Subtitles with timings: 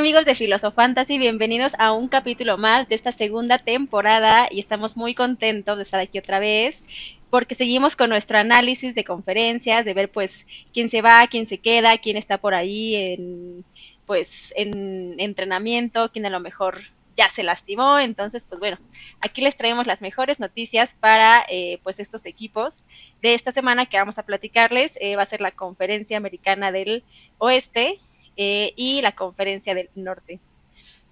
[0.00, 5.14] Amigos de Filosofantasy, bienvenidos a un capítulo más de esta segunda temporada y estamos muy
[5.14, 6.84] contentos de estar aquí otra vez
[7.28, 11.58] porque seguimos con nuestro análisis de conferencias, de ver pues quién se va, quién se
[11.58, 13.64] queda, quién está por ahí en
[14.06, 16.78] pues en entrenamiento, quién a lo mejor
[17.14, 18.78] ya se lastimó, entonces pues bueno,
[19.20, 22.72] aquí les traemos las mejores noticias para eh, pues estos equipos
[23.20, 27.04] de esta semana que vamos a platicarles, eh, va a ser la conferencia americana del
[27.36, 28.00] oeste,
[28.42, 30.40] eh, y la conferencia del norte.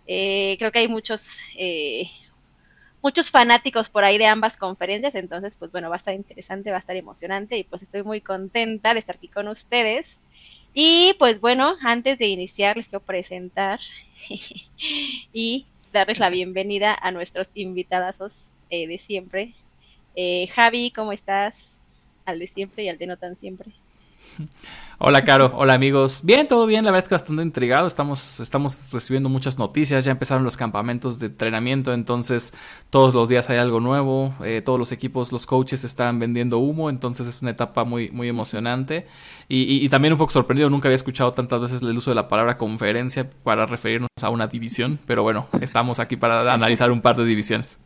[0.06, 2.08] Eh, creo que hay muchos, eh,
[3.02, 6.76] muchos fanáticos por ahí de ambas conferencias, entonces pues bueno, va a estar interesante, va
[6.76, 10.20] a estar emocionante y pues estoy muy contenta de estar aquí con ustedes.
[10.72, 13.78] Y pues bueno, antes de iniciar les quiero presentar
[15.34, 19.52] y darles la bienvenida a nuestros invitadazos de siempre.
[20.54, 21.82] Javi, ¿cómo estás?
[22.24, 23.70] Al de siempre y al de no tan siempre.
[25.00, 25.52] Hola, Caro.
[25.54, 26.22] Hola, amigos.
[26.24, 26.84] Bien, todo bien.
[26.84, 27.86] La verdad es que bastante intrigado.
[27.86, 30.04] Estamos, estamos recibiendo muchas noticias.
[30.04, 32.52] Ya empezaron los campamentos de entrenamiento, entonces
[32.90, 34.34] todos los días hay algo nuevo.
[34.42, 38.26] Eh, todos los equipos, los coaches están vendiendo humo, entonces es una etapa muy, muy
[38.26, 39.06] emocionante.
[39.48, 40.68] Y, también un poco sorprendido.
[40.68, 44.48] Nunca había escuchado tantas veces el uso de la palabra conferencia para referirnos a una
[44.48, 47.78] división, pero bueno, estamos aquí para analizar un par de divisiones.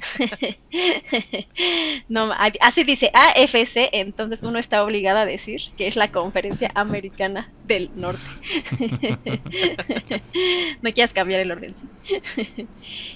[2.08, 7.50] no, así dice AFC, entonces uno está obligado a decir que es la conferencia americana
[7.64, 8.22] del norte.
[10.82, 11.74] no quieras cambiar el orden.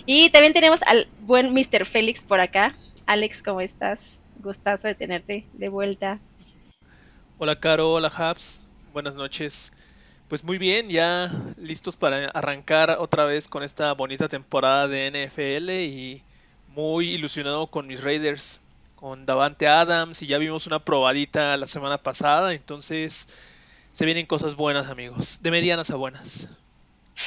[0.06, 1.86] y también tenemos al buen Mr.
[1.86, 2.74] Félix por acá.
[3.06, 4.18] Alex, ¿cómo estás?
[4.42, 6.20] Gustazo de tenerte de vuelta.
[7.38, 7.92] Hola, Caro.
[7.92, 8.66] Hola, Habs.
[8.92, 9.72] Buenas noches.
[10.28, 15.70] Pues muy bien, ya listos para arrancar otra vez con esta bonita temporada de NFL
[15.70, 16.22] y
[16.74, 18.60] muy ilusionado con mis Raiders,
[18.96, 23.28] con Davante Adams y ya vimos una probadita la semana pasada, entonces
[23.92, 26.48] se vienen cosas buenas amigos, de medianas a buenas.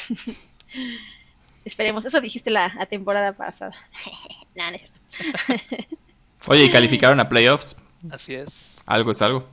[1.66, 3.76] Esperemos, eso dijiste la, temporada pasada.
[4.56, 4.84] no, no es
[5.16, 5.98] cierto.
[6.48, 7.76] Oye, ¿y calificaron a playoffs?
[8.10, 8.82] Así es.
[8.86, 9.48] Algo es algo.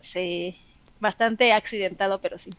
[0.00, 0.56] Sí,
[1.00, 2.54] bastante accidentado, pero sí.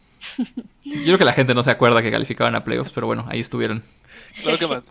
[0.84, 3.40] Yo creo que la gente no se acuerda que calificaban a playoffs, pero bueno, ahí
[3.40, 3.82] estuvieron.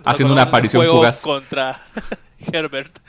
[0.06, 1.22] Haciendo una aparición fugaz.
[1.22, 1.80] Contra
[2.52, 3.00] Herbert.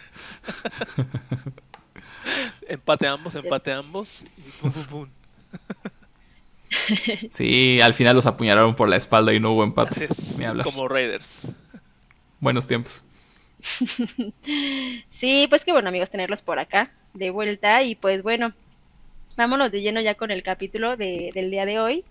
[2.69, 4.25] empate ambos, empate ambos.
[7.31, 10.09] sí, al final los apuñalaron por la espalda y no hubo empate.
[10.63, 11.49] como Raiders.
[12.41, 13.05] Buenos tiempos.
[15.11, 18.53] sí, pues qué bueno amigos tenerlos por acá de vuelta y pues bueno,
[19.39, 22.05] vámonos de lleno ya con el capítulo del día de hoy.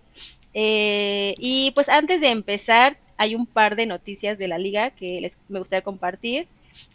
[0.53, 5.19] Eh, y pues antes de empezar, hay un par de noticias de la liga que
[5.19, 6.47] les, me gustaría compartir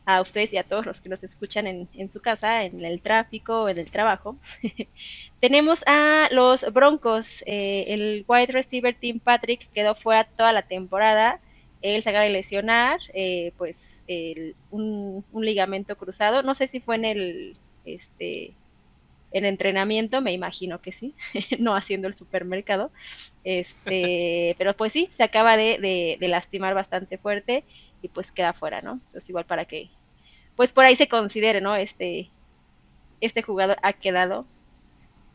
[0.06, 3.02] a ustedes y a todos los que nos escuchan en, en su casa, en el
[3.02, 4.36] tráfico, en el trabajo.
[5.40, 11.40] Tenemos a los Broncos, eh, el wide receiver Tim Patrick quedó fuera toda la temporada.
[11.82, 14.02] Él se acaba de lesionar, eh, pues
[14.70, 16.42] un, un, ligamento cruzado.
[16.42, 18.54] No sé si fue en el este
[19.32, 21.14] en entrenamiento, me imagino que sí,
[21.58, 22.90] no haciendo el supermercado.
[23.44, 27.64] Este, pero pues sí, se acaba de, lastimar bastante fuerte
[28.02, 28.92] y pues queda fuera, ¿no?
[28.92, 29.90] Entonces igual para que,
[30.56, 31.74] pues por ahí se considere, ¿no?
[31.76, 32.30] Este,
[33.20, 34.46] este jugador ha quedado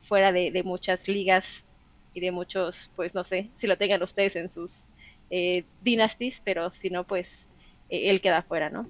[0.02, 1.66] fuera de, muchas ligas
[2.14, 4.86] y de muchos, pues no sé, si lo tengan ustedes en sus
[5.30, 7.48] eh, dynasties, pero si no, pues
[7.90, 8.88] eh, él queda fuera, ¿no?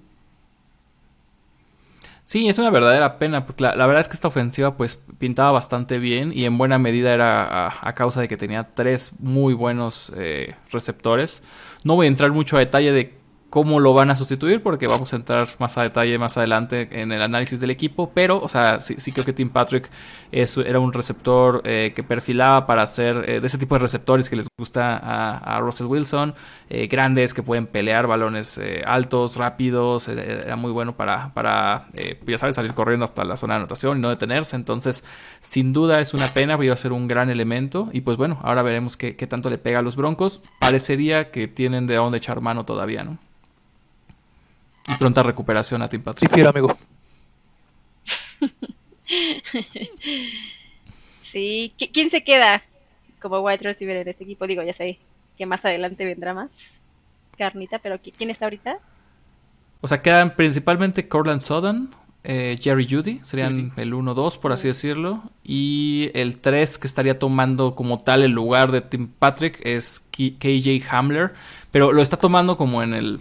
[2.28, 5.96] Sí, es una verdadera pena, porque la, verdad es que esta ofensiva pues pintaba bastante
[5.98, 10.54] bien y en buena medida era a, causa de que tenía tres muy buenos eh,
[10.70, 11.42] receptores.
[11.84, 13.17] No voy a entrar mucho a detalle de
[13.50, 17.12] cómo lo van a sustituir, porque vamos a entrar más a detalle más adelante en
[17.12, 19.90] el análisis del equipo, pero, o sea, sí, creo que Tim Patrick
[20.30, 24.36] era un receptor eh, que perfilaba para ser eh, de ese tipo de receptores que
[24.36, 26.34] les gusta a, Russell Wilson,
[26.68, 31.88] eh, grandes que pueden pelear balones altos, rápidos, era, muy bueno para, para
[32.26, 35.04] ya sabes, salir corriendo hasta la zona de anotación y no detenerse, entonces,
[35.40, 38.62] sin duda es una pena, iba a ser un gran elemento, y pues bueno, ahora
[38.62, 42.40] veremos qué, qué tanto le pega a los Broncos, parecería que tienen de dónde echar
[42.40, 43.18] mano todavía, ¿no?
[44.88, 46.32] Y pronta recuperación a Tim Patrick.
[46.32, 46.76] Sí, amigo.
[51.22, 52.62] sí, ¿quién se queda
[53.20, 54.46] como wide receiver en este equipo?
[54.46, 54.98] Digo, ya sé
[55.36, 56.80] que más adelante vendrá más
[57.36, 58.78] carnita, pero ¿quién está ahorita?
[59.80, 61.94] O sea, quedan principalmente Corland Sutton,
[62.24, 65.22] eh, Jerry Judy, serían el 1-2, por así decirlo.
[65.44, 70.82] Y el 3 que estaría tomando como tal el lugar de Tim Patrick es KJ
[70.90, 71.32] Hamler,
[71.70, 73.20] pero lo está tomando como en el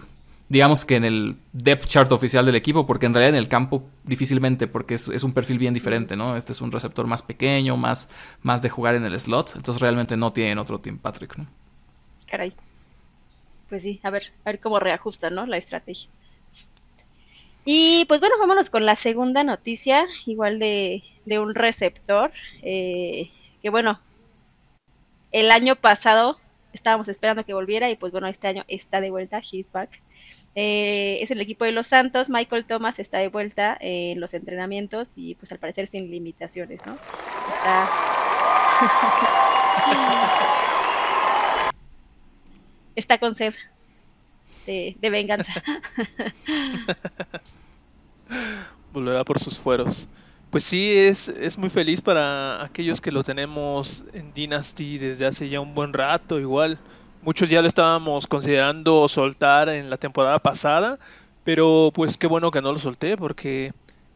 [0.49, 3.83] digamos que en el depth chart oficial del equipo, porque en realidad en el campo
[4.03, 6.35] difícilmente, porque es, un perfil bien diferente, ¿no?
[6.37, 8.09] Este es un receptor más pequeño, más,
[8.41, 11.47] más de jugar en el slot, entonces realmente no tienen otro Team Patrick, ¿no?
[12.27, 12.53] caray.
[13.69, 15.45] Pues sí, a ver, a ver cómo reajustan, ¿no?
[15.45, 16.09] La estrategia.
[17.65, 23.29] Y pues bueno, vámonos con la segunda noticia, igual de, de un receptor, eh,
[23.61, 23.99] que bueno,
[25.33, 26.39] el año pasado
[26.71, 30.01] estábamos esperando que volviera y pues bueno, este año está de vuelta, he's back.
[30.59, 35.11] Eh, es el equipo de los Santos, Michael Thomas está de vuelta en los entrenamientos
[35.15, 36.95] y pues al parecer sin limitaciones, ¿no?
[36.95, 37.87] Está...
[42.95, 43.53] está con sed
[44.65, 45.63] de, de venganza.
[48.93, 50.07] Volverá por sus fueros.
[50.49, 55.49] Pues sí, es, es muy feliz para aquellos que lo tenemos en Dynasty desde hace
[55.49, 56.79] ya un buen rato, igual.
[57.27, 60.97] Muchos ya lo estábamos considerando soltar en la temporada pasada,
[61.43, 63.73] pero pues qué bueno que no lo solté porque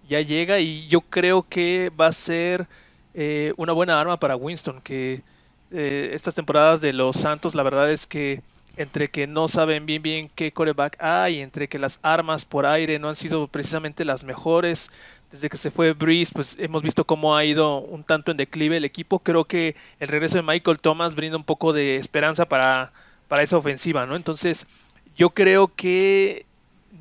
[0.08, 2.70] ya llega y yo creo que va a ser
[3.14, 5.24] eh, una buena arma para Winston, que
[5.72, 8.44] eh, estas temporadas de los Santos la verdad es que
[8.78, 12.98] entre que no saben bien bien qué coreback hay, entre que las armas por aire
[12.98, 14.90] no han sido precisamente las mejores.
[15.32, 18.78] Desde que se fue Breeze, pues hemos visto cómo ha ido un tanto en declive
[18.78, 19.20] el equipo.
[19.20, 22.92] Creo que el regreso de Michael Thomas brinda un poco de esperanza para,
[23.28, 24.16] para esa ofensiva, ¿no?
[24.18, 24.68] Entonces,
[25.16, 26.46] yo creo que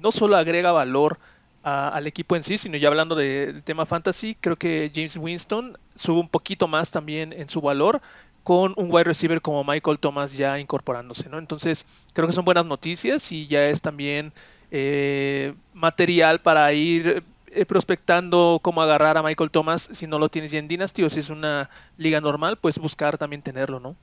[0.01, 1.19] no solo agrega valor
[1.63, 6.19] al equipo en sí, sino ya hablando del tema fantasy, creo que James Winston sube
[6.19, 8.01] un poquito más también en su valor
[8.45, 11.39] con un wide receiver como Michael Thomas ya incorporándose, ¿no?
[11.39, 11.85] Entonces,
[12.15, 14.33] creo que son buenas noticias y ya es también
[14.71, 20.51] eh, material para ir eh, prospectando cómo agarrar a Michael Thomas si no lo tienes
[20.51, 23.97] ya en Dynasty o si es una liga normal, pues buscar también tenerlo, ¿no?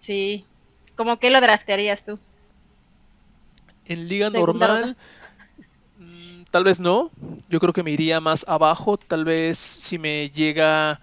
[0.00, 0.44] Sí.
[0.96, 2.18] ¿Cómo que lo draftearías tú?
[3.86, 4.96] En liga normal,
[5.98, 7.10] mm, tal vez no.
[7.48, 8.96] Yo creo que me iría más abajo.
[8.96, 11.00] Tal vez si me llega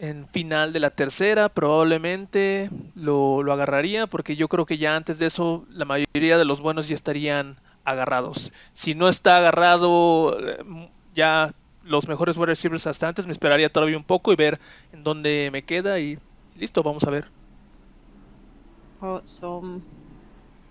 [0.00, 5.26] en final de la tercera probablemente lo, agarraría porque yo creo que ya antes de
[5.26, 8.52] eso la mayoría de los buenos ya estarían agarrados.
[8.72, 10.36] Si no está agarrado
[11.14, 14.60] ya los mejores wide receivers hasta antes, me esperaría todavía un poco y ver
[14.92, 16.18] en dónde me queda y
[16.56, 17.30] listo, vamos a ver.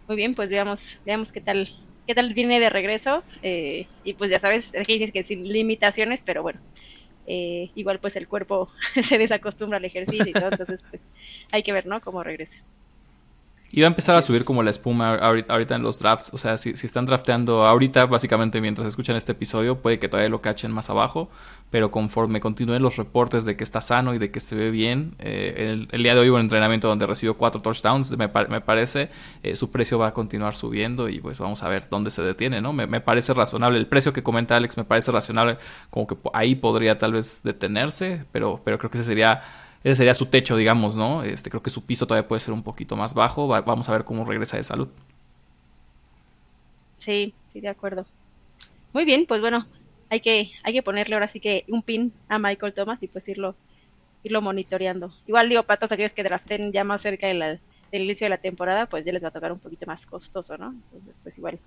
[0.08, 1.70] Muy bien, pues veamos, veamos qué tal,
[2.08, 3.24] qué tal viene de regreso.
[3.42, 6.62] Eh, y pues ya sabes, que dices que sin limitaciones, pero bueno,
[7.26, 8.70] eh, igual pues el cuerpo
[9.04, 11.02] se desacostumbra al ejercicio y todo, entonces pues
[11.52, 12.02] hay que ver, ¿no?
[12.02, 12.58] Cómo regresa.
[13.72, 16.34] Y va a empezar a subir como la espuma ahorita, en los drafts.
[16.34, 20.30] O sea, si, si, están drafteando ahorita, básicamente mientras escuchan este episodio, puede que todavía
[20.30, 21.30] lo cachen más abajo.
[21.70, 25.14] Pero conforme continúen los reportes de que está sano y de que se ve bien,
[25.20, 29.12] eh, el, día de hoy hubo un entrenamiento donde recibió cuatro touchdowns, me, me parece,
[29.44, 32.60] eh, su precio va a continuar subiendo y pues vamos a ver dónde se detiene,
[32.60, 32.74] ¿no?
[32.74, 33.78] Me, me, parece razonable.
[33.78, 35.60] El precio que comenta Alex me parece razonable,
[35.92, 39.44] como que ahí podría tal vez detenerse, pero, pero creo que ese sería
[39.84, 41.24] ese sería su techo, digamos, ¿no?
[41.24, 43.48] Este, creo que su piso todavía puede ser un poquito más bajo.
[43.48, 44.90] vamos a ver cómo regresa de salud.
[46.98, 48.06] Sí, sí, de acuerdo.
[48.92, 49.66] Muy bien, pues bueno,
[50.10, 53.28] hay que, hay que ponerle ahora sí que un pin a Michael Thomas y pues
[53.30, 53.56] irlo,
[54.24, 55.14] irlo monitoreando.
[55.28, 57.60] Igual digo, para todos aquellos que draften ya más cerca del
[57.92, 60.72] inicio de la temporada, pues ya les va a tocar un poquito más costoso, ¿no?
[60.72, 61.60] Entonces, pues igual,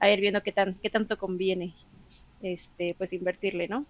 [0.00, 1.74] a ir viendo qué tan, qué tanto conviene
[2.42, 3.84] este, pues invertirle, ¿no?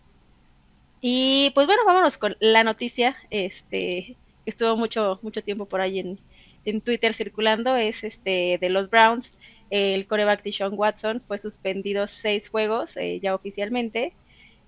[1.01, 6.01] Y pues bueno, vámonos con la noticia, este, que estuvo mucho, mucho tiempo por ahí
[6.01, 6.19] en,
[6.65, 9.39] en Twitter circulando, es este de los Browns,
[9.71, 14.15] el coreback Sean Watson fue suspendido seis juegos eh, ya oficialmente.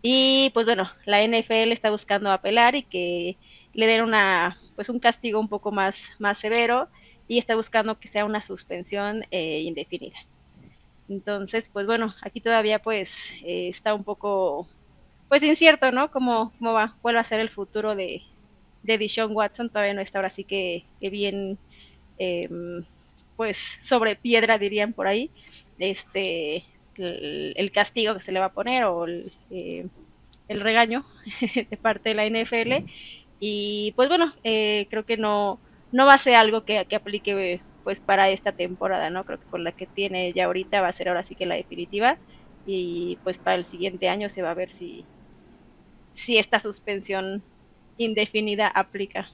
[0.02, 3.36] Y pues bueno, la NFL está buscando apelar y que
[3.74, 6.88] le den una, pues un castigo un poco más, más severo
[7.28, 10.16] y está buscando que sea una suspensión eh, indefinida.
[11.08, 14.68] Entonces, pues bueno, aquí todavía pues eh, está un poco
[15.30, 16.10] pues incierto, ¿no?
[16.10, 18.22] ¿Cómo, cómo va, cuál va a ser el futuro de,
[18.82, 19.70] de Dishon Watson?
[19.70, 21.56] Todavía no está ahora sí que, bien,
[22.18, 22.84] em,
[23.36, 25.30] pues sobre piedra dirían por ahí,
[25.78, 26.64] este,
[26.96, 29.86] el, castigo que se le va a poner o el, eh,
[30.48, 31.04] regaño
[31.54, 32.90] de parte de la NFL.
[33.38, 35.60] Y pues bueno, eh, creo que no,
[35.92, 39.24] no va a ser algo que, que aplique pues para esta temporada, ¿no?
[39.24, 41.54] Creo que con la que tiene ya ahorita va a ser ahora sí que la
[41.54, 42.18] definitiva
[42.66, 45.04] y pues para el siguiente año se va a ver si,
[46.14, 47.42] si esta suspensión
[47.98, 49.28] indefinida aplica.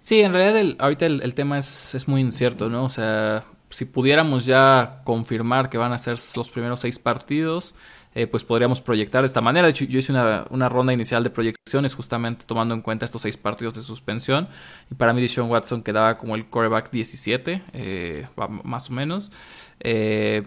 [0.00, 2.84] Sí, en realidad ahorita el, tema es, es, muy incierto, ¿no?
[2.84, 7.74] O sea, si pudiéramos ya confirmar que van a ser los primeros seis partidos,
[8.14, 9.66] eh, pues podríamos proyectar de esta manera.
[9.66, 13.22] De hecho, yo hice una, una, ronda inicial de proyecciones justamente tomando en cuenta estos
[13.22, 14.48] seis partidos de suspensión.
[14.90, 18.26] Y para mí, Deshaun Watson quedaba como el quarterback 17, eh,
[18.64, 19.32] más o menos.
[19.80, 20.42] Eh,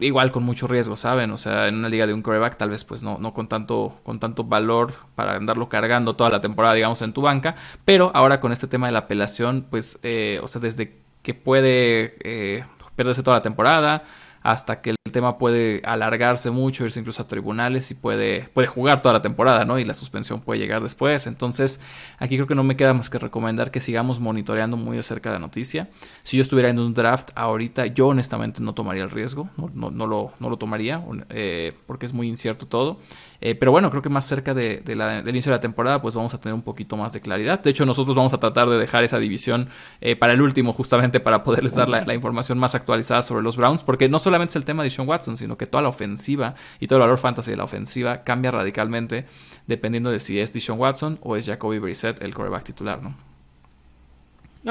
[0.00, 1.30] igual con mucho riesgo, ¿saben?
[1.30, 3.98] O sea, en una liga de un coreback tal vez pues no, no con, tanto,
[4.02, 7.54] con tanto valor para andarlo cargando toda la temporada, digamos, en tu banca,
[7.84, 12.16] pero ahora con este tema de la apelación, pues, eh, o sea, desde que puede
[12.20, 12.64] eh,
[12.96, 14.04] perderse toda la temporada,
[14.42, 19.00] hasta que el tema puede alargarse mucho, irse incluso a tribunales y puede, puede jugar
[19.00, 19.78] toda la temporada, ¿no?
[19.78, 21.26] Y la suspensión puede llegar después.
[21.26, 21.80] Entonces,
[22.18, 25.30] aquí creo que no me queda más que recomendar que sigamos monitoreando muy de cerca
[25.30, 25.88] la noticia.
[26.22, 30.06] Si yo estuviera en un draft ahorita, yo honestamente no tomaría el riesgo, no, no,
[30.06, 32.98] lo, no lo, tomaría, eh, porque es muy incierto todo.
[33.44, 36.32] Eh, pero bueno, creo que más cerca de, del inicio de la temporada, pues vamos
[36.32, 37.60] a tener un poquito más de claridad.
[37.60, 39.68] De hecho, nosotros vamos a tratar de dejar esa división
[40.00, 43.82] eh, para el último, justamente para poderles dar la, información más actualizada sobre los Browns,
[43.82, 46.86] porque no solamente es el tema de Sean Watson, sino que toda la ofensiva y
[46.86, 49.26] todo el valor fantasy de la ofensiva cambia radicalmente
[49.66, 53.14] dependiendo de si es Deshaun Watson o es Jacoby Brissett el coreback titular, ¿no?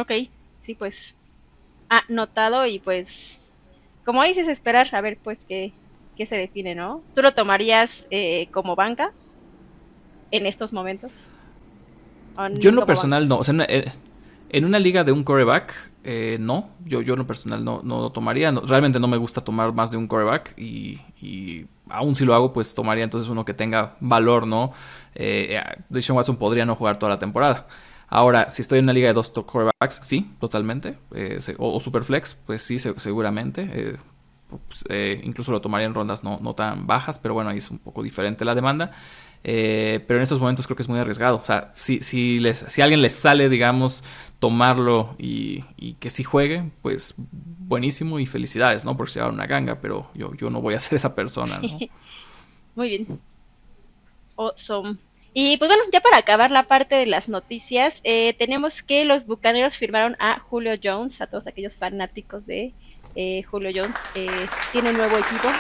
[0.02, 0.12] Ok,
[0.62, 1.14] sí, pues
[2.10, 3.46] notado y pues
[4.04, 5.72] como dices esperar a ver pues qué,
[6.26, 7.04] se define, ¿no?
[7.14, 9.12] ¿Tú lo tomarías eh, como banca
[10.32, 11.30] en estos momentos?
[12.56, 13.38] Yo en lo personal no.
[13.38, 13.56] O sea,
[14.52, 16.70] en, una liga de un coreback, eh, no.
[16.86, 18.52] Yo, yo en lo personal no, no lo tomaría.
[18.52, 22.54] realmente no me gusta tomar más de un coreback y, y aún si lo hago,
[22.54, 24.74] pues tomaría entonces uno que tenga valor, ¿no?
[25.16, 27.68] Eh, Deshaun Watson podría no jugar toda la temporada.
[28.08, 30.98] Ahora, si estoy en una liga de dos corebacks, sí, totalmente.
[31.16, 33.98] Eh, o, Superflex, pues sí, seguramente.
[34.68, 37.72] Pues, eh, incluso lo tomaría en rondas no, no, tan bajas, pero bueno, ahí es
[37.72, 38.92] un poco diferente la demanda.
[39.44, 41.38] Eh, pero en estos momentos creo que es muy arriesgado.
[41.38, 44.04] O sea, si, si, les, si alguien les sale, digamos,
[44.42, 45.64] tomarlo y,
[46.00, 48.98] que sí juegue, pues buenísimo y felicidades, ¿no?
[48.98, 51.70] Porque se va una ganga, pero yo, yo no voy a ser esa persona, ¿no?
[52.76, 53.20] muy bien.
[54.36, 54.98] Awesome.
[55.36, 59.28] Y pues bueno, ya para acabar la parte de las noticias, eh, tenemos que los
[59.28, 62.74] bucaneros firmaron a Julio Jones, a todos aquellos fanáticos de
[63.16, 64.28] eh, Julio Jones eh,
[64.72, 65.48] tiene un nuevo equipo.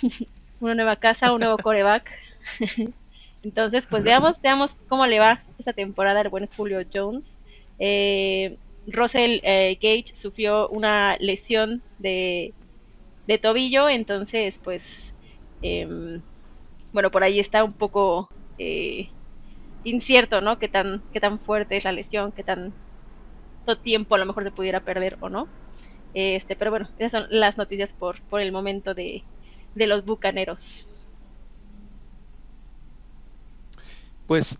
[0.60, 2.10] Una nueva casa, un nuevo coreback.
[3.42, 7.38] Entonces, pues veamos, veamos cómo le va esta temporada al buen Julio Jones.
[7.78, 12.56] Eh, Russell Gage sufrió una lesión de,
[13.26, 15.16] de tobillo, entonces, pues,
[15.62, 16.24] em,
[16.92, 18.32] bueno, por ahí está un poco
[19.82, 20.56] incierto, ¿no?
[20.60, 22.76] Qué tan, qué tan fuerte es la lesión, qué tan
[23.82, 25.52] tiempo a lo mejor se pudiera perder o no.
[26.14, 29.26] Este, pero bueno, esas son las noticias por, por el momento de,
[29.74, 30.87] de los bucaneros.
[34.28, 34.58] Pues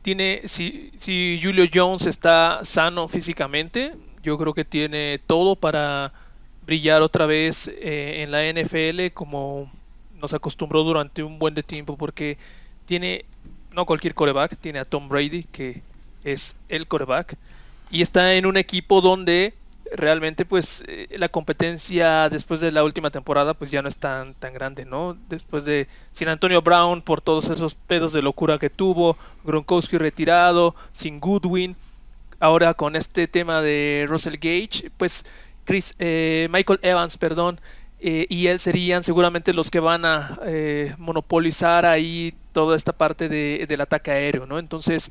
[0.00, 6.14] tiene, si, si Julio Jones está sano físicamente, yo creo que tiene todo para
[6.64, 9.70] brillar otra vez eh, en la NFL como
[10.18, 12.38] nos acostumbró durante un buen de tiempo porque
[12.86, 13.26] tiene
[13.70, 15.82] no cualquier coreback, tiene a Tom Brady que
[16.24, 17.36] es el coreback
[17.90, 19.52] y está en un equipo donde
[19.92, 24.34] realmente pues eh, la competencia después de la última temporada pues ya no es tan
[24.34, 25.16] tan grande, ¿no?
[25.28, 30.74] Después de sin Antonio Brown por todos esos pedos de locura que tuvo, Gronkowski retirado,
[30.92, 31.76] sin Goodwin,
[32.40, 35.24] ahora con este tema de Russell Gage, pues
[35.64, 37.60] Chris eh, Michael Evans, perdón,
[38.00, 40.38] eh, y él serían seguramente los que van a
[40.98, 44.58] monopolizar ahí toda esta parte de, del ataque aéreo, ¿no?
[44.58, 45.10] Entonces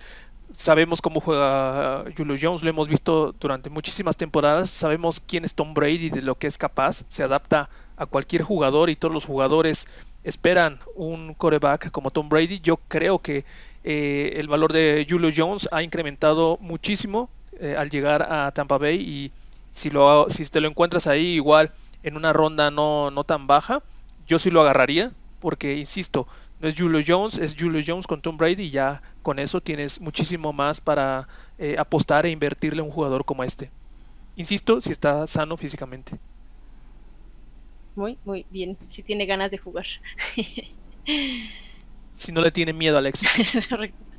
[0.56, 5.74] sabemos cómo juega Julio Jones, lo hemos visto durante muchísimas temporadas, sabemos quién es Tom
[5.74, 9.88] Brady, de lo que es capaz, se adapta a cualquier jugador y todos los jugadores
[10.24, 12.60] esperan un coreback como Tom Brady.
[12.60, 13.46] Yo creo que
[13.84, 18.96] eh, el valor de Julio Jones ha incrementado muchísimo eh, al llegar a Tampa Bay
[19.00, 19.32] y
[19.72, 21.72] si, lo, si te lo encuentras ahí igual
[22.04, 23.82] en una ronda no, no tan baja,
[24.28, 26.28] yo sí lo agarraría porque, insisto,
[26.60, 30.00] no es Julio Jones, es Julio Jones con Tom Brady y ya con eso tienes
[30.00, 33.70] muchísimo más para eh, apostar e invertirle a un jugador como este.
[34.36, 36.18] Insisto, si está sano físicamente.
[37.96, 38.78] Muy, muy bien.
[38.90, 39.86] Si tiene ganas de jugar.
[42.12, 43.32] si no le tiene miedo al éxito.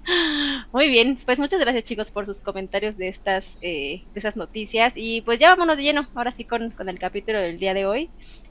[0.73, 4.93] Muy bien, pues muchas gracias chicos por sus comentarios de estas, eh, de esas noticias
[4.95, 7.87] y pues ya vámonos de lleno, ahora sí con, con el capítulo del día de
[7.87, 8.11] hoy.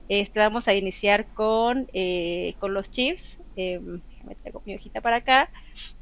[0.10, 3.40] Este, vamos a iniciar con, eh, con los Chiefs.
[3.56, 5.50] Eh, me traigo mi hojita para acá.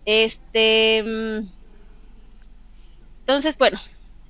[0.06, 1.50] Este, mm,
[3.22, 3.80] entonces, bueno,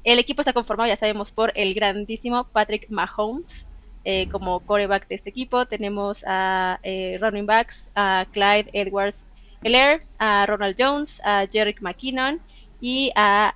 [0.03, 3.65] el equipo está conformado, ya sabemos, por el grandísimo Patrick Mahomes.
[4.06, 9.24] Eh, como coreback de este equipo tenemos a eh, running backs, a Clyde Edwards
[9.63, 12.42] Heller, a Ronald Jones, a Jerick McKinnon
[12.82, 13.56] y a,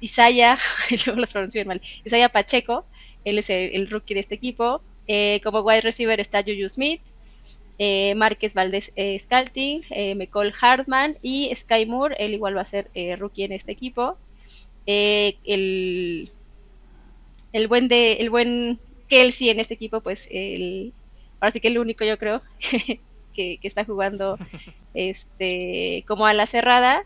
[0.00, 0.56] Isaiah,
[1.66, 2.86] mal, Isaiah Pacheco,
[3.24, 7.02] él es el rookie de este equipo, eh, como wide receiver está Juju Smith,
[7.78, 12.64] eh, Márquez Valdés eh, Scalting, eh, McCall Hartman y Sky Moore, él igual va a
[12.64, 14.16] ser rookie en este equipo.
[14.86, 16.30] el,
[17.52, 18.78] el buen de, el buen
[19.08, 20.92] Kelsey en este equipo, pues el,
[21.40, 22.42] ahora sí que el único yo creo
[23.34, 24.38] que, está jugando
[24.94, 27.04] este como a la cerrada.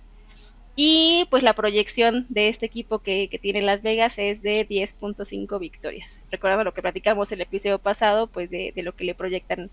[0.81, 6.21] Y pues la proyección de este equipo que, tiene Las Vegas es de 10.5 victorias.
[6.31, 9.71] Recordaba lo que platicamos el episodio pasado, pues de, lo que le proyectan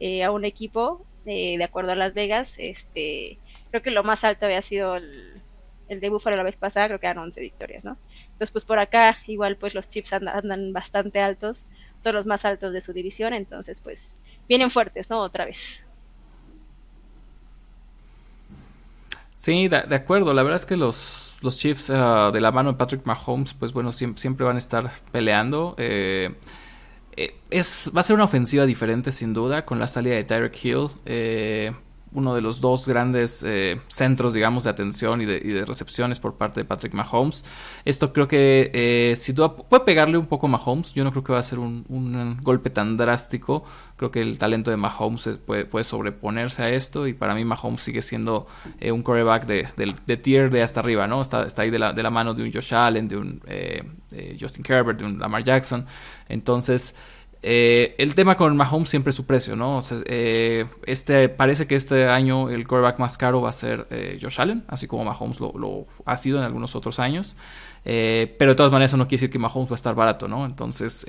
[0.00, 2.56] eh, a un equipo eh, de acuerdo a Las Vegas.
[2.58, 3.38] Este,
[3.70, 5.42] creo que lo más alto había sido el,
[5.88, 7.96] el de la vez pasada, creo que eran 11 victorias, ¿no?
[8.24, 11.66] Entonces, pues por acá, igual, pues los chips andan, bastante altos,
[12.02, 14.14] son los más altos de su división, entonces, pues
[14.48, 15.20] vienen fuertes, ¿no?
[15.20, 15.84] Otra vez.
[19.36, 20.34] Sí, de, acuerdo.
[20.34, 23.72] La verdad es que los, los Chiefs ah, de la mano de Patrick Mahomes, pues
[23.72, 25.74] bueno, siempre, van a estar peleando.
[25.78, 26.34] Eh,
[27.50, 30.88] es, va a ser una ofensiva diferente, sin duda, con la salida de Tyreek Hill.
[31.06, 31.72] Eh,
[32.12, 36.60] uno de los dos grandes eh, centros, digamos, de atención y de, recepciones por parte
[36.60, 37.44] de Patrick Mahomes.
[37.84, 40.94] Esto creo que eh, si puede pegarle un poco a Mahomes.
[40.94, 43.64] Yo no creo que va a ser un, golpe tan drástico.
[43.96, 47.06] Creo que el talento de Mahomes puede, sobreponerse a esto.
[47.06, 48.46] Y para mí Mahomes sigue siendo
[48.80, 51.20] eh, un coreback de, tier de hasta arriba, ¿no?
[51.20, 53.40] Está, está ahí de la, de la mano de un Josh Allen, de un
[54.40, 55.84] Justin Herbert, de un Lamar Jackson.
[56.28, 56.94] Entonces...
[57.42, 59.80] Eh, el tema con Mahomes siempre es su precio, ¿no?
[60.06, 64.40] Eh, este, parece que este año el quarterback más caro va a ser eh, Josh
[64.40, 67.36] Allen, así como Mahomes lo, ha sido en algunos otros años.
[67.84, 70.44] pero de todas maneras eso no quiere decir que Mahomes va a estar barato, ¿no?
[70.46, 71.06] Entonces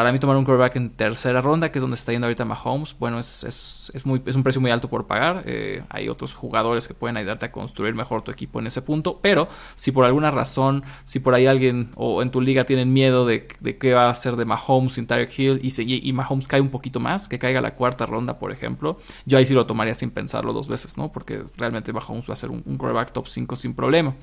[0.00, 2.96] para mí tomar un quarterback en tercera ronda, que es donde está yendo ahorita Mahomes,
[2.98, 5.42] bueno, es, es, es, muy, es un precio muy alto por pagar.
[5.44, 9.18] Eh, hay otros jugadores que pueden ayudarte a construir mejor tu equipo en ese punto,
[9.20, 13.26] pero si por alguna razón, si por ahí alguien o en tu liga tienen miedo
[13.26, 16.62] de, de qué va a hacer de Mahomes sin Tyreek Hill y, y Mahomes cae
[16.62, 19.94] un poquito más, que caiga la cuarta ronda, por ejemplo, yo ahí sí lo tomaría
[19.94, 21.12] sin pensarlo dos veces, ¿no?
[21.12, 24.14] Porque realmente Mahomes va a ser un, un quarterback top 5 sin problema.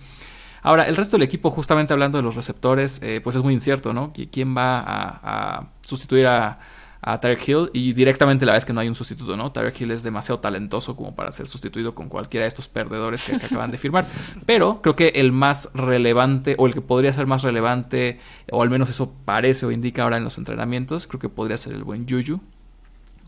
[0.62, 3.94] Ahora, el resto del equipo, justamente hablando de los receptores, eh, pues es muy incierto,
[3.94, 4.14] ¿no?
[4.32, 6.60] ¿Quién va a, sustituir a,
[7.02, 7.70] a Tarek Hill?
[7.74, 9.52] Y directamente la vez que no hay un sustituto, ¿no?
[9.52, 13.36] Tarek Hill es demasiado talentoso como para ser sustituido con cualquiera de estos perdedores que,
[13.36, 14.06] acaban de firmar.
[14.46, 18.20] Pero creo que el más relevante, o el que podría ser más relevante,
[18.52, 21.74] o al menos eso parece o indica ahora en los entrenamientos, creo que podría ser
[21.74, 22.40] el buen Juju.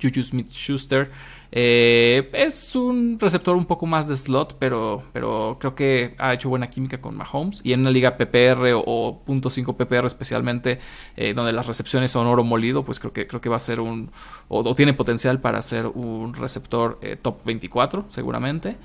[0.01, 1.11] Juju Smith Schuster.
[1.51, 6.49] Eh, es un receptor un poco más de slot, pero, pero creo que ha hecho
[6.49, 7.61] buena química con Mahomes.
[7.63, 10.79] Y en una liga PPR o, .5 PPR especialmente,
[11.15, 13.79] eh, donde las recepciones son oro molido, pues creo que, creo que va a ser
[13.79, 14.11] un...
[14.47, 18.77] o, tiene potencial para ser un receptor eh, top 24, seguramente.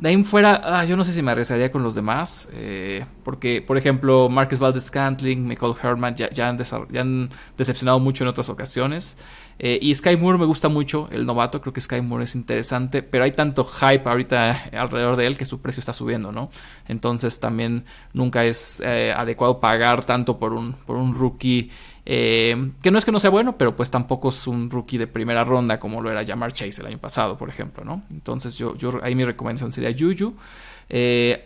[0.00, 2.48] De ahí fuera, ah, yo no sé si me arriesgaría con los demás,
[3.22, 8.24] porque, por ejemplo, Marcus Valdez Scantling, Michael Herman ya, ya, han ya, han decepcionado mucho
[8.24, 9.18] en otras ocasiones.
[9.62, 13.02] Eh, y Sky Moore me gusta mucho, el novato, creo que Sky Moore es interesante,
[13.02, 16.48] pero hay tanto hype ahorita alrededor de él que su precio está subiendo, ¿no?
[16.88, 17.84] Entonces también
[18.14, 21.70] nunca es eh, adecuado pagar tanto por un, por un rookie.
[22.12, 25.06] Eh, que no es que no sea bueno, pero pues tampoco es un rookie de
[25.06, 28.02] primera ronda como lo era Jamar Chase el año pasado, por ejemplo, ¿no?
[28.10, 30.34] Entonces yo, yo ahí mi recomendación sería Juju.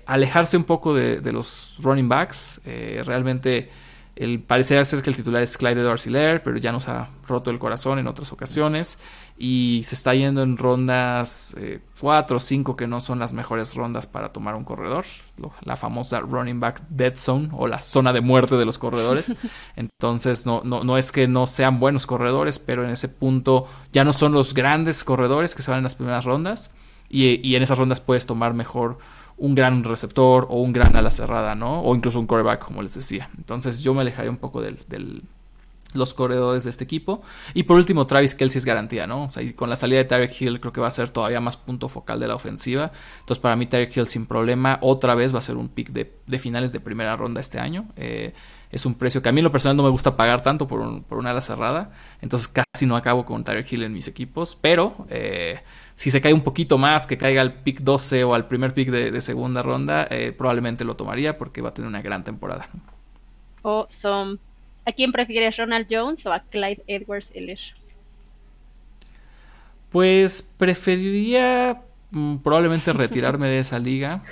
[0.06, 2.62] alejarse un poco de, los running backs.
[3.04, 3.68] realmente
[4.16, 6.08] el parecer ser que el titular es Clyde Edwards
[6.42, 8.98] pero ya nos ha roto el corazón en otras ocasiones.
[9.36, 11.56] Y se está yendo en rondas
[12.00, 15.04] 4 eh, o 5 que no son las mejores rondas para tomar un corredor.
[15.62, 19.34] la famosa running back dead zone o la zona de muerte de los corredores.
[19.76, 24.04] Entonces no, no, no es que no sean buenos corredores, pero en ese punto ya
[24.04, 26.70] no son los grandes corredores que se van en las primeras rondas.
[27.08, 28.98] Y, y en esas rondas puedes tomar mejor
[29.36, 31.80] un gran receptor o un gran ala cerrada, ¿no?
[31.80, 33.30] O incluso un coreback, como les decía.
[33.36, 34.76] Entonces yo me alejaría un poco de
[35.94, 37.22] los corredores de este equipo.
[37.54, 39.24] Y por último, Travis Kelsey es garantía, ¿no?
[39.24, 41.40] O sea, y con la salida de Tyreek Hill creo que va a ser todavía
[41.40, 42.92] más punto focal de la ofensiva.
[43.20, 46.38] Entonces para mí Tyreek Hill sin problema otra vez va a ser un pick de,
[46.38, 47.86] finales de primera ronda este año.
[47.96, 48.34] Eh,
[48.70, 51.04] es un precio que a mí lo personal no me gusta pagar tanto por, un,
[51.04, 51.92] por una ala cerrada.
[52.20, 54.58] Entonces casi no acabo con Tyreek Hill en mis equipos.
[54.60, 55.06] Pero...
[55.08, 55.60] Eh,
[55.94, 58.90] si se cae un poquito más, que caiga al pick 12 o al primer pick
[58.90, 62.68] de, segunda ronda, eh, probablemente lo tomaría porque va a tener una gran temporada.
[63.62, 64.40] O son,
[64.84, 67.58] ¿a quién prefieres, Ronald Jones o a Clyde Edwards Hiller?
[69.90, 71.80] Pues preferiría
[72.14, 74.22] Mm, probablemente retirarme de esa liga.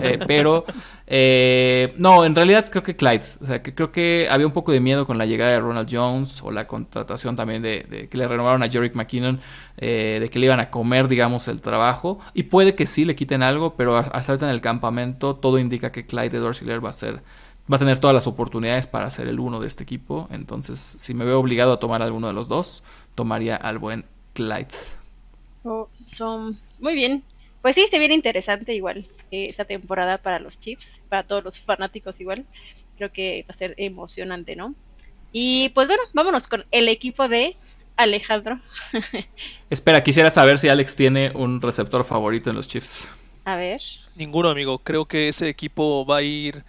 [0.00, 0.64] Eh, pero
[1.06, 3.24] eh, no, en realidad creo que Clyde.
[3.42, 5.88] O sea, que creo que había un poco de miedo con la llegada de Ronald
[5.90, 9.40] Jones o la contratación también de, que le renovaron a Jerick McKinnon,
[9.76, 12.20] eh, de que le iban a comer, digamos, el trabajo.
[12.32, 15.92] Y puede que sí le quiten algo, pero hasta ahorita en el campamento todo indica
[15.92, 17.20] que Clyde Edwards va a ser
[17.70, 20.28] va a tener todas las oportunidades para ser el uno de este equipo.
[20.30, 22.82] Entonces, si me veo obligado a tomar alguno de los dos,
[23.14, 24.68] tomaría al buen Clyde.
[25.62, 27.22] Oh, son muy bien.
[27.62, 31.58] Pues sí, se viene interesante igual eh, esta temporada para los Chiefs, para todos los
[31.58, 32.44] fanáticos igual.
[32.98, 34.74] creo que va a ser emocionante, ¿no?
[35.32, 37.56] Y pues bueno, vámonos con el equipo de
[37.96, 38.60] Alejandro.
[39.70, 43.14] Espera, quisiera saber si Alex tiene un receptor favorito en los Chiefs.
[43.44, 43.80] A ver.
[44.14, 44.78] Ninguno, amigo.
[44.78, 46.62] Creo que ese equipo va a ir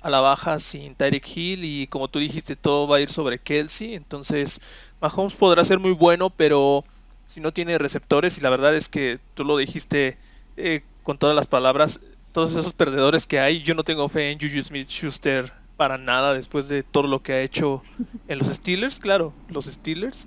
[0.00, 3.38] a la baja sin Tyreek Hill y como tú dijiste, todo va a ir sobre
[3.38, 3.94] Kelsey.
[3.94, 4.60] Entonces,
[5.00, 6.84] Mahomes podrá ser muy bueno, pero
[7.26, 10.18] si no tiene receptores, y la verdad es que tú lo dijiste
[10.56, 12.00] eh, con todas las palabras,
[12.32, 16.34] todos esos perdedores que hay, yo no tengo fe en Juju Smith Schuster para nada
[16.34, 17.82] después de todo lo que ha hecho
[18.28, 20.26] en los Steelers, claro, los Steelers.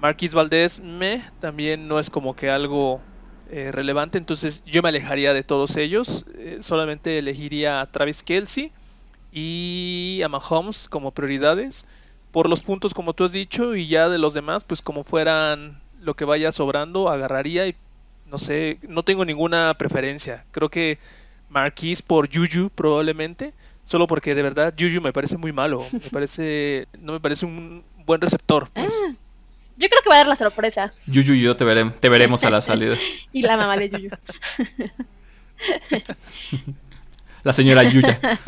[0.00, 3.00] Marquis Valdés me también no es como que algo
[3.50, 8.72] eh, relevante, entonces yo me alejaría de todos ellos, eh, solamente elegiría a Travis Kelsey
[9.32, 11.86] y a Mahomes como prioridades
[12.30, 15.80] por los puntos como tú has dicho y ya de los demás pues como fueran
[16.00, 17.74] lo que vaya sobrando agarraría y
[18.32, 20.44] no sé, no tengo ninguna preferencia.
[20.52, 20.98] Creo que
[21.50, 23.52] Marquis por Juju probablemente,
[23.84, 27.84] solo porque de verdad Juju me parece muy malo, me parece no me parece un
[28.06, 28.70] buen receptor.
[28.70, 28.94] Pues.
[29.06, 29.14] Ah,
[29.76, 30.94] yo creo que va a dar la sorpresa.
[31.06, 32.96] Yuyu y yo te, veremos, te veremos a la salida.
[33.32, 34.10] y la mamá de Yuyu.
[37.42, 38.20] la señora Yuya.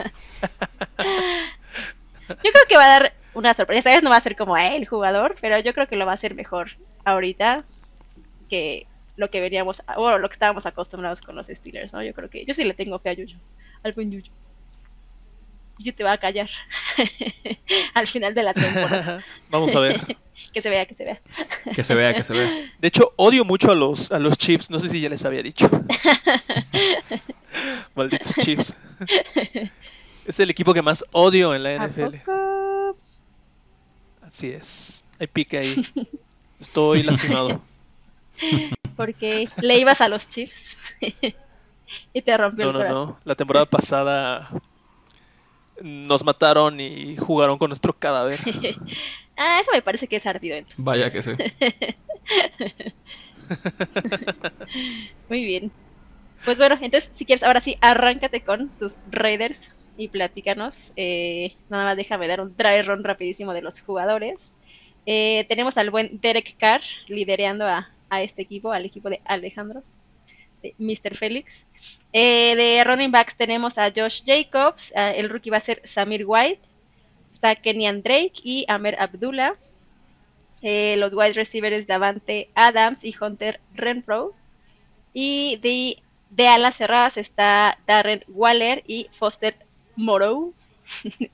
[2.29, 3.79] Yo creo que va a dar una sorpresa.
[3.79, 6.13] Esta vez no va a ser como el jugador, pero yo creo que lo va
[6.13, 6.71] a hacer mejor
[7.05, 7.65] ahorita
[8.49, 12.03] que lo que veníamos, o lo que estábamos acostumbrados con los Steelers, ¿no?
[12.03, 13.37] Yo creo que yo sí le tengo fe a Yuyu,
[13.83, 14.31] al buen Yuyu.
[15.79, 16.49] Yuyu te va a callar
[17.95, 19.25] al final de la temporada.
[19.51, 20.01] Vamos a ver.
[20.55, 21.21] Que se vea, que se vea.
[21.75, 22.73] Que se vea, que se vea.
[22.79, 24.71] De hecho, odio mucho a los, a los Chiefs.
[24.71, 25.69] No sé si ya les había dicho.
[27.95, 28.77] Malditos Chiefs.
[30.25, 32.17] es el equipo que más odio en la NFL.
[34.23, 35.05] Así es.
[35.19, 35.87] Hay pique ahí.
[36.61, 37.61] Estoy lastimado.
[38.97, 40.77] Porque le ibas a los Chiefs
[42.13, 43.19] y te rompió no, el No, no, no.
[43.25, 44.49] La temporada pasada
[45.83, 48.39] nos mataron y jugaron con nuestro cadáver.
[49.37, 50.59] Ah, eso me parece que es ardido.
[50.77, 51.31] Vaya que sí.
[55.29, 55.71] Muy bien.
[56.45, 60.93] Pues bueno, entonces si quieres, ahora sí, arráncate con tus Raiders y platícanos.
[60.97, 64.53] Eh, nada más déjame dar un try run rapidísimo de los jugadores.
[65.07, 69.83] Eh, tenemos al buen Derek Carr liderando a, a este equipo, al equipo de Alejandro.
[70.79, 71.15] Mr.
[71.15, 71.67] Félix.
[72.13, 76.61] Eh, de running backs tenemos a Josh Jacobs, el rookie va a ser Samir White,
[77.35, 79.55] está Kenyan Drake y Amer Abdullah.
[80.63, 84.33] Eh, los wide receivers Davante Adams y Hunter Renfro.
[85.13, 89.55] Y de, de alas cerradas está Darren Waller y Foster
[89.97, 90.55] Moreau.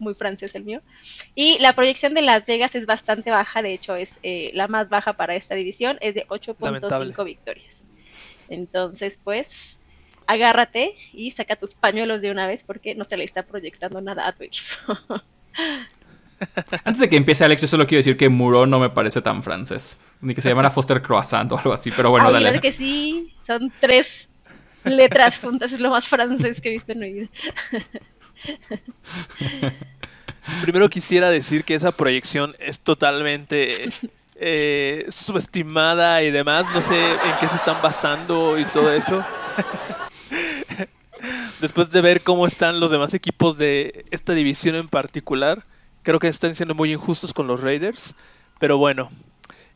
[0.00, 0.80] Muy francés el mío.
[1.36, 4.88] Y la proyección de Las Vegas es bastante baja, de hecho es eh, la más
[4.88, 7.76] baja para esta división, es de 8.5 victorias.
[8.48, 9.78] Entonces, pues,
[10.26, 14.26] agárrate y saca tus pañuelos de una vez porque no te le está proyectando nada
[14.26, 14.98] a tu equipo.
[16.84, 19.42] Antes de que empiece Alex, yo solo quiero decir que Muro no me parece tan
[19.42, 19.98] francés.
[20.20, 22.46] Ni que se llamara Foster Croissant o algo así, pero bueno, dale.
[22.46, 24.28] Claro que sí, son tres
[24.84, 27.28] letras juntas, es lo más francés que he visto en mi vida.
[30.62, 33.90] Primero quisiera decir que esa proyección es totalmente
[34.36, 36.66] eh, subestimada y demás.
[36.74, 39.24] No sé en qué se están basando y todo eso.
[41.62, 45.64] Después de ver cómo están los demás equipos de esta división en particular,
[46.02, 48.16] creo que están siendo muy injustos con los Raiders.
[48.58, 49.12] Pero bueno,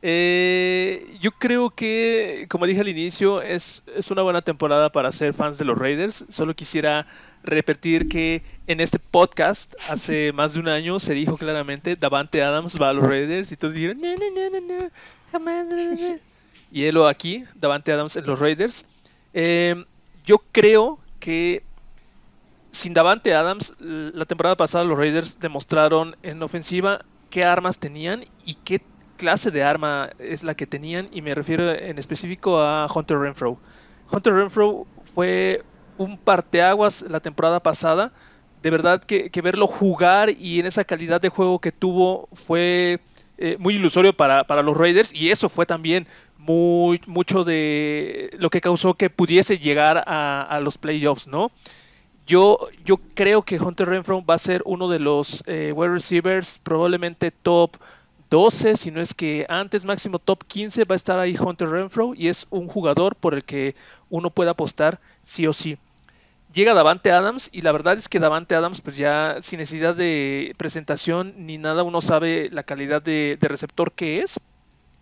[0.03, 5.33] eh, yo creo que, como dije al inicio, es, es, una buena temporada para ser
[5.33, 6.25] fans de los Raiders.
[6.29, 7.07] Solo quisiera
[7.44, 12.83] repetir que en este podcast, hace más de un año, se dijo claramente, Davante Adams
[12.83, 13.53] va a los Raiders.
[13.53, 16.18] Y todos dijeron, no, no, no,
[16.72, 18.87] Y él aquí, Davante Adams en los Raiders.
[19.35, 19.85] Eh,
[20.25, 21.62] yo creo que
[22.77, 28.55] sin Davante Adams, la temporada pasada los Raiders demostraron en ofensiva qué armas tenían y
[28.55, 28.83] qué
[29.17, 33.59] clase de arma es la que tenían y me refiero en específico a Hunter Renfro.
[34.11, 35.62] Hunter Renfro fue
[35.99, 38.12] un parteaguas la temporada pasada.
[38.62, 43.01] De verdad que, verlo jugar y en esa calidad de juego que tuvo fue
[43.39, 46.07] eh, muy ilusorio para, los Raiders y eso fue también
[46.39, 51.51] muy, mucho de lo que causó que pudiese llegar a, los playoffs, ¿no?
[52.27, 52.59] Yo,
[53.15, 57.77] creo que Hunter Renfro va a ser uno de los eh, wide receivers probablemente top
[58.31, 62.15] 12, si no es que antes máximo top 15 va a estar ahí Hunter Renfro
[62.17, 63.77] y es un jugador por el que
[64.11, 65.79] uno puede apostar sí o sí.
[66.53, 70.53] Llega Davante Adams y la verdad es que Davante Adams pues ya sin necesidad de
[70.57, 74.41] presentación ni nada uno sabe la calidad de, receptor que es.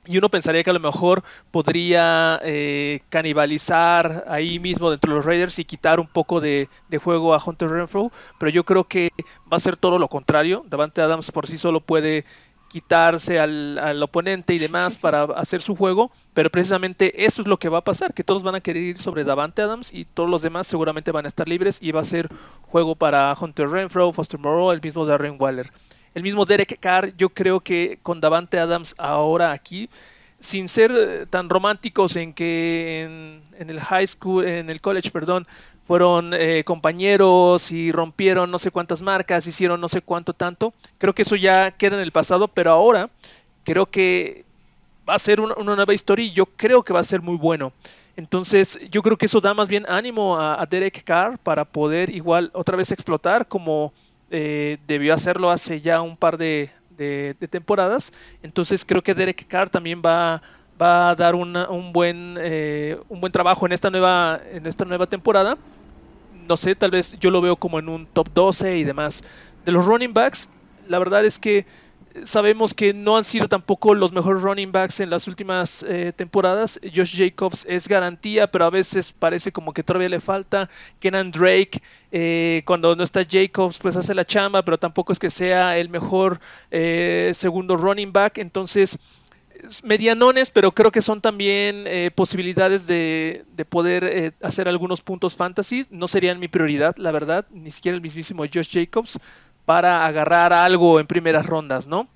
[0.06, 5.24] Y uno pensaría que a lo mejor podría eh, canibalizar ahí mismo dentro de los
[5.24, 6.68] Raiders y quitar un poco de,
[7.02, 9.10] juego a Hunter Renfro, pero yo creo que
[9.52, 10.64] va a ser todo lo contrario.
[10.68, 12.24] Davante Adams por sí solo puede
[12.68, 17.68] quitarse al, oponente y demás para hacer su juego, pero precisamente eso es lo que
[17.68, 20.42] va a pasar, que todos van a querer ir sobre Davante Adams y todos los
[20.42, 22.28] demás seguramente van a estar libres y va a ser
[22.62, 25.70] juego para Hunter Renfro, Foster Moreau, el mismo Darren Waller.
[26.14, 29.90] El mismo Derek Carr, yo creo que con Davante Adams ahora aquí,
[30.38, 35.46] sin ser eh, tan románticos en que en, el high school, en el college, perdón,
[35.86, 40.72] fueron eh, compañeros y rompieron no sé cuántas marcas, hicieron no sé cuánto tanto.
[40.98, 43.10] Creo que eso ya queda en el pasado, pero ahora
[43.64, 44.44] creo que
[45.08, 47.72] va a ser una, nueva historia y yo creo que va a ser muy bueno.
[48.16, 52.50] Entonces yo creo que eso da más bien ánimo a Derek Carr para poder igual
[52.54, 53.92] otra vez explotar como
[54.36, 56.68] eh, debió hacerlo hace ya un par de,
[57.50, 58.12] temporadas.
[58.42, 60.42] Entonces creo que Derek Carr también va,
[60.80, 61.54] va a dar un,
[61.92, 65.56] buen, eh, un buen trabajo en esta, nueva, en esta nueva temporada.
[66.48, 69.22] No sé, tal vez yo lo veo como en un top 12 y demás.
[69.64, 70.48] De los running backs,
[70.88, 71.64] la verdad es que
[72.22, 76.80] sabemos que no han sido tampoco los mejores running backs en las últimas eh, temporadas.
[76.82, 80.70] Josh Jacobs es garantía, pero a veces parece como que todavía le falta.
[81.00, 85.30] Kenan Drake, eh, cuando no está Jacobs, pues hace la chamba, pero tampoco es que
[85.30, 88.38] sea el mejor eh, segundo running back.
[88.38, 88.98] Entonces,
[89.82, 95.86] medianones, pero creo que son también posibilidades de, de poder hacer algunos puntos fantasy.
[95.90, 99.18] No serían mi prioridad, la verdad, ni siquiera el mismísimo Josh Jacobs
[99.64, 102.08] para agarrar algo en primeras rondas, ¿no?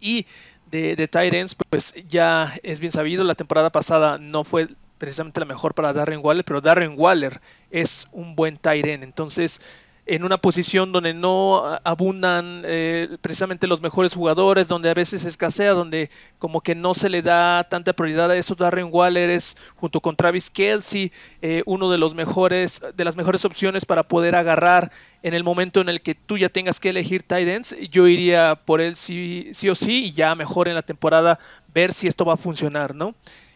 [0.00, 0.26] Y
[0.70, 4.68] de, de Titans, pues ya es bien sabido, la temporada pasada no fue
[4.98, 7.40] precisamente la mejor para Darren Waller, pero Darren Waller
[7.70, 9.60] es un buen tight entonces
[10.04, 15.72] en una posición donde no abundan eh, precisamente los mejores jugadores, donde a veces escasea,
[15.72, 18.56] donde como que no se le da tanta prioridad a eso.
[18.56, 23.44] Darren Waller es, junto con Travis Kelsey, eh, uno de los mejores, de las mejores
[23.44, 24.90] opciones para poder agarrar
[25.22, 27.76] en el momento en el que tú ya tengas que elegir tight ends.
[27.88, 31.38] Yo iría por él sí, sí o sí, y ya mejor en la temporada
[31.72, 33.14] ver si esto va a funcionar, ¿no?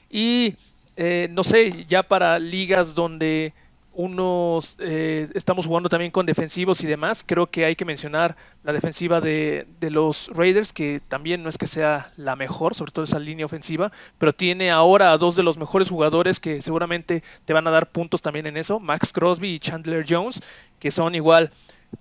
[0.08, 0.54] Y
[0.96, 3.52] eh, no sé, ya para ligas donde
[3.96, 7.24] unos eh, estamos jugando también con defensivos y demás.
[7.26, 11.66] Creo que hay que mencionar la defensiva de, los Raiders, que también no es que
[11.66, 15.56] sea la mejor, sobre todo esa línea ofensiva, pero tiene ahora a dos de los
[15.56, 19.58] mejores jugadores que seguramente te van a dar puntos también en eso, Max Crosby y
[19.58, 20.42] Chandler Jones,
[20.78, 21.50] que son igual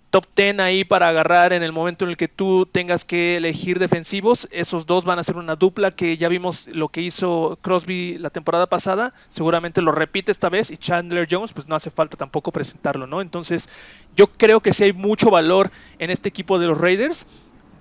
[0.09, 3.79] top 10 ahí para agarrar en el momento en el que tú tengas que elegir
[3.79, 4.47] defensivos.
[4.51, 8.29] Esos dos van a ser una dupla que ya vimos lo que hizo Crosby la
[8.29, 9.13] temporada pasada.
[9.29, 13.21] Seguramente lo repite esta vez y Chandler Jones, pues no hace falta tampoco presentarlo, ¿no?
[13.21, 13.69] Entonces,
[14.15, 17.25] yo creo que sí hay mucho valor en este equipo de los Raiders.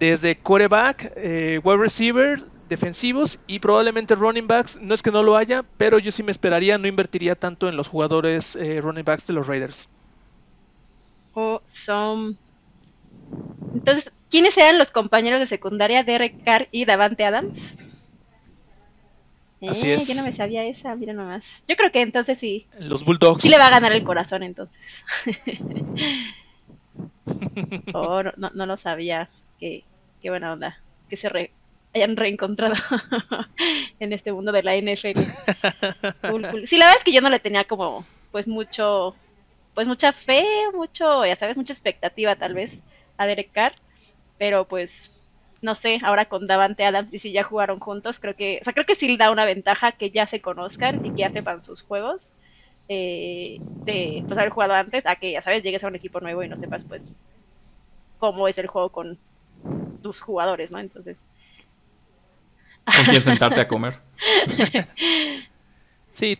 [0.01, 4.81] Desde quarterback, eh, wide receiver, defensivos y probablemente running backs.
[4.81, 7.77] No es que no lo haya, pero yo sí me esperaría, no invertiría tanto en
[7.77, 9.89] los jugadores eh, running backs de los Raiders
[11.35, 12.39] o son...
[13.75, 17.77] Entonces, ¿quiénes eran los compañeros de secundaria de Derek Carr y Davante Adams?
[19.69, 20.09] Así eh, es.
[20.09, 21.65] Yo no me sabía esa, mira nomás.
[21.69, 22.67] Yo creo que entonces sí.
[22.79, 23.43] Los Bulldogs.
[23.43, 25.05] Sí le va a ganar el corazón entonces.
[27.95, 29.29] oh, no, no, lo sabía.
[29.59, 29.85] Qué,
[30.23, 30.79] qué buena onda.
[31.09, 31.51] Que se
[31.95, 32.75] hayan reencontrado
[34.01, 35.21] en este mundo de la NFL.
[36.65, 39.15] Sí, la verdad es que yo no le tenía como pues mucho
[39.75, 42.79] pues mucha fe, mucho, ya sabes, mucha expectativa tal vez
[43.17, 43.75] a Derek Carr,
[44.39, 45.11] pero pues
[45.63, 48.73] no sé, ahora con Davante Adams y si ya jugaron juntos, creo que, o sea,
[48.75, 51.83] creo que sí da una ventaja que ya se conozcan y que ya sepan sus
[51.83, 52.29] juegos
[52.89, 56.43] eh, de pues haber jugado antes a que ya sabes llegues a un equipo nuevo
[56.43, 57.17] y no sepas pues
[58.19, 59.19] cómo es el juego con
[60.03, 60.79] tus jugadores, ¿no?
[60.79, 61.25] Entonces
[62.85, 63.99] con quién sentarte a comer.
[66.11, 66.39] Sí,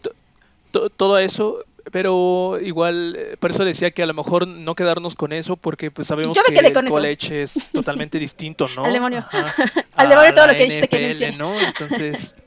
[0.71, 5.33] todo eso pero igual, eh, por eso decía que a lo mejor no quedarnos con
[5.33, 8.85] eso, porque pues sabemos que el college es totalmente distinto, ¿no?
[8.85, 9.25] Al demonio.
[9.97, 11.59] Al demonio todo lo que dijiste que ¿no?
[11.61, 12.37] Entonces...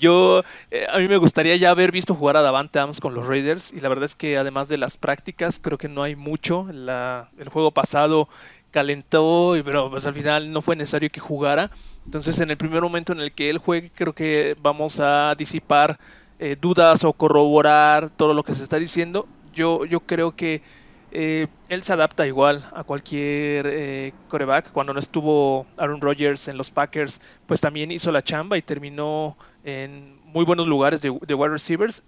[0.00, 3.26] Yo, eh, a mí me gustaría ya haber visto jugar a Davante Adams con los
[3.26, 6.66] Raiders y la verdad es que además de las prácticas creo que no hay mucho.
[6.72, 8.28] La, el juego pasado
[8.70, 11.70] calentó, pero pues al final no fue necesario que jugara.
[12.04, 15.98] Entonces en el primer momento en el que él juegue creo que vamos a disipar
[16.38, 20.62] eh, dudas o corroborar todo lo que se está diciendo, yo, yo creo que
[21.10, 24.70] eh, él se adapta igual a cualquier eh, coreback.
[24.72, 29.36] Cuando no estuvo Aaron Rodgers en los Packers, pues también hizo la chamba y terminó
[29.64, 32.02] en muy buenos lugares de, wide receivers.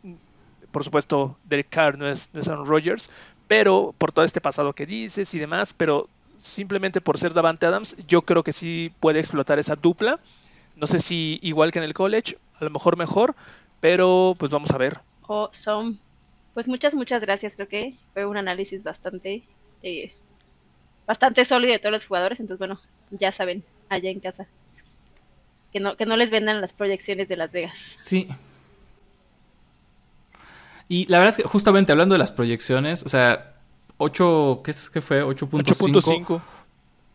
[0.70, 3.10] Por supuesto, Derek Carr no es, no es Aaron Rodgers,
[3.48, 7.96] pero por todo este pasado que dices y demás, pero simplemente por ser Davante Adams,
[8.06, 10.20] yo creo que sí puede explotar esa dupla.
[10.76, 13.34] No sé si igual que en el college, a lo mejor mejor,
[13.80, 15.00] pero pues vamos a ver.
[15.26, 15.98] Oh, son.
[16.54, 17.56] Pues muchas, muchas gracias.
[17.56, 19.42] Creo que fue un análisis bastante,
[19.82, 20.12] eh,
[21.06, 22.40] bastante sólido de todos los jugadores.
[22.40, 24.46] Entonces, bueno, ya saben, allá en casa.
[25.72, 27.96] Que no, que no les vendan las proyecciones de Las Vegas.
[28.00, 28.28] Sí,
[30.90, 33.52] y la verdad es que justamente hablando de las proyecciones, o sea,
[33.98, 35.24] 8, ¿qué, es, qué fue?
[35.24, 36.40] 8.5.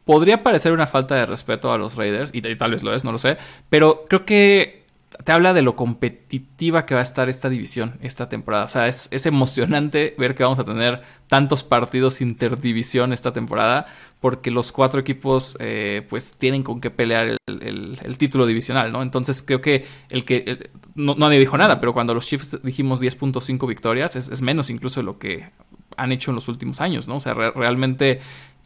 [0.06, 3.12] Podría parecer una falta de respeto a los Raiders, y, tal vez lo es, no
[3.12, 3.38] lo sé,
[3.70, 4.85] pero creo que
[5.24, 8.66] te habla de lo competitiva que va a estar esta división esta temporada.
[8.66, 13.88] O sea, es, es emocionante ver que vamos a tener tantos partidos interdivisión esta temporada,
[14.20, 19.02] porque los cuatro equipos eh, pues tienen con qué pelear el, título divisional, ¿no?
[19.02, 20.70] Entonces creo que el que...
[20.96, 25.06] no, nadie dijo nada, pero cuando los Chiefs dijimos 10.5 victorias, es, menos incluso de
[25.06, 25.50] lo que
[25.98, 27.16] han hecho en los últimos años, ¿no?
[27.18, 28.20] O sea, realmente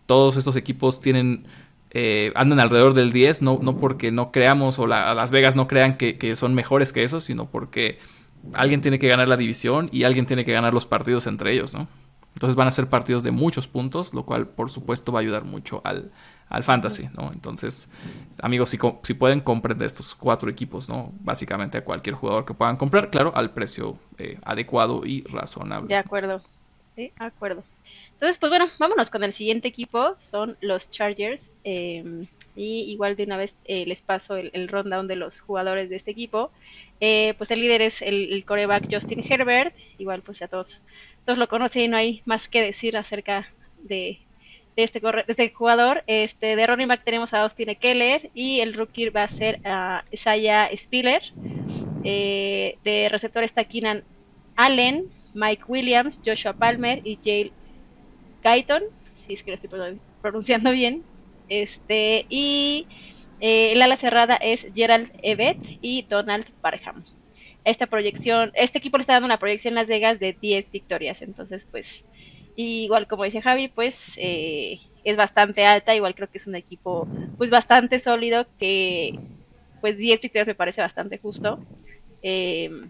[0.05, 1.45] todos estos equipos tienen...
[1.91, 5.97] Eh, andan alrededor del 10, no, no porque no creamos o Las Vegas no crean
[5.97, 7.99] que, que son mejores que eso, sino porque
[8.53, 11.73] alguien tiene que ganar la división y alguien tiene que ganar los partidos entre ellos,
[11.73, 11.87] ¿no?
[12.35, 15.43] Entonces van a ser partidos de muchos puntos, lo cual por supuesto va a ayudar
[15.43, 16.11] mucho al,
[16.63, 17.31] fantasy, ¿no?
[17.33, 17.89] Entonces,
[18.41, 21.11] amigos, si, si pueden, compren de estos cuatro equipos, ¿no?
[21.19, 25.87] Básicamente a cualquier jugador que puedan comprar, claro, al precio eh, adecuado y razonable.
[25.89, 26.41] De acuerdo,
[26.95, 27.63] sí, de acuerdo.
[28.19, 31.53] Entonces, pues bueno, vámonos con el siguiente equipo, son los Chargers.
[31.63, 35.89] Em, y igual de una vez eh, les paso el, el, rundown de los jugadores
[35.89, 36.51] de este equipo.
[36.99, 40.81] Eh, pues el líder es el, el, coreback Justin Herbert, igual pues a todos
[41.23, 43.47] todos lo conocen y no hay más que decir acerca
[43.83, 44.19] de,
[44.75, 46.03] este, este jugador.
[46.07, 50.03] Este, de running back tenemos a Austin Keller y el rookie va a ser a
[50.11, 51.21] Isaiah Spiller.
[52.03, 54.03] Eh, de receptor está Keenan
[54.57, 57.53] Allen, Mike Williams, Joshua Palmer y Jale
[58.43, 58.83] Guyton,
[59.15, 59.69] si es que lo estoy
[60.21, 61.05] pronunciando bien.
[61.47, 62.87] Este, y
[63.39, 67.05] eh, el ala cerrada es Gerald Evet y Donald Parham
[67.63, 71.21] esta proyección, este equipo le está dando una proyección en Las Vegas de 10 victorias,
[71.21, 72.05] entonces pues
[72.55, 77.07] igual como dice Javi, pues eh, es bastante alta, igual creo que es un equipo
[77.37, 79.19] pues bastante sólido que
[79.81, 81.59] pues 10 victorias me parece bastante justo,
[82.21, 82.89] em,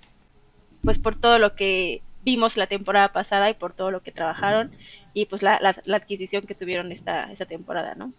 [0.82, 4.76] pues por todo lo que vimos la temporada pasada y por todo lo que trabajaron
[5.14, 8.14] y pues la, la adquisición que tuvieron esta, esta temporada, ¿no?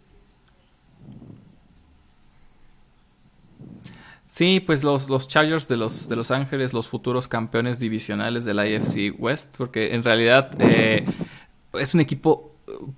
[4.31, 8.55] Sí, pues los, los Chargers de los, de Los Ángeles, los futuros campeones divisionales de
[8.55, 11.05] la AFC West, porque en realidad eh,
[11.72, 12.49] es un equipo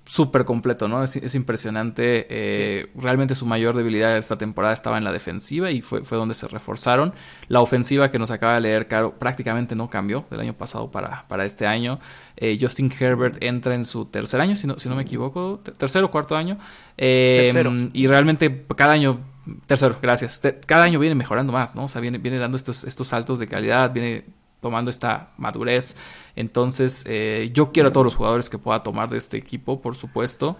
[0.05, 1.03] súper completo, ¿no?
[1.03, 2.27] Es, impresionante.
[2.29, 6.17] Eh, realmente su mayor debilidad de esta temporada estaba en la defensiva y fue, fue
[6.17, 7.13] donde se reforzaron.
[7.47, 11.27] La ofensiva que nos acaba de leer, Caro, prácticamente no cambió del año pasado para,
[11.27, 11.99] para este año.
[12.37, 16.07] Eh, Justin Herbert entra en su tercer año, si no, si no me equivoco, tercero
[16.07, 16.57] o cuarto año.
[16.95, 17.71] tercero.
[17.93, 19.19] Y realmente cada año
[19.67, 20.41] Tercero, gracias.
[20.65, 21.83] Cada año viene mejorando más, ¿no?
[21.83, 24.23] O sea, viene, viene dando estos, estos saltos de calidad, viene
[24.63, 25.95] tomando esta madurez.
[26.35, 29.93] Entonces, eh, yo quiero a todos los jugadores que pueda tomar de este equipo, por
[29.93, 30.57] supuesto.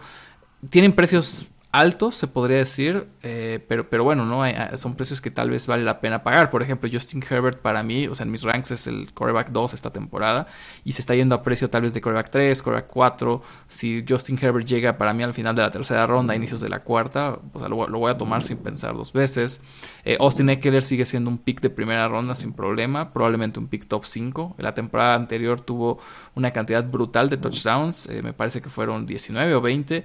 [0.70, 4.43] Tienen precios altos, se podría decir, eh, pero, pero bueno, ¿no?
[4.43, 6.51] Ah, son precios que tal vez vale la pena pagar.
[6.51, 9.73] Por ejemplo, Justin Herbert para mí, o sea, en mis ranks es el coreback 2
[9.73, 10.45] esta temporada
[10.86, 13.41] y se está yendo a precio tal vez de coreback 3, coreback 4.
[13.67, 16.81] Si Justin Herbert llega para mí al final de la tercera ronda, inicios de la
[16.81, 19.59] cuarta, pues lo, voy a tomar sin pensar dos veces.
[20.05, 23.88] Eh, Austin Eckler sigue siendo un pick de primera ronda sin problema, probablemente un pick
[23.88, 24.55] top 5.
[24.59, 25.97] La temporada anterior tuvo
[26.36, 30.04] una cantidad brutal de touchdowns, eh, me parece que fueron 19 o 20.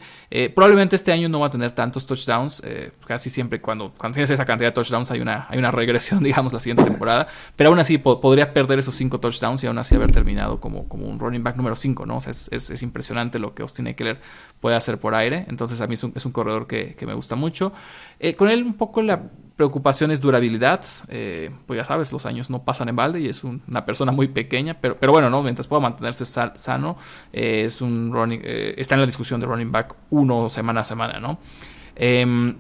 [0.55, 2.62] probablemente este año no va a tener tener tantos touchdowns.
[2.64, 6.23] Eh, casi siempre cuando, cuando tienes esa cantidad de touchdowns hay una, hay una regresión,
[6.23, 7.27] digamos, la siguiente temporada.
[7.57, 11.07] Pero aún así podría perder esos 5 touchdowns y aún así haber terminado como, como
[11.07, 12.19] un running back número 5, ¿no?
[12.19, 14.21] O sea, es, es, impresionante lo que Austin Eckler
[14.61, 15.44] puede hacer por aire.
[15.49, 17.73] Entonces a mí es un, corredor que, que, me gusta mucho.
[18.18, 19.23] Eh, con él un poco la
[19.57, 20.85] preocupación es durabilidad.
[21.09, 24.29] Eh, pues ya sabes, los años no pasan en balde y es una persona muy
[24.29, 25.42] pequeña, pero, pero bueno, ¿no?
[25.42, 26.96] mientras pueda mantenerse sano,
[27.33, 31.21] eh, es un running, está en la discusión de running back uno semana a semana,
[31.21, 31.38] ¿no?
[31.96, 32.56] Em,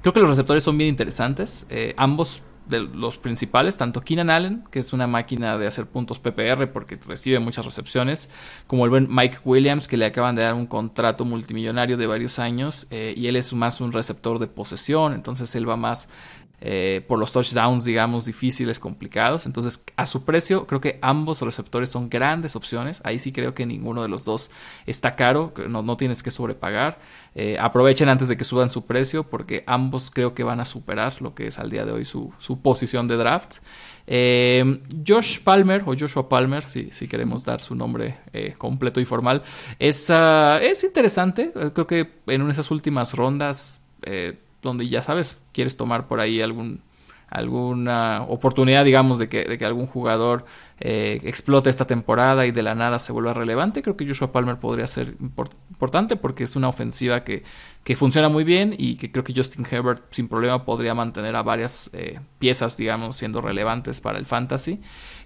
[0.00, 1.66] creo que los receptores son bien interesantes.
[1.96, 6.70] ambos de los principales, tanto Keenan Allen, que es una máquina de hacer puntos PPR
[6.72, 8.30] porque recibe muchas recepciones,
[8.66, 12.38] como el buen Mike Williams, que le acaban de dar un contrato multimillonario de varios
[12.38, 16.08] años, y él es más un receptor de posesión, entonces él va más
[16.60, 19.46] eh, por los touchdowns, digamos, difíciles, complicados.
[19.46, 23.00] Entonces, a su precio, creo que ambos receptores son grandes opciones.
[23.04, 24.50] Ahí sí creo que ninguno de los dos
[24.84, 26.98] está caro, no, no tienes que sobrepagar.
[27.36, 31.22] Eh, aprovechen antes de que suban su precio, porque ambos creo que van a superar
[31.22, 33.58] lo que es al día de hoy su, posición de draft.
[34.08, 38.16] Eh, Josh Palmer, o Joshua Palmer, si, si queremos dar su nombre
[38.58, 39.44] completo y formal,
[39.78, 41.52] es, ah, es interesante.
[41.52, 43.80] creo que en esas últimas rondas
[44.68, 46.82] donde ya sabes, quieres tomar por ahí algún,
[47.28, 50.46] alguna oportunidad, digamos, de que, algún jugador
[50.80, 54.56] eh, explote esta temporada y de la nada se vuelva relevante, creo que Joshua Palmer
[54.56, 57.42] podría ser importante porque es una ofensiva que,
[57.84, 61.42] que, funciona muy bien y que creo que Justin Herbert sin problema podría mantener a
[61.42, 64.80] varias eh, piezas, digamos, siendo relevantes para el fantasy.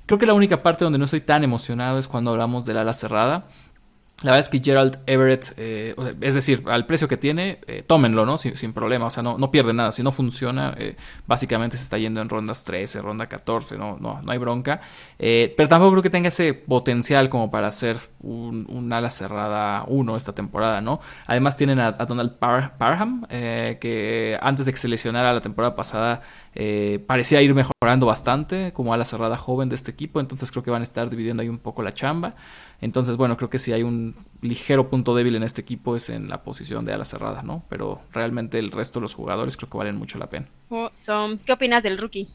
[0.07, 2.93] Creo que la única parte donde no estoy tan emocionado es cuando hablamos del ala
[2.93, 3.47] cerrada.
[4.23, 8.25] La verdad es que Gerald Everett, eh, es decir, al precio que tiene, eh, tómenlo,
[8.25, 8.39] ¿no?
[8.39, 9.91] Sin, problema, o sea, no, no pierde nada.
[9.91, 10.97] Si no funciona, eh,
[11.27, 14.81] básicamente se está yendo en rondas 13, ronda 14, no, no, no hay bronca.
[15.19, 20.33] pero tampoco creo que tenga ese potencial como para hacer un, ala cerrada 1 esta
[20.33, 21.01] temporada, ¿no?
[21.27, 26.23] Además tienen a, Donald Parham, que antes de que se lesionara la temporada pasada,
[27.07, 30.83] parecía ir mejorando bastante como ala cerrada joven de este equipo, entonces creo que van
[30.83, 32.35] a estar dividiendo ahí un poco la chamba.
[32.83, 36.29] Entonces, bueno, creo que si hay un ligero punto débil en este equipo es en
[36.29, 37.65] la posición de ala cerrada, ¿no?
[37.69, 40.49] Pero realmente el resto de los jugadores creo que valen mucho la pena.
[40.69, 40.91] Oh,
[41.47, 42.29] ¿Qué opinas del rookie?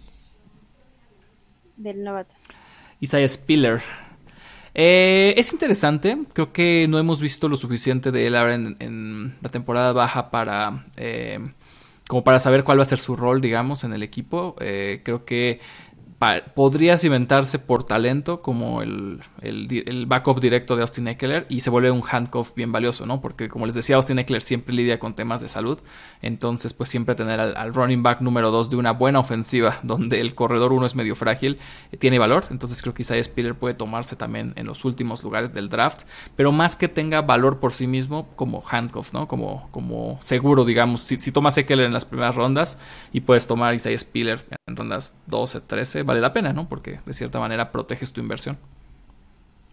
[1.76, 2.34] Del novato.
[3.02, 3.82] Isaiah Spiller.
[4.74, 9.50] Eh, es interesante, creo que no hemos visto lo suficiente de él ahora en, la
[9.50, 10.86] temporada baja para...
[10.96, 11.40] Eh,
[12.08, 14.56] como para saber cuál va a ser su rol, digamos, en el equipo.
[14.60, 15.60] Eh, creo que
[16.56, 19.22] podría cimentarse por talento como el,
[20.08, 23.22] backup directo de Austin Eckler y se vuelve un handcuff bien valioso, ¿no?
[23.22, 25.78] Porque como les decía, Austin Eckler siempre lidia con temas de salud,
[26.24, 30.34] entonces pues siempre tener al, running back número 2 de una buena ofensiva donde el
[30.34, 31.60] corredor 1 es medio frágil,
[31.92, 35.54] eh, tiene valor, entonces creo que Isaiah Spiller puede tomarse también en los últimos lugares
[35.54, 36.04] del draft,
[36.36, 39.28] pero más que tenga valor por sí mismo como handcuff, ¿no?
[39.28, 42.80] Como, como seguro, digamos, si, si tomas Eckler en las primeras rondas
[43.14, 46.68] y puedes tomar Isaiah Spiller en rondas 12, 13, vale la pena, ¿no?
[46.68, 48.58] Porque de cierta manera proteges tu inversión.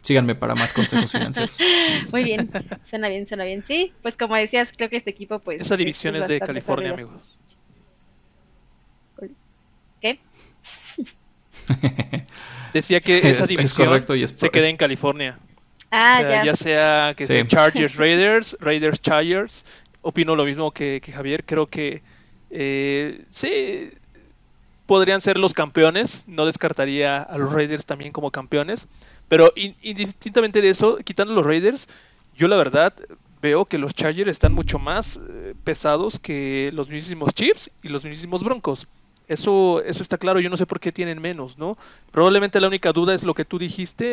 [0.03, 1.59] Síganme para más consejos financieros.
[2.13, 2.51] Muy bien,
[2.85, 3.65] suena bien, suena bien.
[3.67, 5.61] Sí, pues como decías, creo que este equipo, pues.
[5.61, 7.39] Esa división es, de California, amigos.
[10.01, 10.21] ¿Qué?
[12.73, 15.39] Decía que esa división se queda en California.
[15.91, 16.45] Ah, ya.
[16.45, 19.65] Ya sea que sean Chargers Raiders, Raiders Chargers.
[20.03, 21.45] Opino lo mismo que, Javier.
[21.45, 22.03] Creo que
[22.51, 23.93] eh, sí,
[24.87, 26.25] podrían ser los campeones.
[26.29, 28.89] No descartaría a los Raiders también como campeones.
[29.29, 31.89] Pero indistintamente de eso, quitando los Raiders,
[32.37, 32.95] yo la verdad
[33.41, 38.05] veo que los Chargers están mucho más eh, pesados que los mismos Chiefs y los
[38.05, 38.87] mismos Broncos.
[39.29, 41.79] Eso, eso está claro, yo no sé por qué tienen menos, ¿no?
[42.11, 44.05] Probablemente la única duda es lo que tú dijiste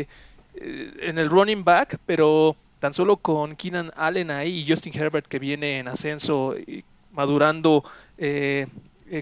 [0.00, 0.08] eh,
[0.54, 5.26] eh, en el running back, pero tan solo con Keenan Allen ahí y Justin Herbert
[5.26, 7.84] que viene en ascenso y madurando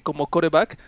[0.03, 0.79] como coreback,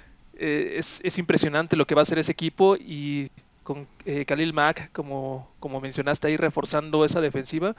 [0.42, 3.30] eh, es, impresionante lo que va a hacer ese equipo y
[3.62, 7.76] con eh, Khalil Mack, como, como mencionaste ahí, reforzando esa defensiva,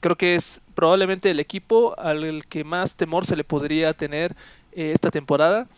[0.00, 4.34] creo que es probablemente el equipo al que más temor se le podría tener
[4.72, 5.68] esta temporada.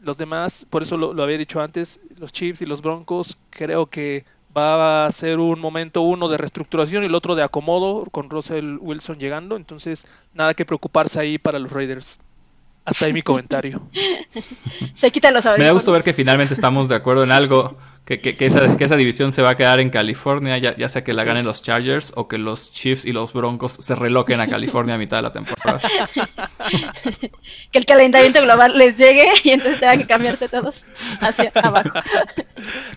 [0.00, 4.24] Los demás, por eso lo, había dicho antes, los Chiefs y los Broncos, creo que
[4.56, 8.78] va a ser un momento uno de reestructuración y el otro de acomodo con Russell
[8.80, 9.54] Wilson llegando.
[9.54, 10.04] Entonces,
[10.34, 12.18] nada que preocuparse ahí para los Raiders.
[12.90, 13.80] Hasta ahí mi comentario.
[14.94, 17.78] se quitan los Me da gusto ver que finalmente estamos de acuerdo en algo.
[18.04, 21.04] Que, que, esa, que esa división se va a quedar en California, ya, ya sea
[21.04, 24.48] que la ganen los Chargers o que los Chiefs y los Broncos se reloquen a
[24.48, 25.80] California a mitad de la temporada.
[27.70, 30.84] que el calentamiento global les llegue y entonces tengan que cambiarse todos
[31.20, 31.90] hacia abajo.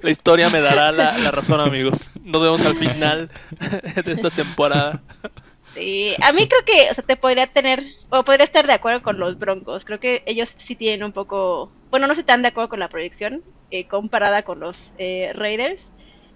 [0.01, 2.09] La historia me dará la, la razón, amigos.
[2.23, 3.29] Nos vemos al final
[4.03, 5.03] de esta temporada.
[5.73, 9.01] Sí, a mí creo que, o sea, te podría tener, o podría estar de acuerdo
[9.01, 9.85] con los Broncos.
[9.85, 12.89] Creo que ellos sí tienen un poco, bueno, no se están de acuerdo con la
[12.89, 15.91] proyección eh, comparada con los eh, Raiders.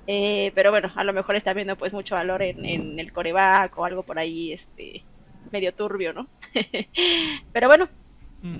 [0.07, 3.77] Eh, pero bueno, a lo mejor está viendo pues mucho valor en, en el coreback
[3.77, 5.03] o algo por ahí, este,
[5.51, 6.27] medio turbio, ¿no?
[7.53, 7.89] pero bueno,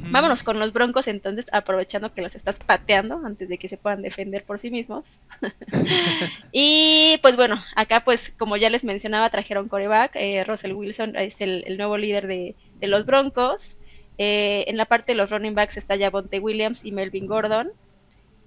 [0.09, 4.01] Vámonos con los Broncos entonces, aprovechando que los estás pateando antes de que se puedan
[4.01, 5.19] defender por sí mismos.
[6.51, 10.15] y pues bueno, acá pues como ya les mencionaba, trajeron coreback.
[10.15, 13.77] Eh, Russell Wilson es el, nuevo líder de, los Broncos.
[14.17, 17.71] Eh, en la parte de los running backs está Javonte Williams y Melvin Gordon.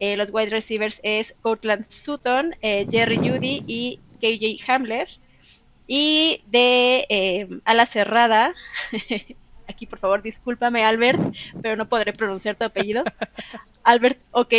[0.00, 5.08] Eh, los wide receivers es Cortland Sutton, Jerry Judy y KJ Hamler.
[5.86, 8.54] Y de ala cerrada
[9.70, 11.20] aquí por favor discúlpame Albert,
[11.62, 13.04] pero no podré pronunciar tu apellido.
[13.82, 14.54] Albert, ok.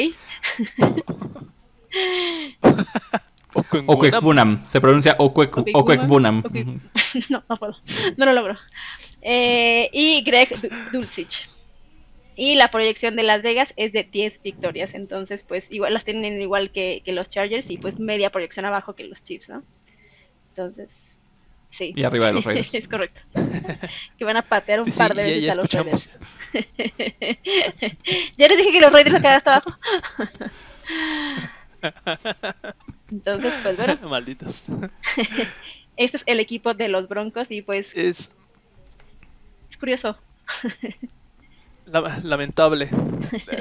[3.85, 6.43] Okwekbunam, se pronuncia Okwekbunam.
[7.29, 7.75] No, no puedo,
[8.15, 8.55] no lo logro.
[9.21, 10.49] Eh, y Greg
[10.93, 11.49] Dulcich.
[12.37, 16.41] Y la proyección de Las Vegas es de 10 victorias, entonces pues igual las tienen
[16.41, 19.63] igual que, que los Chargers y pues media proyección abajo que los Chiefs, ¿no?
[20.49, 21.10] Entonces,
[21.71, 21.93] sí.
[21.95, 22.73] Y arriba de los Raiders.
[22.73, 23.21] es correcto.
[24.17, 26.19] que van a patear un par de veces a los Raiders.
[28.37, 29.79] ya les dije que los Raiders quedaron hasta abajo.
[33.11, 33.97] Entonces, pues bueno.
[34.09, 34.67] Malditos.
[35.97, 37.95] este es el equipo de los Broncos y pues...
[37.95, 38.31] Es,
[39.69, 40.17] es curioso.
[42.23, 42.89] lamentable.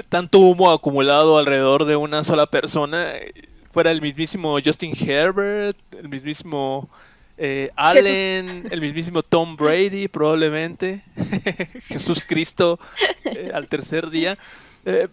[0.09, 3.13] Tanto humo acumulado alrededor de una sola persona.
[3.71, 6.89] Fuera el mismísimo Justin Herbert, el mismísimo
[7.43, 11.03] eh, Allen, el mismísimo Tom Brady, probablemente.
[11.89, 12.79] Jesús Cristo
[13.25, 14.39] eh, al tercer día.
[14.85, 15.09] Eh,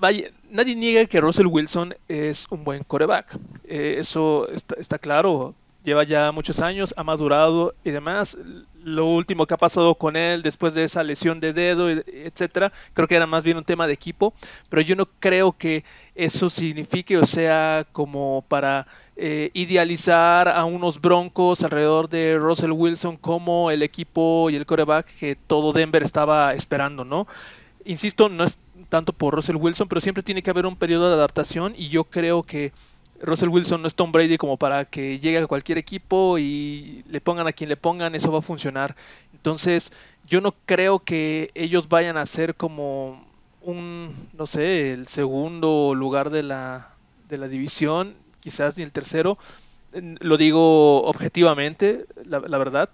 [0.00, 3.38] vaya, nadie niega que Russell Wilson es un buen coreback.
[3.64, 5.54] eso está, está claro
[5.88, 8.36] lleva ya muchos años, ha madurado y demás.
[8.84, 13.08] Lo último que ha pasado con él después de esa lesión de dedo, etcétera, creo
[13.08, 14.32] que era más bien un tema de equipo,
[14.68, 15.84] pero yo no creo que
[16.14, 18.86] eso signifique o sea como para
[19.16, 25.06] eh, idealizar a unos broncos alrededor de Russell Wilson como el equipo y el coreback
[25.18, 27.26] que todo Denver estaba esperando, ¿no?
[27.84, 28.58] Insisto, no es
[28.88, 32.04] tanto por Russell Wilson, pero siempre tiene que haber un periodo de adaptación y yo
[32.04, 32.72] creo que
[33.20, 37.20] Russell Wilson no es Tom Brady como para que llegue a cualquier equipo y le
[37.20, 38.96] pongan a quien le pongan, eso va a funcionar.
[39.32, 39.92] Entonces,
[40.26, 43.24] yo no creo que ellos vayan a ser como
[43.62, 46.94] un, no sé, el segundo lugar de la,
[47.28, 49.38] de la división, quizás ni el tercero.
[49.92, 52.90] Lo digo objetivamente, la, verdad.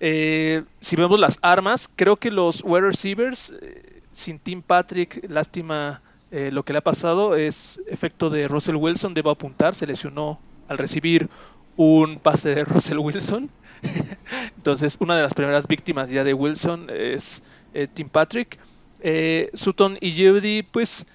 [0.00, 6.02] Eh, si vemos las armas, creo que los wide receivers, eh, sin Tim Patrick, lástima
[6.30, 10.40] eh, lo que le ha pasado es efecto de Russell Wilson, debo apuntar, se lesionó
[10.68, 11.28] al recibir
[11.76, 13.50] un pase de Russell Wilson.
[14.56, 17.42] Entonces, una de las primeras víctimas ya de Wilson es
[17.74, 18.58] eh, Tim Patrick.
[19.00, 21.06] Eh, Sutton y Judy, pues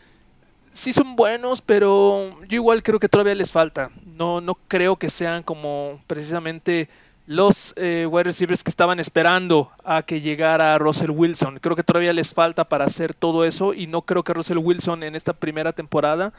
[0.71, 3.91] sí son buenos, pero yo igual creo que todavía les falta.
[4.17, 6.87] No, no creo que sean como precisamente
[7.31, 11.59] los eh, wide receivers que estaban esperando a que llegara Russell Wilson.
[11.59, 15.01] Creo que todavía les falta para hacer todo eso y no creo que Russell Wilson
[15.03, 16.33] en esta primera temporada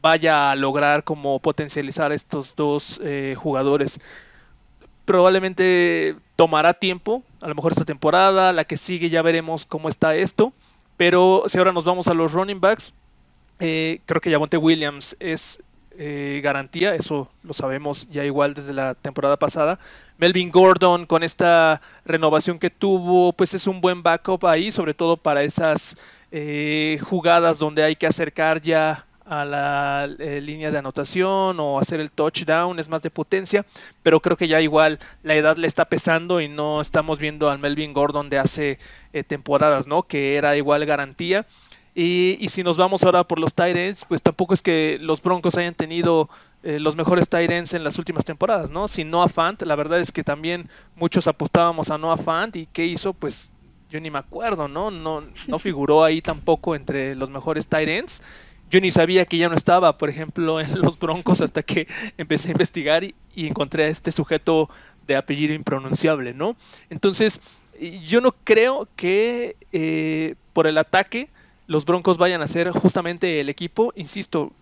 [0.00, 4.00] vaya a lograr como potencializar estos dos eh, jugadores.
[5.04, 10.14] Probablemente tomará tiempo, a lo mejor esta temporada, la que sigue ya veremos cómo está
[10.14, 10.52] esto.
[10.96, 12.94] Pero si ahora nos vamos a los running backs,
[13.58, 15.64] eh, creo que Javonte Williams es
[16.42, 19.78] garantía, eso lo sabemos ya igual desde la temporada pasada.
[20.20, 25.16] Melvin Gordon con esta renovación que tuvo, pues es un buen backup ahí, sobre todo
[25.16, 25.96] para esas
[26.30, 32.00] eh, jugadas donde hay que acercar ya a la eh, línea de anotación o hacer
[32.00, 33.64] el touchdown, es más de potencia,
[34.02, 37.58] pero creo que ya igual la edad le está pesando y no estamos viendo al
[37.58, 38.78] Melvin Gordon de hace
[39.26, 40.02] temporadas, ¿no?
[40.02, 41.46] Que era igual garantía.
[41.94, 45.74] Y, si nos vamos ahora por los Tyrants, pues tampoco es que los Broncos hayan
[45.74, 46.30] tenido
[46.62, 48.86] eh, los mejores Tyrants en las últimas temporadas, ¿no?
[48.86, 52.84] Sin Noah Fant, la verdad es que también muchos apostábamos a Noah Fant y qué
[52.84, 53.50] hizo, pues
[53.88, 54.90] yo ni me acuerdo, ¿no?
[54.90, 58.22] No, no figuró ahí tampoco entre los mejores Tyrants.
[58.70, 61.88] Yo ni sabía que ya no estaba, por ejemplo, en los Broncos hasta que
[62.18, 64.68] empecé a investigar y, encontré a este sujeto
[65.06, 66.56] de apellido impronunciable, ¿no?
[66.88, 67.40] Entonces,
[68.06, 71.30] yo no creo que eh, por el ataque
[71.66, 74.52] los Broncos vayan a ser justamente el equipo, insisto,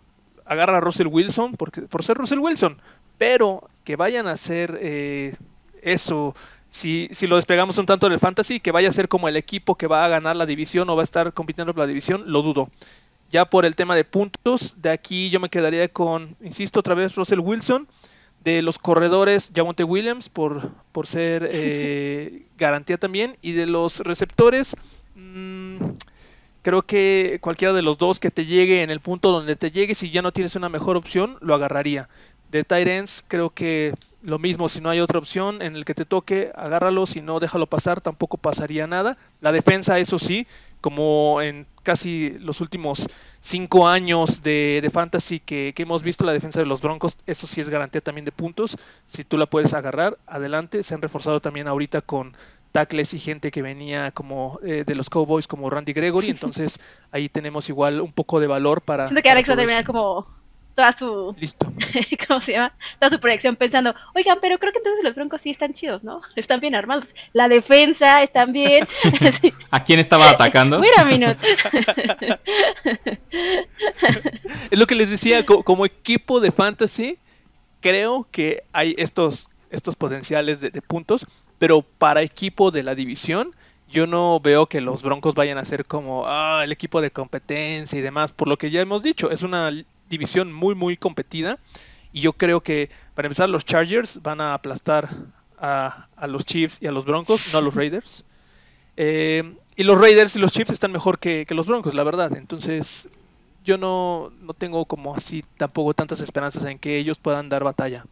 [0.49, 2.79] agarra a Russell Wilson porque, por ser Russell Wilson,
[3.19, 5.35] pero que vayan a ser eh,
[5.83, 6.35] eso,
[6.71, 9.37] si, si, lo despegamos un tanto en el fantasy, que vaya a ser como el
[9.37, 12.25] equipo que va a ganar la división o va a estar compitiendo por la división,
[12.27, 12.69] lo dudo.
[13.31, 17.15] Ya por el tema de puntos, de aquí yo me quedaría con, insisto otra vez,
[17.15, 17.87] Russell Wilson.
[18.43, 23.37] De los corredores, Javonte Williams, por, por ser eh, garantía también.
[23.43, 24.77] Y de los receptores,
[25.15, 25.77] mmm,
[26.69, 29.95] Creo que cualquiera de los dos que te llegue en el punto donde te llegue,
[29.95, 32.11] si ya no tienes una mejor opción, lo agarraría.
[32.51, 36.05] De Tyrants, creo que lo mismo, si no hay otra opción en el que te
[36.05, 39.17] toque, agárralo, si no, déjalo pasar, tampoco pasaría nada.
[39.41, 40.47] La defensa, eso sí,
[40.83, 43.09] como en casi los últimos
[43.41, 47.63] cinco años de, fantasy que, que, hemos visto la defensa de los Broncos, eso sí
[47.63, 48.77] es garantía también de puntos.
[49.07, 50.83] Si tú la puedes agarrar, adelante.
[50.83, 52.37] Se han reforzado también ahorita con
[52.73, 56.79] tackles y gente que venía como eh, de los Cowboys como Randy Gregory, entonces
[57.11, 59.07] ahí tenemos igual un poco de valor para...
[59.07, 60.27] Siento que Alex va a terminar como
[60.75, 61.73] toda su, Listo.
[62.29, 62.73] ¿cómo se llama?
[63.01, 66.21] Toda su proyección pensando, oigan, pero creo que entonces los Broncos sí están chidos, ¿no?
[66.37, 67.15] Están bien armados.
[67.33, 68.87] La defensa están bien.
[69.41, 69.53] Sí.
[69.73, 70.79] ¿A quién estaba atacando?
[70.79, 71.37] Mira, Minut.
[74.71, 77.19] Es lo que les decía, co- como equipo de fantasy,
[77.81, 81.27] creo que hay estos, estos potenciales de, de puntos,
[81.59, 83.55] pero para equipo de la división,
[83.91, 87.99] yo no veo que los Broncos vayan a ser como ah, el equipo de competencia
[87.99, 89.71] y demás, por lo que ya hemos dicho, es una
[90.09, 91.59] división muy, muy competida.
[92.13, 95.09] Y yo creo que, para empezar, los Chargers van a aplastar
[95.59, 98.25] a, a los Chiefs y a los Broncos, no a los Raiders.
[98.97, 102.35] Eh, y los Raiders y los Chiefs están mejor que, que los Broncos, la verdad.
[102.37, 103.09] Entonces,
[103.65, 108.05] yo no, no tengo como así tampoco tantas esperanzas en que ellos puedan dar batalla.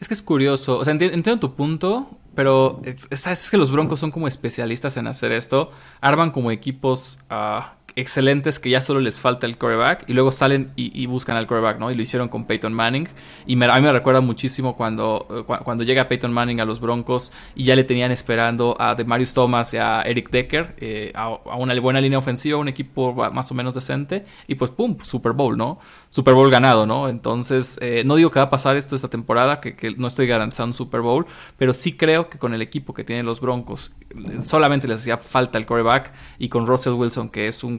[0.00, 3.70] Es que es curioso, o sea, enti- entiendo tu punto, pero es, es- que los
[3.70, 5.70] Broncos son como especialistas en hacer esto.
[6.00, 10.72] Arman como equipos ah, excelentes que ya solo les falta el coreback y luego salen
[10.76, 11.90] y, buscan al coreback, ¿no?
[11.90, 13.08] Y lo hicieron con Peyton Manning.
[13.46, 16.64] Y me- a mí me recuerda muchísimo cuando, eh, cua- cuando llega Peyton Manning a
[16.64, 21.12] los Broncos y ya le tenían esperando a Demarius Thomas y a Eric Decker, eh,
[21.14, 24.24] a, una buena línea ofensiva, un equipo más o menos decente.
[24.46, 24.96] Y pues, ¡pum!
[25.02, 25.78] Super Bowl, ¿no?
[26.10, 27.08] Super Bowl ganado, ¿no?
[27.08, 30.70] Entonces, eh, no digo que va a pasar esto esta temporada, que, no estoy garantizando
[30.70, 31.26] un Super Bowl,
[31.56, 35.18] pero sí creo que con el equipo que tienen los Broncos, eh, solamente les hacía
[35.18, 37.78] falta el coreback y con Russell Wilson, que es un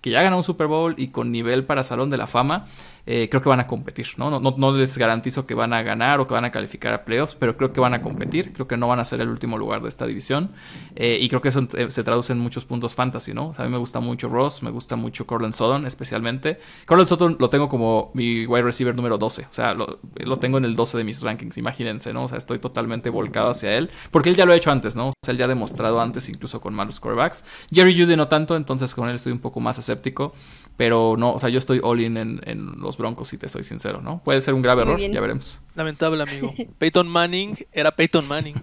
[0.00, 2.66] que ya ganó un Super Bowl y con nivel para Salón de la Fama,
[3.06, 4.30] eh, creo que van a competir, ¿no?
[4.30, 7.04] No, no, no les garantizo que van a ganar o que van a calificar a
[7.04, 9.58] playoffs, pero creo que van a competir, creo que no van a ser el último
[9.58, 10.50] lugar de esta división
[10.96, 13.48] eh, y creo que eso eh, se traduce en muchos puntos fantasy, ¿no?
[13.48, 16.58] O sea, a mí me gusta mucho Ross, me gusta mucho Cortland Sutton especialmente.
[16.86, 20.58] Cortland Sutton lo tengo como mi wide receiver número 12, o sea, lo, lo tengo
[20.58, 22.24] en el 12 de mis rankings, imagínense, ¿no?
[22.24, 25.08] O sea, estoy totalmente volcado hacia él, porque él ya lo ha hecho antes, ¿no?
[25.08, 27.44] O sea, él ya ha demostrado antes incluso con malos quarterbacks.
[27.70, 30.34] Jerry Judy no tanto, entonces con él estoy un poco más escéptico,
[30.76, 33.62] pero no, o sea, yo estoy all in en, en los Broncos, si te soy
[33.62, 34.20] sincero, ¿no?
[34.24, 35.60] Puede ser un grave error, ya veremos.
[35.74, 36.52] Lamentable, amigo.
[36.78, 38.54] Peyton Manning era Peyton Manning.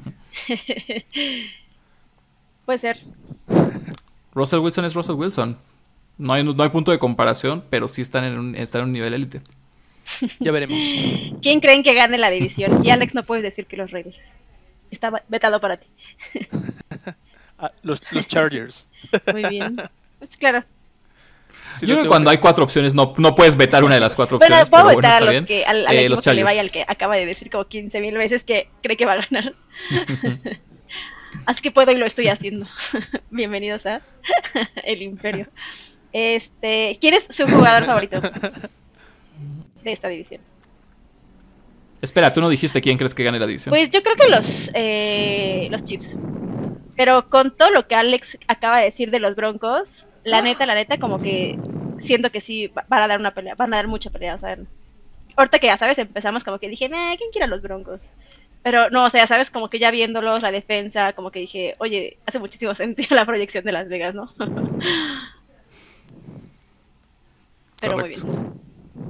[2.65, 3.01] Puede ser.
[4.33, 5.57] Russell Wilson es Russell Wilson.
[6.17, 8.93] No hay, no hay punto de comparación, pero sí están en un, están en un
[8.93, 9.41] nivel élite.
[10.39, 10.81] Ya veremos.
[11.41, 12.85] ¿Quién creen que gane la división?
[12.85, 14.17] Y Alex no puedes decir que los Raiders.
[14.89, 15.87] Está vetado para ti.
[17.57, 18.89] Ah, los, los Chargers.
[19.31, 19.77] Muy bien.
[20.19, 20.65] Pues claro.
[21.77, 24.01] Sí, Yo creo que cuando que- hay cuatro opciones no, no puedes vetar una de
[24.01, 24.69] las cuatro Bueno, opciones.
[24.69, 25.45] puedo pero bueno, votar a está los bien.
[25.45, 26.45] que, al, al Eh, los que le Chargers.
[26.45, 29.21] vaya al que acaba de decir como 15 mil veces que cree que va a
[29.29, 29.53] ganar.
[31.45, 32.67] Así que puedo y lo estoy haciendo.
[33.31, 34.01] Bienvenidos a
[34.83, 35.47] El Imperio.
[36.13, 40.41] Este, ¿quién es su jugador favorito de esta división?
[42.01, 43.71] Espera, tú no dijiste quién crees que gane la división.
[43.71, 46.17] Pues yo creo que los eh, los Chiefs.
[46.95, 50.75] Pero con todo lo que Alex acaba de decir de los Broncos, la neta, la
[50.75, 51.59] neta, como que
[51.99, 54.39] siento que sí va- van a dar una pelea, van a dar mucha pelea, o
[54.39, 54.57] sea,
[55.37, 58.01] ahorita que ya sabes, empezamos como que dije, nah, ¿quién quiere a los Broncos?
[58.63, 62.19] Pero no, o sea, sabes, como que ya viéndolos, la defensa, como que dije, oye,
[62.27, 64.33] hace muchísimo sentido la proyección de Las Vegas, ¿no?
[67.79, 67.97] Pero Correcto.
[67.97, 68.31] muy bien.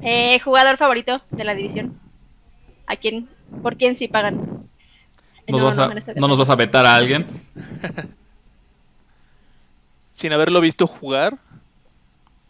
[0.01, 2.01] Eh, jugador favorito de la división.
[2.88, 3.29] ¿A quién?
[3.61, 4.70] ¿Por quién sí pagan?
[5.52, 7.26] ¿Nos no, vas no, a- ¿No nos vas a vetar a alguien?
[10.14, 11.38] Sin haberlo visto jugar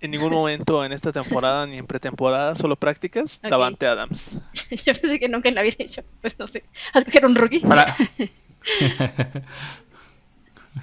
[0.01, 3.49] en ningún momento en esta temporada ni en pretemporada, solo prácticas, Ok.
[3.51, 4.39] Davante Adams.
[4.71, 7.35] Yo pensé que nunca en la vida he hecho, pues no sé, a escoger un
[7.35, 7.59] rookie.
[7.59, 7.95] Para...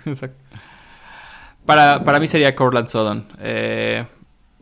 [0.07, 0.37] Exacto.
[1.66, 3.27] Para, para mí sería Cortland Sutton.
[3.41, 4.07] Eh,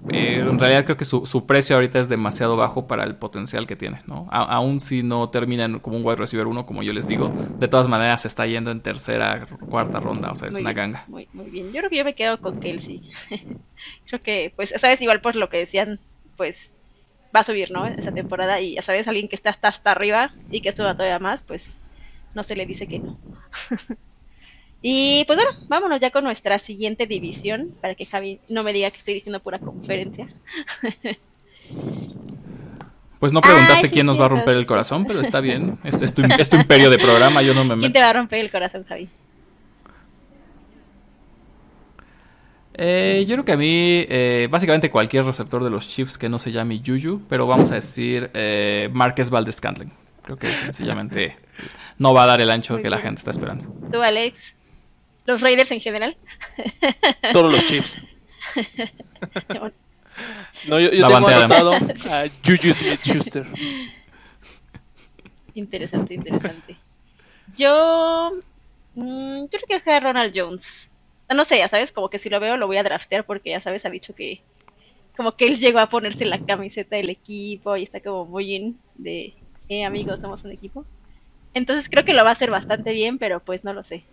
[0.09, 3.67] eh, en realidad creo que su, su precio ahorita es demasiado bajo para el potencial
[3.67, 4.29] que tiene, ¿no?
[4.31, 7.35] A- aún si no termina en- como un wide receiver uno, como yo les digo,
[7.59, 10.73] de todas maneras se está yendo en tercera, cuarta ronda, o sea, es Muy una
[10.73, 11.07] bien, ganga.
[11.07, 11.73] Muy, muy bien.
[11.73, 13.03] Yo creo que yo me quedo con Kelsey.
[14.07, 16.01] creo que, pues, sabes, igual por lo que decían,
[16.37, 16.75] pues,
[17.35, 17.87] va a subir, ¿no?
[17.87, 21.19] Esa temporada y ya sabes, alguien que está hasta, hasta arriba y que suba todavía
[21.21, 21.83] más, pues,
[22.35, 23.21] no se le dice que no.
[24.89, 28.89] y pues bueno, vámonos ya con nuestra siguiente división, para que Javi no me diga
[28.93, 30.29] que estoy diciendo pura conferencia.
[33.19, 35.79] Pues no preguntaste Ay, sí, quién nos va a romper el corazón, pero está bien.
[35.85, 37.93] Es, es tu, es tu imperio de programa, yo no me ¿Quién meto.
[37.95, 39.09] te va a romper el corazón, Javi?
[42.75, 46.39] Eh, yo creo que a mí, eh, básicamente cualquier receptor de los Chiefs que no
[46.39, 49.91] se llame Juju, pero vamos a decir eh, Marquez Valdez Scantling.
[50.23, 51.39] Creo que sencillamente
[51.99, 53.65] no va a dar el ancho Muy que la gente está esperando.
[53.91, 54.56] ¿Tú, Alex?
[55.27, 56.17] ¿Los Raiders en general?
[57.33, 58.01] Todos los Chiefs.
[60.67, 61.73] No, yo, yo tengo anotado
[62.11, 63.47] a Juju Smith Schuster.
[65.55, 66.77] Interesante, interesante.
[67.55, 68.33] Yo.
[68.95, 70.91] mm, yo creo que es Ronald Jones.
[71.29, 73.61] No sé, ya sabes, como que si lo veo lo voy a draftear porque ya
[73.61, 74.41] sabes, ha dicho que
[75.17, 78.79] como que él llegó a ponerse la camiseta del equipo y está como muy bien
[78.95, 79.35] de,
[79.69, 80.85] eh, amigos, somos un equipo.
[81.55, 84.05] Entonces creo que lo va a hacer bastante bien, pero pues no lo sé.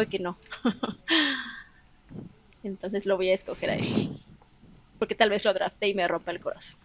[0.00, 0.38] Fue que no.
[2.64, 3.84] Entonces lo voy a escoger a él.
[4.98, 6.78] Porque tal vez lo drafte y me rompa el corazón.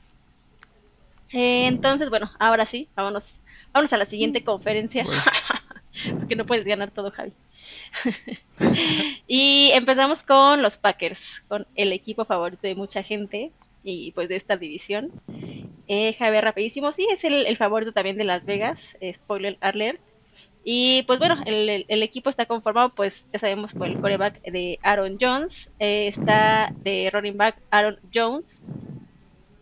[1.31, 3.39] Eh, entonces, bueno, ahora sí, vámonos,
[3.71, 5.05] vámonos a la siguiente conferencia.
[6.19, 7.31] Porque no puedes ganar todo, Javi.
[9.27, 14.35] y empezamos con los Packers, con el equipo favorito de mucha gente y pues de
[14.35, 15.09] esta división.
[15.87, 20.01] Eh, Javier, rapidísimo, sí, es el, favorito también de Las Vegas, spoiler alert.
[20.67, 25.17] Y pues bueno, el, equipo está conformado, pues ya sabemos, por el coreback de Aaron
[25.21, 28.63] Jones, eh, está de running back Aaron Jones,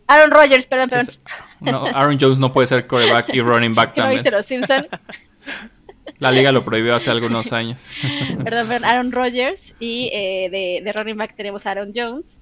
[0.07, 1.15] Aaron Rodgers, perdón, perdón.
[1.59, 4.23] no, Aaron Jones no puede ser coreback y running back también.
[4.23, 4.89] ¿No viste los?
[6.19, 7.85] La liga lo prohibió hace algunos años.
[8.43, 12.39] perdón, perdón, Aaron Rodgers y eh, de, de running back tenemos a Aaron Jones.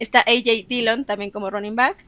[0.00, 2.04] Está AJ Dillon también como running back.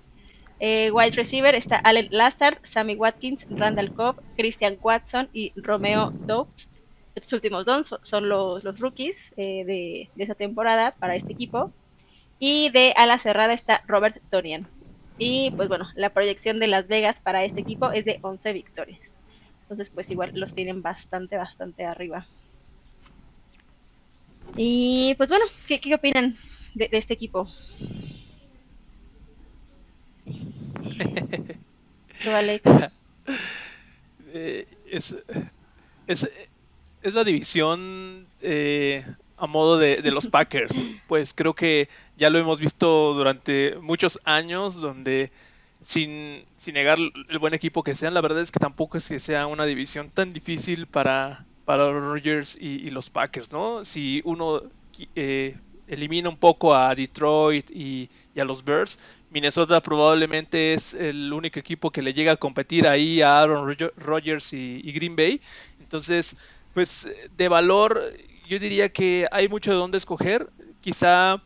[0.65, 6.71] Eh, wide receiver está Allen Lazard, Sammy Watkins, Randall Cobb, Christian Watson y Romeo Dobbs.
[7.17, 11.73] Estos últimos dos son los, rookies eh, de, esa temporada para este equipo.
[12.39, 14.69] Y de ala cerrada está Robert Tonian.
[15.19, 19.01] Y pues bueno, la proyección de Las Vegas para este equipo es de 11 victorias.
[19.63, 22.29] Entonces pues igual los tienen bastante, bastante arriba.
[24.57, 26.37] Y pues bueno, ¿qué, qué opinan
[26.75, 27.49] de, este equipo.
[34.35, 35.19] Eh, es,
[37.03, 39.05] la división eh,
[39.37, 40.83] a modo de, los Packers.
[41.07, 45.31] Pues creo que ya lo hemos visto durante muchos años, donde
[45.83, 46.97] sin, sin negar
[47.29, 50.11] el buen equipo que sean, la verdad es que tampoco es que sea una división
[50.11, 53.85] tan difícil para, para los Rogers y, y los Packers, ¿no?
[53.85, 54.63] Si uno
[55.15, 55.57] eh,
[55.87, 58.09] elimina un poco a Detroit y,
[58.39, 58.99] a los Bears,
[59.33, 64.53] Minnesota probablemente es el único equipo que le llega a competir ahí a Aaron Rodgers
[64.53, 65.41] y, Green Bay.
[65.81, 66.37] Entonces,
[66.75, 68.13] pues de valor,
[68.47, 70.49] yo diría que hay mucho de dónde escoger.
[70.81, 71.41] Quizá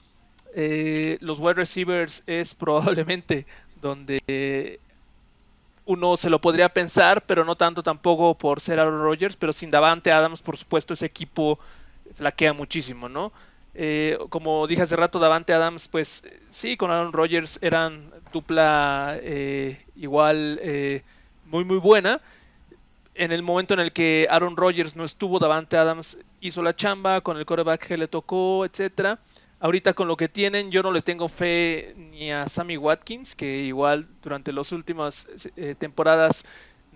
[0.55, 3.47] eh, los wide receivers es probablemente
[3.80, 4.80] donde
[5.84, 9.70] uno se lo podría pensar, pero no tanto tampoco por ser Aaron Rodgers, pero sin
[9.70, 11.61] Davante Adams, por supuesto, ese equipo
[12.16, 13.32] flaquea muchísimo, ¿no?
[13.79, 19.85] Eh, como dije hace rato, Davante Adams, pues sí, con Aaron Rodgers eran dupla eh,
[19.95, 21.03] igual eh,
[21.45, 22.22] muy muy buena.
[23.14, 27.20] En el momento en el que Aaron Rodgers no estuvo, Davante Adams hizo la chamba
[27.20, 29.18] con el coreback que le tocó, etcétera.
[29.61, 33.59] Ahorita con lo que tienen, yo no le tengo fe ni a Sammy Watkins, que
[33.59, 35.29] igual durante las últimas
[35.79, 36.45] temporadas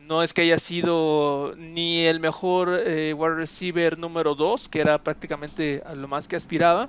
[0.07, 5.03] no es que haya sido ni el mejor eh, wide receiver número 2, que era
[5.03, 6.89] prácticamente a lo más que aspiraba.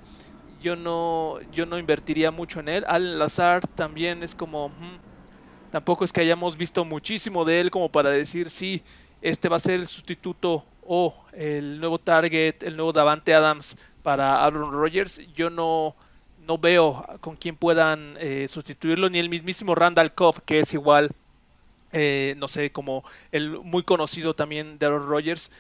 [0.62, 2.86] Yo no, yo no invertiría mucho en él.
[2.88, 4.70] Al Lazard también es como...
[4.70, 4.98] Hmm,
[5.72, 8.84] tampoco es que hayamos visto muchísimo de él como para decir, sí,
[9.22, 14.44] este va a ser el sustituto o el nuevo target, el nuevo Davante Adams para
[14.44, 15.22] Aaron Rodgers.
[15.36, 15.96] Yo no,
[16.40, 21.12] no veo con quién puedan eh, sustituirlo, ni el mismísimo Randall Cobb, que es igual
[21.94, 25.52] eh, no sé, como el muy conocido también de Aaron Rodgers.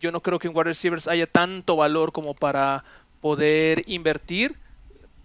[0.00, 2.84] Yo no creo que en wide receivers haya tanto valor como para
[3.20, 4.56] poder invertir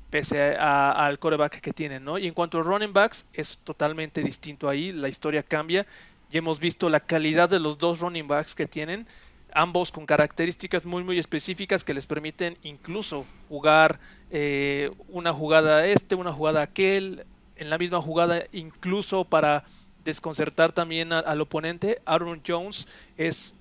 [0.10, 2.18] pese al coreback que tienen, ¿no?
[2.18, 5.86] Y en cuanto a running backs, es totalmente distinto ahí, la historia cambia.
[6.32, 9.06] Ya hemos visto la calidad de los dos running backs que tienen,
[9.54, 16.16] ambos con características muy muy específicas que les permiten incluso jugar eh, una jugada este,
[16.16, 17.26] una jugada aquel,
[17.56, 19.64] en la misma jugada incluso para
[20.08, 22.02] desconcertar también al oponente.
[22.06, 22.88] Aaron Jones
[23.18, 23.54] es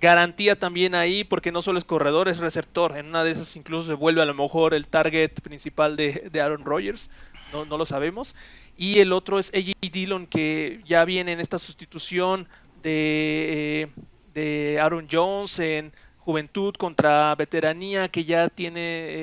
[0.00, 2.98] garantía también ahí porque no solo es corredor, es receptor.
[2.98, 6.64] En una de esas incluso se vuelve a lo mejor el target principal de, Aaron
[6.64, 7.08] Rodgers.
[7.52, 8.34] No, lo sabemos.
[8.76, 12.48] Y el otro es AJ Dillon que ya viene en esta sustitución
[12.82, 13.88] de, eh,
[14.34, 15.92] de Aaron Jones en
[16.24, 18.80] juventud contra veteranía que ya tiene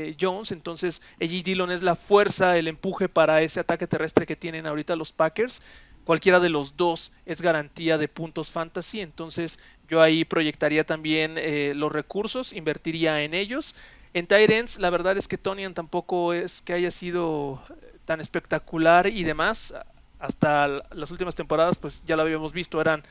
[0.10, 0.54] eh, Jones.
[0.54, 4.96] Entonces, AJ Dillon es la fuerza, el empuje para ese ataque terrestre que tienen ahorita
[4.96, 5.62] los Packers
[6.04, 11.74] cualquiera de los dos es garantía de puntos fantasy, entonces yo ahí proyectaría también eh,
[11.76, 13.76] los recursos, invertiría en ellos.
[14.14, 17.62] En Tyrants, la verdad es que Tonian tampoco es que haya sido
[18.06, 19.74] tan espectacular y demás.
[20.20, 23.04] Hasta las últimas temporadas, pues ya lo habíamos visto, eran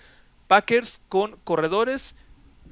[0.46, 2.14] Packers con corredores,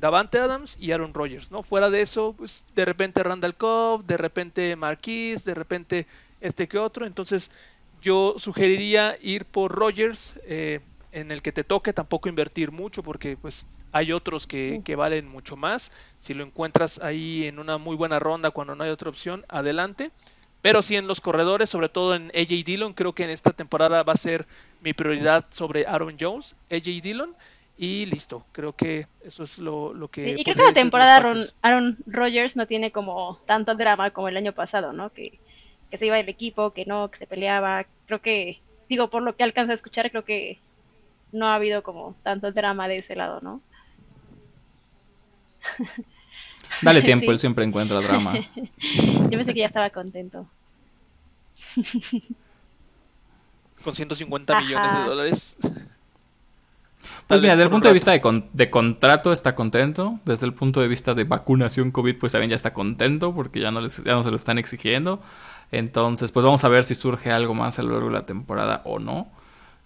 [0.01, 1.63] Davante Adams y Aaron Rodgers, ¿no?
[1.63, 6.07] Fuera de eso, pues de repente Randall Cobb, de repente Marquise, de repente
[6.41, 7.05] este que otro.
[7.05, 7.51] Entonces,
[8.01, 10.81] yo sugeriría ir por Rogers, eh,
[11.13, 15.57] en el que te toque, tampoco invertir mucho porque pues hay otros que, valen mucho
[15.57, 15.93] más.
[16.19, 20.11] Si lo encuentras ahí en una muy buena ronda cuando no hay otra opción, adelante.
[20.61, 24.03] Pero sí en los corredores, sobre todo en AJ Dillon, creo que en esta temporada
[24.03, 24.47] va a ser
[24.83, 27.35] mi prioridad sobre Aaron Jones, AJ Dillon.
[27.81, 30.31] Y listo, creo que eso es lo, que...
[30.37, 34.37] y creo que la temporada Aaron, Aaron Rodgers no tiene como tanto drama como el
[34.37, 35.11] año pasado, ¿no?
[35.11, 35.39] Que,
[35.91, 37.87] que se iba el equipo, que no, que se peleaba.
[38.07, 40.59] Creo que, digo, por lo que alcanza a escuchar, creo que
[41.33, 43.61] no ha habido como tanto drama de ese lado, ¿no?
[46.83, 48.35] Dale tiempo, él siempre encuentra drama.
[48.85, 50.47] Yo pensé que ya estaba contento.
[53.83, 55.57] Con 150 millones de dólares.
[57.27, 60.19] Pues mira, desde el punto de vista de, contrato está contento.
[60.25, 63.71] Desde el punto de vista de vacunación COVID, pues también ya está contento porque ya
[63.71, 65.23] no, les, ya no se lo están exigiendo.
[65.71, 68.83] Entonces, pues vamos a ver si surge algo más a lo largo de la temporada
[68.85, 69.29] o no.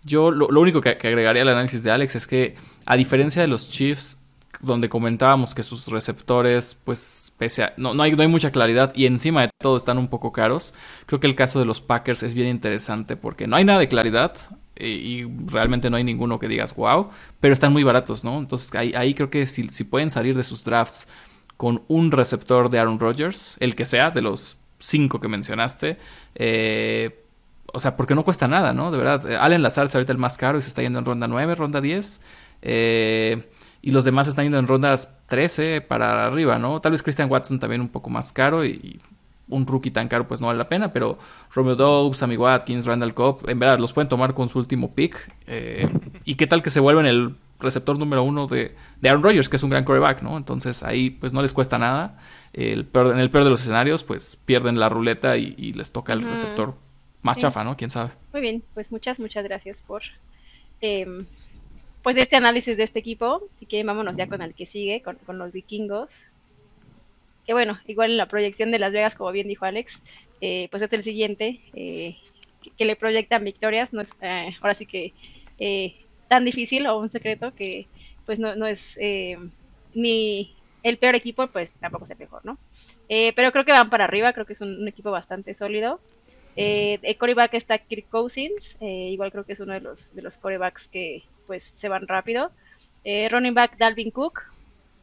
[0.04, 2.56] Yo lo, único que, agregaría al análisis de Alex es que,
[2.86, 4.18] a diferencia de los Chiefs,
[4.60, 8.92] donde comentábamos que sus receptores, pues, pese a, no, no, hay, no hay mucha claridad
[8.94, 10.74] y encima de todo están un poco caros,
[11.06, 13.88] creo que el caso de los Packers es bien interesante porque no hay nada de
[13.88, 14.34] claridad
[14.76, 17.10] y, realmente no hay ninguno que digas wow,
[17.40, 18.38] pero están muy baratos, ¿no?
[18.38, 21.08] Entonces ahí, ahí creo que si, si pueden salir de sus drafts
[21.56, 25.96] con un receptor de Aaron Rodgers, el que sea, de los cinco que mencionaste,
[26.34, 27.24] eh,
[27.72, 28.90] o sea, porque no cuesta nada, ¿no?
[28.90, 31.04] De verdad, eh, Allen Lazar es ahorita el más caro y se está yendo en
[31.04, 32.20] ronda 9, ronda 10.
[32.62, 33.48] Eh,
[33.80, 36.80] y los demás están yendo en rondas 13 para arriba, ¿no?
[36.80, 39.00] Tal vez Christian Watson también un poco más caro y,
[39.48, 41.18] un rookie tan caro pues no vale la pena, pero
[41.52, 45.30] Romeo Dobbs, Sammy Watkins, Randall Cobb, en verdad los pueden tomar con su último pick.
[46.24, 49.56] Y qué tal que se vuelven el receptor número uno de, de Aaron Rodgers, que
[49.56, 50.36] es un gran coreback, ¿no?
[50.36, 52.18] Entonces ahí pues no les cuesta nada.
[52.52, 56.22] El en el peor de los escenarios pues pierden la ruleta y, les toca el
[56.22, 56.74] receptor
[57.22, 57.76] más chafa, ¿no?
[57.76, 58.10] ¿Quién sabe?
[58.32, 60.02] Muy bien, pues muchas, muchas gracias por
[60.80, 61.24] em,
[62.02, 63.42] pues este análisis de este equipo.
[63.58, 66.24] Si quieren, vámonos ya con el que sigue, con, los vikingos.
[67.46, 70.00] Que bueno, igual en la proyección de Las Vegas, como bien dijo Alex,
[70.40, 72.16] eh, pues es el siguiente, eh,
[72.76, 73.92] que, le proyectan victorias.
[73.92, 75.12] No es eh, ahora sí que
[76.32, 77.86] tan difícil o un secreto que
[78.24, 78.98] pues no, no es
[79.94, 82.56] ni el peor equipo, pues tampoco es el mejor, ¿no?
[83.36, 86.00] pero creo que van para arriba, creo que es un equipo bastante sólido.
[86.56, 90.22] Eh, el coreback está Kirk Cousins, eh, igual creo que es uno de los, de
[90.22, 92.50] los corebacks que pues se van rápido.
[93.04, 94.42] Eh, running back Dalvin Cook,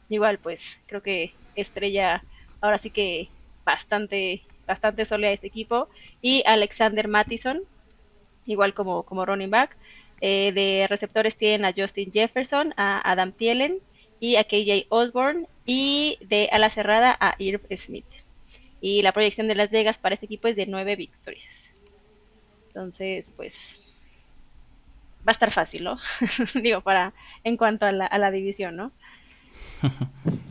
[0.09, 2.23] igual pues creo que estrella
[2.61, 3.29] ahora sí que
[3.65, 5.89] bastante bastante sólida este equipo.
[6.21, 7.61] Y Alexander Mattison,
[8.45, 9.75] igual como, como running back.
[10.21, 13.79] Eh, de receptores tienen a Justin Jefferson, a Adam Thielen
[14.19, 15.47] y a KJ Osborne.
[15.65, 18.05] Y de ala cerrada a Irv Smith.
[18.81, 21.71] Y la proyección de Las Vegas para este equipo es de nueve victorias.
[22.67, 23.79] Entonces, pues
[25.19, 25.97] va a estar fácil, ¿no?
[26.61, 27.13] Digo, para
[27.43, 28.91] en cuanto a la, a la división, ¿no?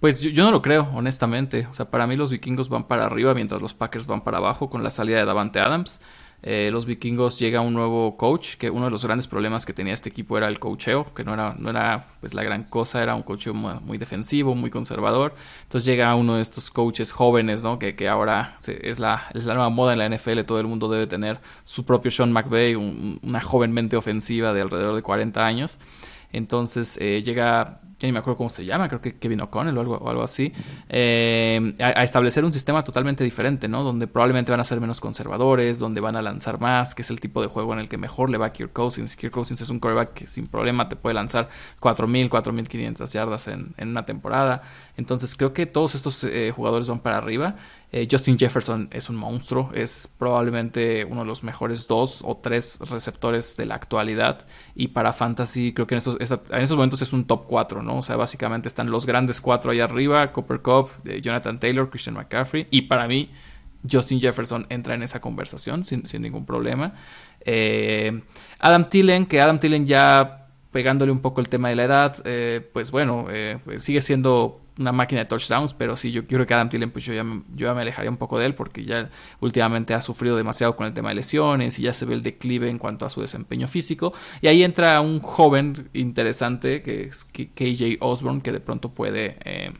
[0.00, 1.66] Pues yo, yo, no lo creo, honestamente.
[1.70, 4.68] O sea, para mí los vikingos van para arriba mientras los Packers van para abajo
[4.68, 5.98] con la salida de Davante Adams.
[6.46, 9.94] Eh, los vikingos llega un nuevo coach, que uno de los grandes problemas que tenía
[9.94, 13.14] este equipo era el coacheo, que no era, no era pues la gran cosa, era
[13.14, 15.34] un coacheo muy, defensivo, muy conservador.
[15.62, 17.78] Entonces llega uno de estos coaches jóvenes, ¿no?
[17.78, 20.90] Que, que ahora es, la, es la nueva moda en la NFL, todo el mundo
[20.90, 25.78] debe tener su propio Sean McVay, una joven mente ofensiva de alrededor de 40 años.
[26.30, 29.96] Entonces eh, llega ni me acuerdo cómo se llama, creo que Kevin O'Connell o algo,
[29.96, 30.52] o algo así,
[30.88, 33.82] eh, a, establecer un sistema totalmente diferente, ¿no?
[33.82, 37.20] Donde probablemente van a ser menos conservadores, donde van a lanzar más, que es el
[37.20, 39.16] tipo de juego en el que mejor le va a Kirk Cousins.
[39.16, 41.48] Kirk Cousins es un quarterback que sin problema te puede lanzar
[41.80, 44.62] 4.000, 4.500 yardas en, en una temporada.
[44.96, 47.56] Entonces creo que todos estos eh, jugadores van para arriba.
[47.90, 52.78] Eh, Justin Jefferson es un monstruo, es probablemente uno de los mejores dos o tres
[52.80, 54.46] receptores de la actualidad.
[54.74, 57.98] Y para Fantasy creo que en estos, en estos momentos es un top 4, ¿no?
[57.98, 62.14] O sea, básicamente están los grandes cuatro ahí arriba, Cooper Cup, eh, Jonathan Taylor, Christian
[62.14, 62.68] McCaffrey.
[62.70, 63.30] Y para mí,
[63.90, 66.94] Justin Jefferson entra en esa conversación sin, ningún problema.
[68.58, 72.16] Adam Tillen, que Adam Tillen ya pegándole un poco el tema de la edad,
[72.72, 73.26] pues bueno,
[73.64, 77.04] pues sigue siendo una máquina de touchdowns, pero sí, yo creo que Adam Thielen, pues
[77.04, 79.08] yo ya, me, yo alejaría un poco de él porque ya
[79.40, 82.68] últimamente ha sufrido demasiado con el tema de lesiones y ya se ve el declive
[82.68, 84.12] en cuanto a su desempeño físico.
[84.40, 89.72] Y ahí entra un joven interesante que es KJ Osborne, que de pronto puede, eh,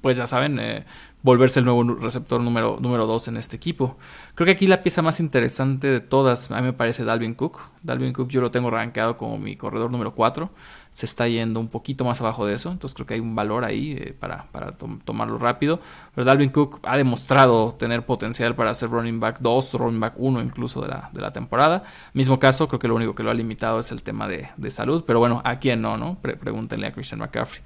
[0.00, 0.84] pues ya saben, eh,
[1.22, 3.96] volverse el nuevo receptor número 2 en este equipo.
[4.34, 7.60] Creo que aquí la pieza más interesante de todas, a mí me parece Dalvin Cook.
[7.82, 10.50] Dalvin Cook yo lo tengo rankeado como mi corredor número 4
[10.90, 12.70] se está yendo un poquito más abajo de eso.
[12.70, 14.46] Entonces creo que hay un valor ahí eh, para,
[15.04, 15.80] tomarlo rápido.
[16.14, 20.14] Pero Dalvin Cook ha demostrado tener potencial para ser running back 2 o running back
[20.16, 21.84] 1 incluso de la, de la, temporada.
[22.12, 25.04] Mismo caso, creo que lo único que lo ha limitado es el tema de, salud.
[25.06, 25.96] Pero bueno, ¿a quién no?
[25.96, 26.18] no?
[26.20, 27.62] pregúntenle a Christian McCaffrey.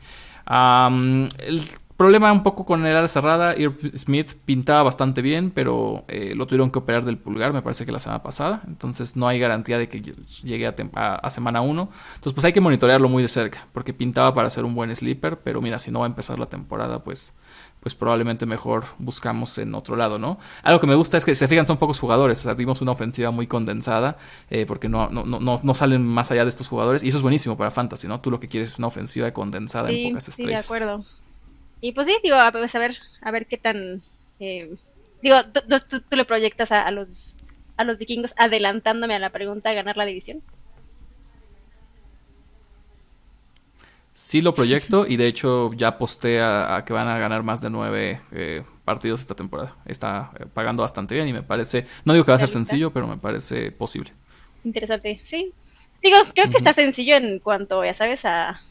[1.97, 3.57] Problema un poco con el ala cerrada.
[3.57, 7.87] Irv Smith pintaba bastante bien, pero eh, lo tuvieron que operar del pulgar, me parece
[7.87, 8.63] que la semana pasada.
[8.67, 10.03] Entonces no hay garantía de que
[10.43, 11.89] llegue a, semana 1.
[12.17, 15.39] Entonces pues hay que monitorearlo muy de cerca, porque pintaba para ser un buen sleeper,
[15.39, 17.33] pero mira, si no va a empezar la temporada, pues,
[17.79, 20.39] pues probablemente mejor buscamos en otro lado, ¿no?
[20.65, 22.91] Algo que me gusta es que se fijan son pocos jugadores, o sea, dimos una
[22.91, 24.17] ofensiva muy condensada,
[24.51, 27.23] eh, porque no, no, no, no, salen más allá de estos jugadores, y eso es
[27.23, 28.21] buenísimo para Fantasy, ¿no?
[28.21, 30.67] Tú lo que quieres es una ofensiva condensada en pocas estrellas.
[30.67, 31.05] Sí, de acuerdo.
[31.85, 34.01] Y pues sí, digo, a, pues a ver, a ver qué tan...
[34.41, 34.75] Eh,
[35.21, 37.37] digo, tú, le proyectas a, los,
[37.77, 40.41] a los vikingos, adelantándome a la pregunta, ganar la división.
[44.15, 47.69] Sí lo proyecto y de hecho ya aposté a, que van a ganar más de
[47.69, 49.77] nueve eh, partidos esta temporada.
[49.85, 52.95] Está eh, pagando bastante bien y me parece, no digo que va a ser sencillo,
[52.95, 54.11] pero me parece posible.
[54.65, 55.53] Interesante, sí.
[56.03, 58.63] Digo, creo que está sencillo en cuanto, ya sabes, a,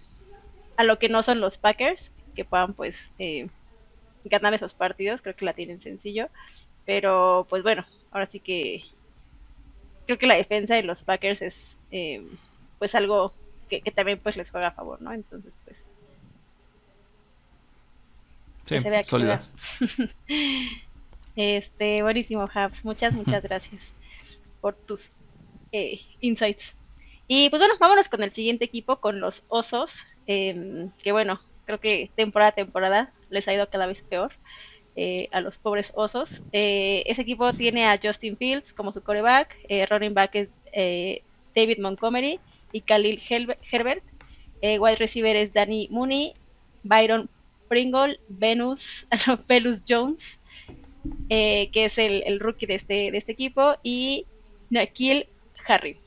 [0.78, 3.48] a lo que no son los Packers que puedan pues eh,
[4.26, 6.30] ganar esos partidos, creo que la tienen sencillo,
[6.86, 8.84] pero pues bueno, ahora sí que
[10.06, 12.26] creo que la defensa de los Packers es eh,
[12.80, 13.34] pues algo
[13.70, 15.14] que, también pues les juega a favor, ¿no?
[15.14, 15.78] Entonces pues...
[18.66, 19.44] Sí, se vea sólida.
[21.36, 22.86] este, buenísimo, Habs.
[22.86, 23.94] Muchas, muchas gracias
[24.62, 25.12] por tus
[25.74, 26.76] eh, insights.
[27.28, 31.80] Y pues bueno, vámonos con el siguiente equipo, con los Osos, em, que bueno, creo
[31.80, 34.34] que temporada a temporada les ha ido cada vez peor
[34.96, 36.44] eh, a los pobres osos.
[36.52, 40.50] Eh, ese equipo tiene a Justin Fields como su coreback, eh, running back es
[41.56, 42.40] David Montgomery
[42.72, 43.20] y Khalil
[43.72, 44.04] Herbert.
[44.62, 46.34] wide receiver es Danny Mooney,
[46.84, 47.30] Byron
[47.68, 49.08] Pringle, Venus,
[49.48, 50.40] Velus Jones,
[51.30, 54.26] que es el, rookie de este, de este equipo, y
[54.70, 55.28] Nakil
[55.68, 55.98] Harry.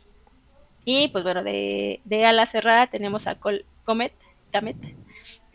[0.85, 4.13] Y pues bueno, de, de ala cerrada tenemos a Col Comet,
[4.53, 4.77] Comet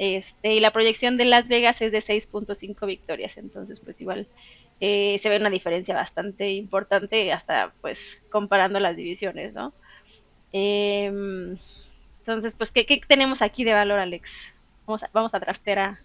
[0.01, 4.27] este, y la proyección de Las Vegas es de 6.5 victorias, entonces pues igual
[4.79, 9.75] eh, se ve una diferencia bastante importante hasta pues comparando las divisiones, ¿no?
[10.53, 11.55] Em,
[12.17, 14.55] entonces, pues, ¿qué, tenemos aquí de valor, Alex?
[14.87, 15.99] ¿Vamos a, vamos a trastear a,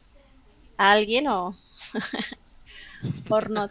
[0.77, 1.57] alguien o
[3.29, 3.67] por no?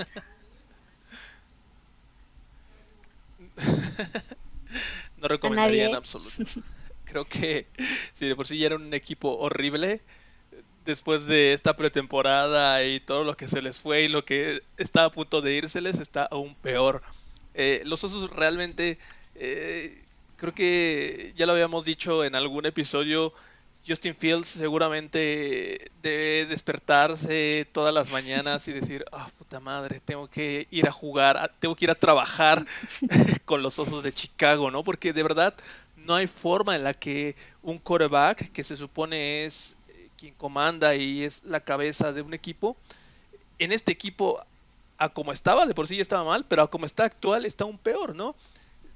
[5.18, 6.44] no recomendaría en absoluto
[7.06, 7.68] creo que
[8.14, 10.02] si de por sí ya era un equipo horrible,
[10.86, 15.06] después de esta pretemporada y todo lo que se les fue y lo que está
[15.06, 17.02] a punto de írseles, está aún peor.
[17.54, 19.00] Eh, los osos realmente,
[19.36, 20.04] eh,
[20.38, 23.34] creo que ya lo habíamos dicho en algún episodio,
[23.88, 30.68] Justin Fields seguramente debe despertarse todas las mañanas y decir, ah, puta madre, tengo que
[30.72, 32.66] ir a jugar, tengo que ir a trabajar
[33.46, 34.84] con los osos de Chicago, ¿no?
[34.84, 35.54] Porque de verdad
[36.06, 40.96] no hay forma en la que un quarterback, que se supone es eh, quien comanda
[40.96, 42.78] y es la cabeza de un equipo,
[43.60, 44.44] en este equipo,
[44.98, 47.64] a como estaba, de por sí ya estaba mal, pero a como está actual, está
[47.64, 48.36] aún peor, ¿no?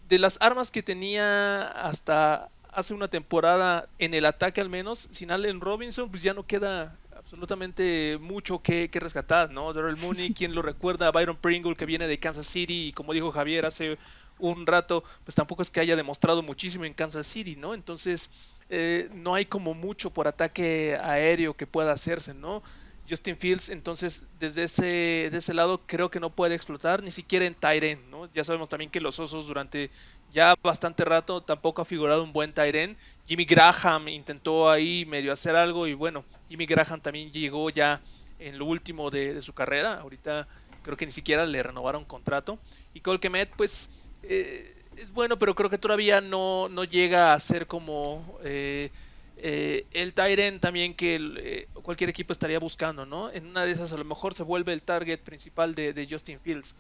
[0.08, 5.32] De las armas que tenía hasta hace una temporada en el ataque al menos, sin
[5.32, 9.74] Allen Robinson, pues ya no queda absolutamente mucho que, que rescatar, ¿no?
[9.74, 13.32] Daryl Mooney, quien lo recuerda, Byron Pringle, que viene de Kansas City, y como dijo
[13.32, 13.98] Javier hace
[14.40, 17.74] un rato, pues tampoco es que haya demostrado muchísimo en Kansas City, ¿no?
[17.74, 18.32] Entonces,
[18.70, 22.64] eh, no hay como mucho por ataque aéreo que pueda hacerse, ¿no?
[23.10, 24.84] Justin Fields, entonces, desde ese,
[25.32, 28.32] de ese lado creo que no puede explotar, ni siquiera en Tyren, ¿no?
[28.34, 29.90] Ya sabemos también que los Osos durante
[30.32, 32.96] ya bastante rato tampoco ha figurado un buen Tyren.
[33.26, 38.00] Jimmy Graham intentó ahí medio hacer algo y bueno, Jimmy Graham también llegó ya
[38.38, 40.48] en lo último de, su carrera, ahorita
[40.84, 42.60] creo que ni siquiera le renovaron contrato.
[42.94, 43.20] Y Cole
[43.58, 43.90] pues
[44.24, 48.90] eh, es bueno, pero creo que todavía no, no llega a ser como eh,
[49.38, 53.32] eh, el Tyren también que cualquier equipo estaría buscando, ¿no?
[53.32, 56.76] En una de esas a lo mejor se vuelve el target principal de, Justin Fields.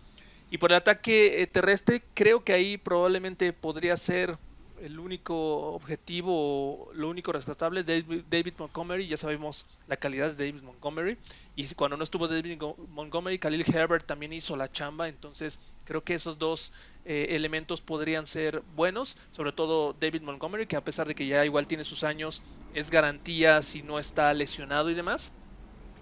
[0.51, 4.37] Y por el ataque terrestre, creo que ahí probablemente podría ser
[4.81, 9.07] el único objetivo, lo único rescatable de David Montgomery.
[9.07, 11.17] Ya sabemos la calidad de David Montgomery.
[11.55, 15.09] Y cuando no estuvo David Montgomery, Khalil Herbert también hizo la chamba.
[15.09, 16.71] Entonces creo que esos dos
[17.05, 19.17] eh, elementos podrían ser buenos.
[19.31, 22.41] Sobre todo David Montgomery, que a pesar de que ya igual tiene sus años,
[22.73, 25.31] es garantía si no está lesionado y demás.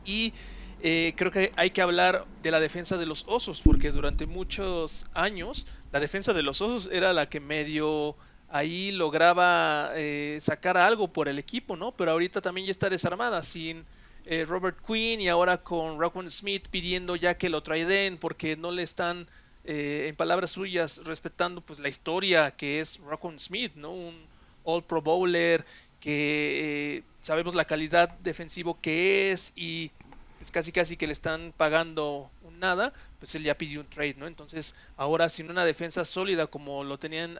[0.05, 0.33] Y
[0.81, 5.07] eh, creo que hay que hablar de la defensa de los osos, porque durante muchos
[5.13, 8.15] años la defensa de los osos era la que medio
[8.49, 11.91] ahí lograba eh, sacar algo por el equipo, ¿no?
[11.91, 13.85] Pero ahorita también ya está desarmada sin
[14.25, 18.71] eh, Robert Quinn y ahora con Rockwell Smith pidiendo ya que lo traiden porque no
[18.71, 19.27] le están,
[19.63, 23.93] eh, en palabras suyas, respetando pues la historia que es Rockwell Smith, ¿no?
[23.93, 24.15] Un
[24.63, 25.65] All Pro Bowler
[26.01, 29.91] que eh, sabemos la calidad defensivo que es y
[30.37, 32.29] pues casi casi que le están pagando
[32.59, 34.27] nada, pues él ya pidió un trade, ¿no?
[34.27, 37.39] Entonces, ahora sin una defensa sólida como lo tenían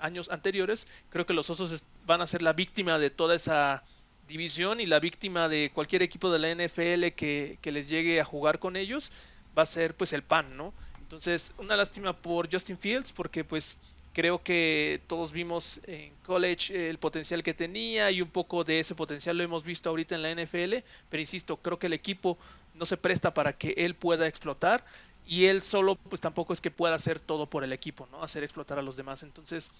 [0.00, 3.84] años anteriores, creo que los Osos van a ser la víctima de toda esa
[4.26, 8.24] división y la víctima de cualquier equipo de la NFL que, que les llegue a
[8.24, 9.10] jugar con ellos
[9.56, 10.74] va a ser pues el pan, ¿no?
[11.00, 13.78] Entonces, una lástima por Justin Fields porque pues
[14.18, 18.96] Creo que todos vimos en college el potencial que tenía y un poco de ese
[18.96, 20.78] potencial lo hemos visto ahorita en la NFL,
[21.08, 22.36] pero insisto, creo que el equipo
[22.74, 24.84] no se presta para que él pueda explotar
[25.28, 28.22] y él solo pues tampoco es que pueda hacer todo por el equipo, ¿no?
[28.22, 29.22] Hacer explotar a los demás.
[29.22, 29.70] Entonces,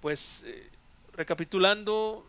[0.00, 0.68] pues eh,
[1.14, 2.26] recapitulando,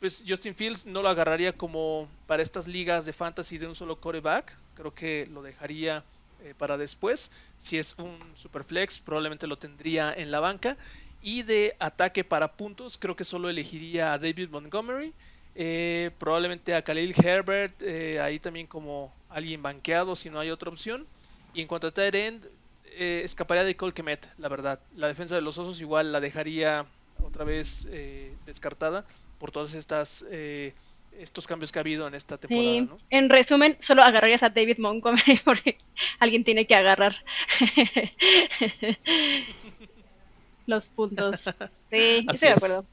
[0.00, 4.00] pues Justin Fields no lo agarraría como para estas ligas de fantasy de un solo
[4.00, 6.02] coreback, creo que lo dejaría
[6.42, 7.30] eh, para después.
[7.58, 10.76] Si es un superflex, probablemente lo tendría en la banca.
[11.22, 15.12] Y de ataque para puntos, creo que solo elegiría a David Montgomery.
[15.54, 17.82] Eh, probablemente a Khalil Herbert,
[18.20, 21.06] ahí también como alguien banqueado si no hay otra opción.
[21.56, 22.46] Y en cuanto a tight end,
[22.84, 24.78] eh, escaparía de Cole Kemet, la verdad.
[24.94, 26.86] La defensa de los Osos igual la dejaría
[27.24, 27.88] otra vez
[28.44, 29.04] descartada
[29.40, 30.24] por todas estas
[31.18, 32.98] estos cambios que ha habido en esta temporada.
[33.10, 35.78] En resumen, solo agarrarías a David Montgomery porque
[36.18, 37.16] alguien tiene que agarrar.
[40.66, 41.42] los puntos.
[41.90, 42.84] Sí, estoy de acuerdo.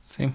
[0.00, 0.30] Sí.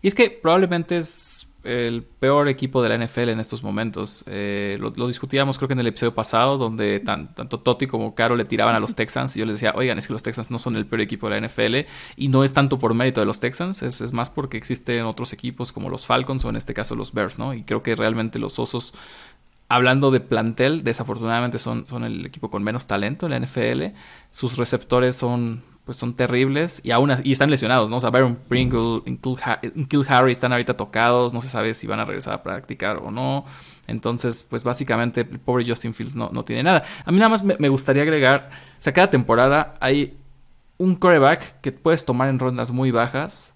[0.00, 4.24] Y es que probablemente es el peor equipo de la NFL en estos momentos.
[4.26, 8.44] Eh, lo, discutíamos creo que en el episodio pasado, donde tanto Totti como Caro le
[8.44, 9.36] tiraban a los Texans.
[9.36, 11.40] Y yo les decía, oigan, es que los Texans no son el peor equipo de
[11.40, 11.88] la NFL.
[12.16, 15.32] Y no es tanto por mérito de los Texans, es, es más porque existen otros
[15.32, 17.54] equipos como los Falcons o en este caso los Bears, ¿no?
[17.54, 18.94] Y creo que realmente los Osos
[19.68, 23.96] hablando de plantel, desafortunadamente son, son el equipo con menos talento en la NFL.
[24.30, 27.96] Sus receptores son pues son terribles y aún y están lesionados, ¿no?
[27.96, 29.02] O sea, Baron Pringle,
[29.88, 33.10] Kill Harry están ahorita tocados, no se sabe si van a regresar a practicar o
[33.10, 33.44] no.
[33.88, 36.84] Entonces, pues básicamente el pobre Justin Fields no, no tiene nada.
[37.04, 40.16] A mí nada más me, me gustaría agregar, o sea, cada temporada hay
[40.78, 43.51] un coreback que puedes tomar en rondas muy bajas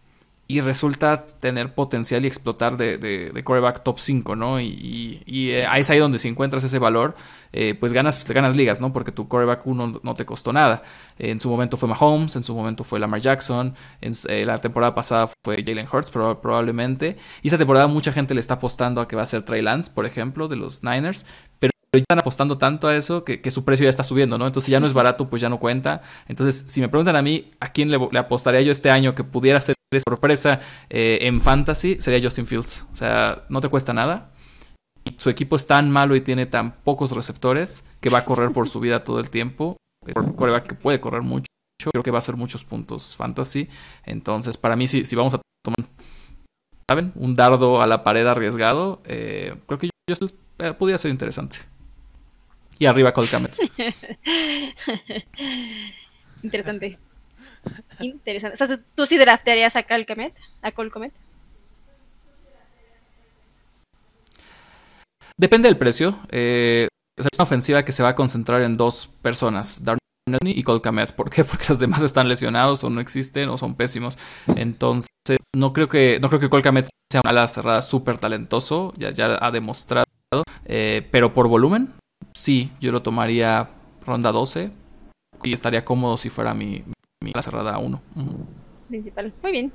[0.48, 4.60] y resulta tener potencial y explotar de, de, coreback top 5, ¿no?
[4.60, 7.16] Y, y, eh, es ahí donde si encuentras ese valor,
[7.52, 8.92] eh, pues ganas, ganas ligas, ¿no?
[8.92, 10.82] Porque tu coreback 1 no te costó nada.
[11.18, 14.94] en su momento fue Mahomes, en su momento fue Lamar Jackson, en eh, la temporada
[14.94, 17.16] pasada fue Jalen Hurts probablemente.
[17.42, 19.90] Y esta temporada mucha gente le está apostando a que va a ser Trey Lance,
[19.92, 21.26] por ejemplo, de los Niners.
[21.58, 24.46] Pero están apostando tanto a eso que, su precio ya está subiendo, ¿no?
[24.46, 26.02] Entonces, si ya no es barato, pues ya no cuenta.
[26.28, 29.24] Entonces, si me preguntan a mí, ¿a quién le, le apostaría yo este año que
[29.24, 29.75] pudiera ser
[30.06, 30.60] sorpresa
[30.90, 32.86] eh, en fantasy sería Justin Fields.
[32.92, 34.32] O sea, no te cuesta nada.
[35.04, 38.52] Y su equipo es tan malo y tiene tan pocos receptores que va a correr
[38.52, 39.76] por su vida todo el tiempo.
[40.04, 41.46] que puede correr mucho.
[41.92, 43.68] Creo que va a ser muchos puntos fantasy.
[44.04, 45.88] Entonces, para mí, si, si vamos a tomar,
[46.88, 47.12] ¿saben?
[47.14, 51.58] Un dardo a la pared arriesgado, eh, creo que Justin eh, podría ser interesante.
[52.78, 53.54] Y arriba Colcamet.
[56.42, 56.98] interesante.
[58.00, 58.54] Interesante.
[58.62, 60.34] O sea, ¿tú sí draftearías a Calcamet?
[60.62, 61.12] ¿A Colcomet?
[65.38, 66.18] Depende del precio.
[66.30, 66.88] Eh,
[67.18, 70.00] es una ofensiva que se va a concentrar en dos personas, Darnell
[70.42, 71.12] y Colcamet.
[71.12, 71.44] ¿Por qué?
[71.44, 74.18] Porque los demás están lesionados o no existen o son pésimos.
[74.56, 75.08] Entonces,
[75.54, 76.48] no creo que, no creo que
[77.10, 78.92] sea una ala cerrada súper talentoso.
[78.96, 80.06] Ya, ya ha demostrado.
[80.64, 81.92] Eh, pero por volumen,
[82.34, 83.70] sí, yo lo tomaría
[84.04, 84.70] ronda 12
[85.42, 86.82] y estaría cómodo si fuera mi,
[87.20, 88.02] la cerrada a uno.
[88.88, 89.32] Principal.
[89.42, 89.72] Muy bien.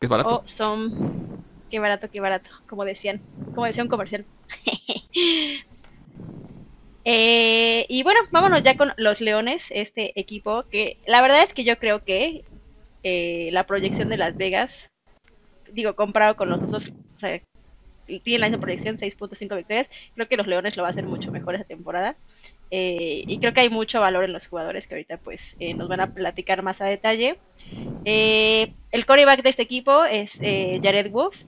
[0.00, 0.40] Es barato.
[0.40, 1.44] O son.
[1.70, 2.50] Qué barato, qué barato.
[2.66, 3.20] Como decían.
[3.54, 4.24] Como decía un comercial.
[7.10, 11.64] Eh, y bueno, vámonos ya con los Leones, este equipo que la verdad es que
[11.64, 12.44] yo creo que
[13.02, 14.90] eh, la proyección de Las Vegas,
[15.72, 17.40] digo, comparado con los otros, o sea,
[18.04, 21.32] tiene la misma proyección, 6.5 victorias, creo que los Leones lo va a hacer mucho
[21.32, 22.14] mejor esa temporada.
[22.70, 25.88] Eh, y creo que hay mucho valor en los jugadores que ahorita pues eh, nos
[25.88, 27.38] van a platicar más a detalle.
[28.04, 31.44] Eh, el coreback de este equipo es Jared Wolf,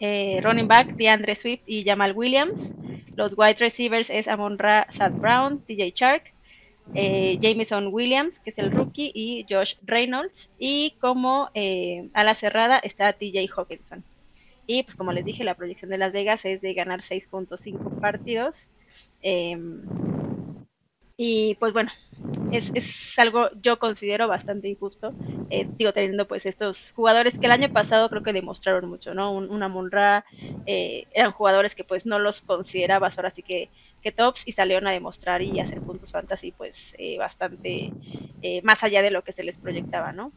[0.00, 2.74] running back DeAndre Swift y Jamal Williams.
[3.16, 6.32] Los wide receivers es Amon Ra, Sad Brown, DJ Shark,
[6.94, 10.50] Jameson Williams, que es el rookie, y Josh Reynolds.
[10.58, 14.04] Y como a la cerrada está TJ Hawkinson.
[14.66, 18.66] Y pues como les dije, la proyección de Las Vegas es de ganar 6.5 partidos.
[19.22, 19.82] Em,
[21.20, 21.90] y pues bueno,
[22.52, 25.12] es, es, algo yo considero bastante injusto,
[25.50, 29.32] eh, digo, teniendo pues estos jugadores que el año pasado creo que demostraron mucho, ¿no?
[29.32, 30.24] Un, una
[30.64, 33.68] eh, eran jugadores que pues no los considerabas ahora sí que,
[34.00, 37.92] que tops y salieron a demostrar y hacer puntos fantasy pues eh, bastante
[38.42, 40.30] eh, más allá de lo que se les proyectaba, ¿no?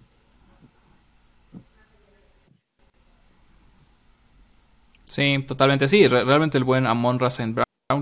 [5.06, 7.30] Sí, totalmente sí, realmente el buen Amon Ra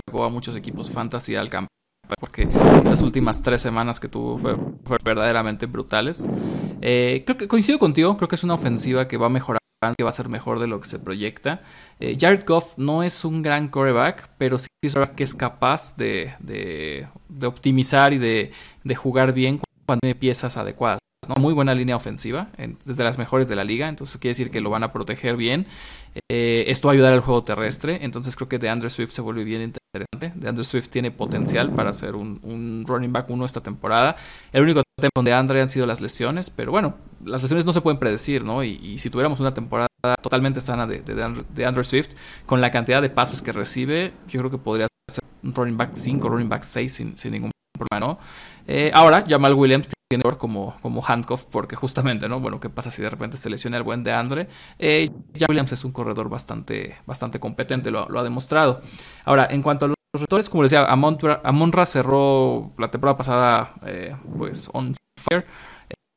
[0.06, 1.68] Llegó a muchos equipos fantasy al campo
[2.18, 2.48] porque
[2.84, 6.28] las últimas tres semanas que tuvo fueron verdaderamente brutales.
[6.80, 9.60] Eh, creo que coincido contigo, creo que es una ofensiva que va a mejorar,
[9.96, 11.62] que va a ser mejor de lo que se proyecta.
[12.00, 16.34] Eh, Jared Goff no es un gran coreback, pero sí es que es capaz de,
[16.40, 17.06] de,
[17.46, 18.52] optimizar y de,
[18.82, 20.99] de jugar bien cuando tiene piezas adecuadas.
[21.38, 22.48] Muy buena línea ofensiva,
[22.84, 25.66] desde las mejores de la liga, entonces quiere decir que lo van a proteger bien.
[26.28, 29.20] Eh, esto va a ayudar al juego terrestre, entonces creo que de Andrew Swift se
[29.20, 30.32] vuelve bien interesante.
[30.34, 34.16] De Andrew Swift tiene potencial para ser un, running back uno esta temporada.
[34.52, 36.94] El único tema de Andre han sido las lesiones, pero bueno,
[37.24, 38.64] las lesiones no se pueden predecir, ¿no?
[38.64, 39.88] Y, si tuviéramos una temporada
[40.22, 42.10] totalmente sana de, de, Andrew Swift,
[42.46, 45.90] con la cantidad de pases que recibe, yo creo que podría ser un running back
[45.94, 48.18] 5, running back 6 sin, sin ningún problema, ¿no?
[48.66, 52.40] Eh, ahora, Jamal Williams tiene como, como handcuff, porque justamente, ¿no?
[52.40, 54.48] Bueno, ¿qué pasa si de repente se lesiona el buen de Andre?
[54.78, 58.80] Eh, Jamal Williams es un corredor bastante, bastante competente, lo, ha demostrado.
[59.24, 64.68] Ahora, en cuanto a los receptores, como decía, Amonra cerró la temporada pasada, eh, pues,
[64.72, 65.46] on fire.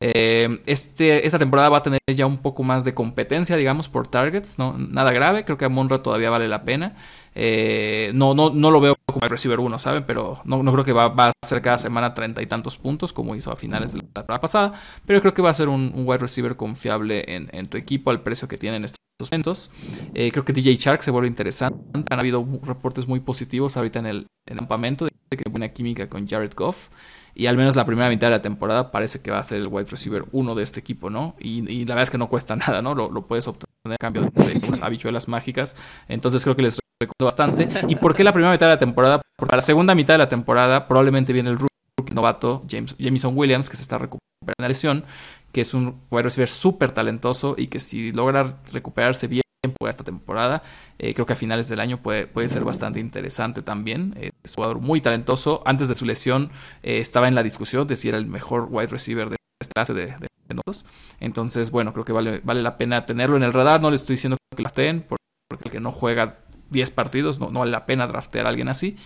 [0.05, 4.05] Eh, este, esta temporada va a tener ya un poco más de competencia, digamos, por
[4.05, 4.77] targets, ¿no?
[4.77, 6.97] Nada grave, creo que Amonra todavía vale la pena.
[7.35, 10.03] Eh, no, no, no lo veo como el receiver 1, ¿saben?
[10.05, 13.13] Pero no, no creo que va, va, a ser cada semana treinta y tantos puntos
[13.13, 14.73] como hizo a finales de la temporada pasada.
[15.05, 18.19] Pero creo que va a ser un, wide receiver confiable en, en, tu equipo al
[18.23, 19.71] precio que tienen estos momentos.
[20.13, 21.80] Eh, creo que DJ Shark se vuelve interesante.
[22.09, 24.17] Han habido reportes muy positivos ahorita en el,
[24.47, 26.89] en el campamento de que buena química con Jared Goff.
[27.35, 29.68] Y al menos la primera mitad de la temporada parece que va a ser el
[29.68, 31.35] wide receiver uno de este equipo, ¿no?
[31.39, 32.93] Y, la verdad es que no cuesta nada, ¿no?
[32.95, 35.76] Lo, puedes obtener a cambio de, unas habichuelas mágicas.
[36.07, 37.69] Entonces creo que les recomiendo bastante.
[37.88, 39.22] ¿Y por qué la primera mitad de la temporada?
[39.35, 43.69] Porque la segunda mitad de la temporada probablemente viene el rookie novato James, Jameson Williams,
[43.69, 45.05] que se está recuperando de la lesión,
[45.51, 49.42] que es un wide receiver súper talentoso y que si logra recuperarse bien
[49.88, 50.64] esta temporada.
[50.99, 54.14] Eh, creo que a finales del año puede, puede ser bastante interesante también.
[54.18, 55.61] Eh, es un jugador muy talentoso.
[55.65, 56.52] Antes de su lesión
[56.84, 59.94] eh, estaba en la discusión de si era el mejor wide receiver de esta clase
[59.94, 60.85] de, de, nosotros.
[61.19, 63.81] Entonces, bueno, creo que vale, vale la pena tenerlo en el radar.
[63.81, 65.23] No le estoy diciendo que lo drafteen, porque
[65.65, 68.98] el que no juega 10 partidos no, no vale la pena draftear a alguien así.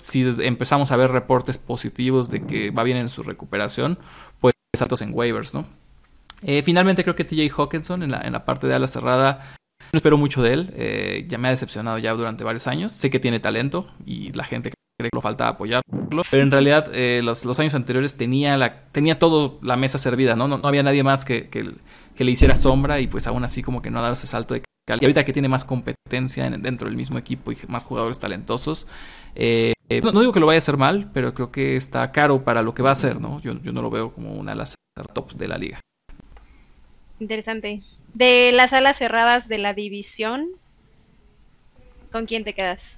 [0.00, 3.98] Si empezamos a ver reportes positivos de que va bien en su recuperación,
[4.40, 5.66] pues saltos en waivers, ¿no?
[6.62, 9.56] finalmente creo que TJ Hawkinson en la, en la parte de ala cerrada
[9.94, 10.74] no espero mucho de él.
[10.76, 12.92] Eh, ya me ha decepcionado ya durante varios años.
[12.92, 16.22] Sé que tiene talento y la gente cree que lo falta apoyarlo.
[16.30, 20.48] Pero en realidad eh, los, años anteriores tenía, la, tenía todo la mesa servida, ¿no?
[20.48, 23.90] No, había nadie más que, que, le hiciera sombra y pues aún así como que
[23.90, 25.02] no ha dado ese salto de calidad.
[25.02, 28.86] Y ahorita que tiene más competencia dentro del mismo equipo y más jugadores talentosos,
[29.34, 29.72] eh,
[30.02, 32.74] no, digo que lo vaya a hacer mal, pero creo que está caro para lo
[32.74, 33.40] que va a hacer, ¿no?
[33.40, 34.74] Yo, yo no lo veo como una de las
[35.12, 35.80] top de la liga.
[37.20, 37.82] Interesante.
[38.14, 40.50] De las alas cerradas de la división,
[42.12, 42.96] ¿con quién te quedas?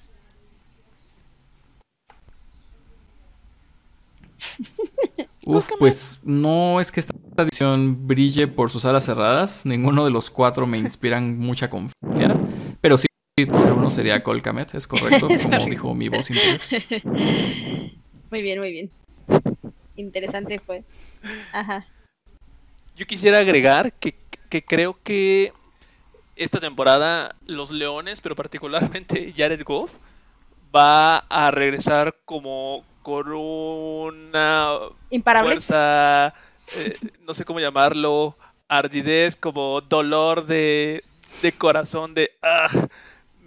[5.47, 9.65] Uf, pues no es que esta división brille por sus alas cerradas.
[9.65, 12.37] Ninguno de los cuatro me inspiran mucha confianza.
[12.81, 13.07] Pero sí,
[13.75, 16.61] uno sería Colcamet, es correcto, como dijo mi voz interior.
[18.31, 18.91] Muy bien, muy bien.
[19.97, 20.85] Interesante fue.
[21.53, 21.87] Ajá.
[22.97, 24.15] Yo quisiera agregar que
[24.49, 25.53] que creo que
[26.37, 29.99] esta temporada los Leones, pero particularmente Jared Goff,
[30.75, 34.79] va a regresar como con una
[35.23, 36.35] fuerza,
[36.77, 38.37] eh, no sé cómo llamarlo,
[38.69, 41.05] ardidez, como dolor de,
[41.41, 42.69] de corazón de, ah,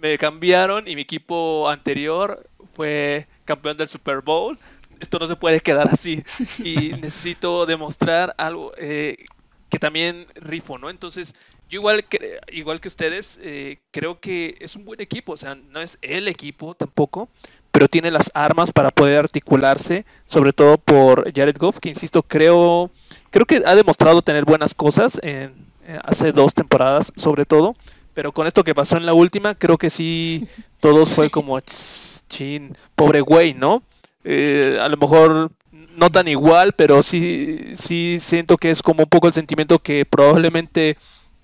[0.00, 4.58] me cambiaron y mi equipo anterior fue campeón del Super Bowl.
[4.98, 6.24] Esto no se puede quedar así
[6.58, 8.72] y necesito demostrar algo.
[8.78, 9.26] Eh,
[9.70, 10.90] que también rifo, ¿no?
[10.90, 11.34] Entonces,
[11.68, 15.54] yo igual que, igual que ustedes, eh, creo que es un buen equipo, o sea,
[15.54, 17.28] no es el equipo tampoco,
[17.70, 22.90] pero tiene las armas para poder articularse, sobre todo por Jared Goff, que insisto, creo,
[23.30, 25.54] creo que ha demostrado tener buenas cosas en,
[25.86, 27.76] eh, hace dos temporadas, sobre todo,
[28.12, 30.46] pero con esto que pasó en la última, creo que sí,
[30.80, 33.82] todos fue como, chin, pobre güey, ¿no?
[34.24, 35.52] Eh, a lo mejor
[35.96, 40.04] no tan igual, pero sí, sí siento que es como un poco el sentimiento que
[40.04, 40.96] probablemente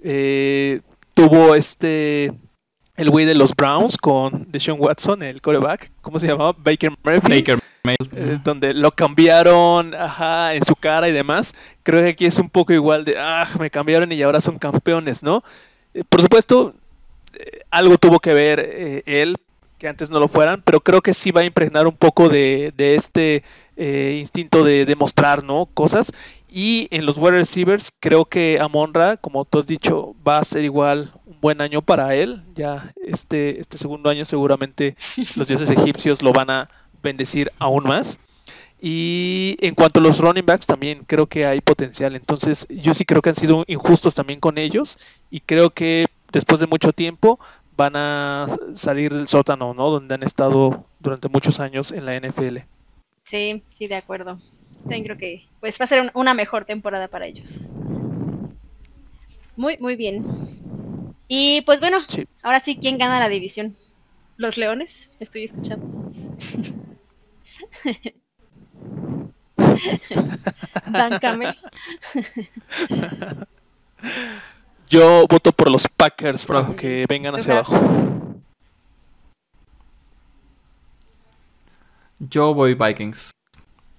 [0.03, 0.81] eh,
[1.15, 2.33] tuvo este
[2.97, 6.55] el güey de los Browns con Deshaun Watson, el coreback, ¿cómo se llamaba?
[6.57, 7.29] Baker Murphy.
[7.29, 11.55] Baker eh, donde lo cambiaron ajá, en su cara y demás.
[11.83, 15.23] Creo que aquí es un poco igual de, ah, me cambiaron y ahora son campeones,
[15.23, 15.45] ¿no?
[15.93, 16.75] Eh, por supuesto,
[17.71, 19.37] algo tuvo que ver él,
[19.87, 22.73] que antes no lo fueran, pero creo que sí va a impregnar un poco de,
[22.77, 23.45] de este
[23.77, 25.67] eh, instinto de demostrar, ¿no?
[25.67, 26.13] Cosas.
[26.49, 30.65] Y en los wide receivers, creo que Amonra, como tú has dicho, va a ser
[30.65, 32.43] igual un buen año para él.
[32.57, 34.97] Ya este, este segundo año seguramente
[35.37, 36.69] los dioses egipcios lo van a
[37.01, 38.19] bendecir aún más.
[38.83, 42.17] Y en cuanto a los running backs también creo que hay potencial.
[42.17, 44.99] Entonces yo sí creo que han sido injustos también con ellos
[45.31, 47.39] y creo que después de mucho tiempo
[47.77, 49.90] van a salir del sótano, ¿no?
[49.90, 52.59] Donde han estado durante muchos años en la NFL.
[53.24, 54.39] Sí, sí, de acuerdo.
[54.82, 57.70] También creo que pues va a ser una mejor temporada para ellos.
[59.57, 60.24] Muy, muy bien.
[61.28, 61.98] Y pues bueno,
[62.43, 63.77] ahora sí, ¿quién gana la división?
[64.36, 65.11] ¿Los Leones?
[65.19, 66.12] Estoy escuchando.
[70.93, 71.57] Dan Camel.
[74.89, 77.75] Yo voto por los Packers para que vengan hacia abajo.
[82.21, 83.31] Yo voy Vikings.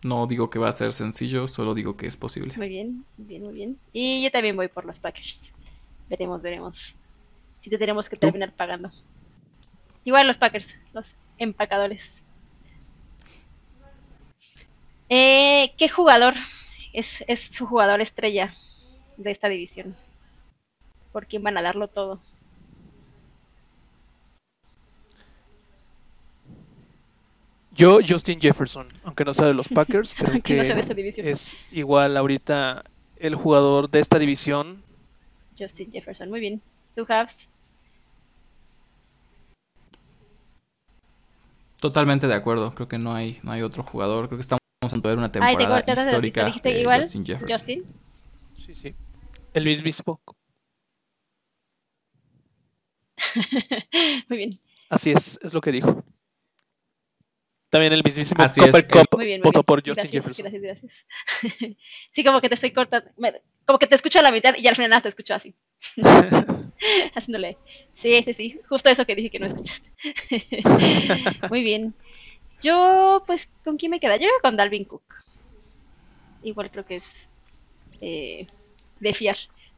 [0.04, 2.54] No digo que va a ser sencillo, solo digo que es posible.
[2.56, 3.78] Muy bien, bien, muy bien.
[3.92, 5.54] Y yo también voy por los Packers.
[6.10, 6.96] Veremos, veremos.
[7.62, 8.90] Si te tenemos que terminar pagando.
[10.06, 12.24] Igual los Packers, los empacadores.
[15.10, 16.34] Eh, ¿Qué jugador
[16.94, 18.56] es, es su jugador estrella
[19.18, 19.96] de esta división?
[21.18, 22.19] ¿Por quién van a darlo todo?
[27.72, 32.84] Yo, Justin Jefferson, aunque no sea de los Packers, creo que es igual ahorita
[33.18, 34.84] el jugador de esta división.
[35.57, 36.61] Justin Jefferson, muy bien.
[36.95, 37.49] ¿Tú, Habs?
[41.77, 44.98] Totalmente de acuerdo, creo que no hay, no hay otro jugador, creo que estamos a
[44.99, 47.02] ver una temporada histórica de, igual?
[47.02, 47.57] Justin Jefferson.
[47.57, 47.85] Justin.
[48.53, 48.95] Sí, sí.
[49.56, 50.22] El mismo.
[54.30, 54.60] Muy bien.
[54.90, 56.04] Así es, es lo que dijo.
[57.70, 59.08] También el mismísimo Copper Cup
[59.44, 60.46] votó por Justin Jefferson.
[60.46, 61.06] Gracias, gracias.
[62.14, 63.10] sí, como que te estoy cortando.
[63.66, 65.54] Como que te escucho a la mitad y al final nada te escucho así.
[67.14, 67.58] Haciéndole.
[67.94, 68.62] Sí, sí, sí.
[68.70, 69.92] Justo eso que dije que no escuchaste.
[71.50, 71.94] Muy bien.
[72.62, 74.16] Yo, pues, ¿con quién me queda?
[74.16, 75.04] Yo con Dalvin Cook.
[76.44, 77.28] Igual creo que es
[78.00, 78.48] eh,
[79.02, 79.38] de fiar.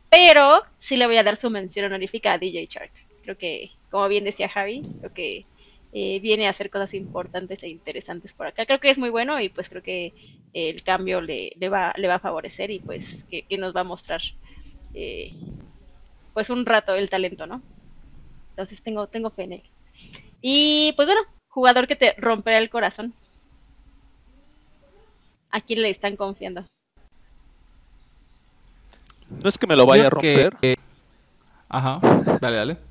[0.10, 2.92] Pero sí le voy a dar su mención honorífica a DJ Shark.
[3.22, 5.46] Creo que, como bien decía Javi, creo que
[5.92, 8.66] eh, viene a hacer cosas importantes e interesantes por acá.
[8.66, 10.14] Creo que es muy bueno y pues creo que
[10.54, 13.86] el cambio le, le, va, le va a favorecer y pues que, nos va a
[13.86, 14.22] mostrar
[14.94, 15.34] eh,
[16.34, 17.62] pues un rato el talento, ¿no?
[18.52, 19.64] Entonces tengo, tengo fe en él.
[20.42, 23.14] Y pues bueno, jugador que te romperá el corazón.
[25.52, 26.66] ¿A quién le están confiando?
[29.42, 30.54] No es que me lo vaya a romper.
[31.68, 32.00] Ajá,
[32.40, 32.89] dale, dale.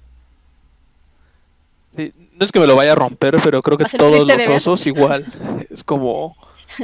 [2.06, 5.26] No es que me lo vaya a romper, pero creo que todos los osos igual.
[5.70, 6.36] Es como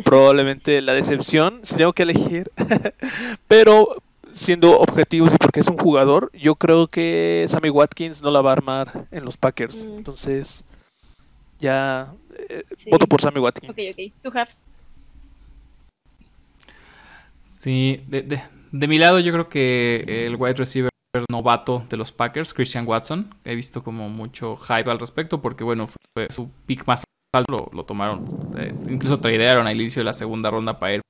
[0.05, 2.51] probablemente la decepción, si tengo que elegir.
[3.49, 8.41] pero siendo objetivos y porque es un jugador, yo creo que Sammy Watkins no la
[8.41, 9.87] va a armar en los Packers.
[9.87, 9.97] Mm.
[9.99, 10.65] Entonces,
[11.61, 12.13] ya
[12.49, 13.71] eh, voto por Sammy Watkins.
[13.71, 14.13] Ok, ok.
[14.23, 14.31] ¿Tú,
[17.47, 18.43] Sí, de,
[18.73, 20.91] de, mi lado yo creo que el wide receiver
[21.31, 25.87] novato de los Packers, Christian Watson, he visto como mucho hype al respecto porque bueno,
[25.87, 27.05] fue su pick más
[27.35, 28.25] alto, lo, tomaron,
[28.57, 31.01] eh, incluso tradearon al inicio de la segunda ronda para ir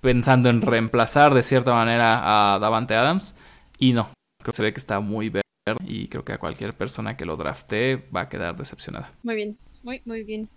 [0.00, 3.34] pensando en reemplazar de cierta manera a Davante Adams
[3.78, 4.10] y no,
[4.42, 5.42] creo que se ve que está muy verde
[5.86, 9.12] y creo que a cualquier persona que lo drafte va a quedar decepcionada.
[9.22, 10.48] Muy bien, muy, muy bien.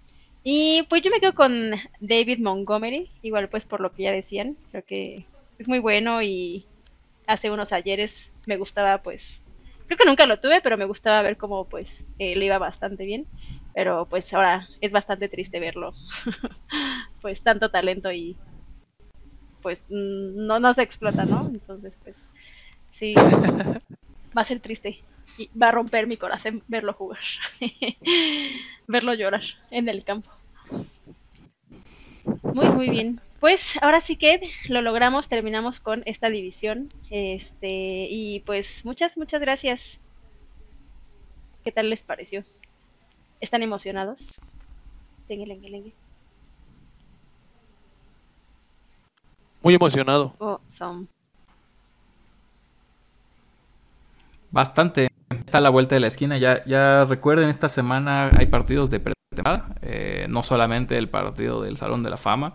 [0.44, 4.58] Y pues yo me quedo con David Montgomery, igual pues por lo que ya decían,
[4.72, 5.26] creo que
[5.60, 6.66] es muy bueno y
[7.28, 9.44] hace unos ayeres me gustaba pues,
[9.88, 13.06] creo que nunca lo tuve, pero me gustaba ver cómo pues eh, le iba bastante
[13.06, 13.28] bien,
[13.74, 15.94] pero pues ahora es bastante triste verlo,
[17.22, 18.38] pues tanto talento y
[19.62, 21.48] pues no, no se explota, ¿no?
[21.48, 22.18] Entonces pues
[22.92, 23.14] sí,
[24.38, 25.04] va a ser triste
[25.38, 27.20] y va a romper mi corazón verlo jugar,
[28.88, 30.32] verlo llorar en el campo.
[32.44, 33.22] Muy, muy bien.
[33.42, 34.40] Pues ahora sí que
[34.70, 36.90] lo logramos, terminamos con esta división.
[37.10, 40.00] Este, y pues muchas, muchas gracias.
[41.64, 42.44] ¿Qué tal les pareció?
[43.40, 44.40] ¿Están emocionados?
[49.64, 50.36] Muy emocionado.
[50.38, 51.10] Oh, son.
[54.52, 55.08] Bastante.
[55.32, 56.38] Está a la vuelta de la esquina.
[56.38, 59.76] Ya, ya recuerden, esta semana hay partidos de pretemporada.
[59.82, 62.54] Eh, no solamente el partido del Salón de la Fama.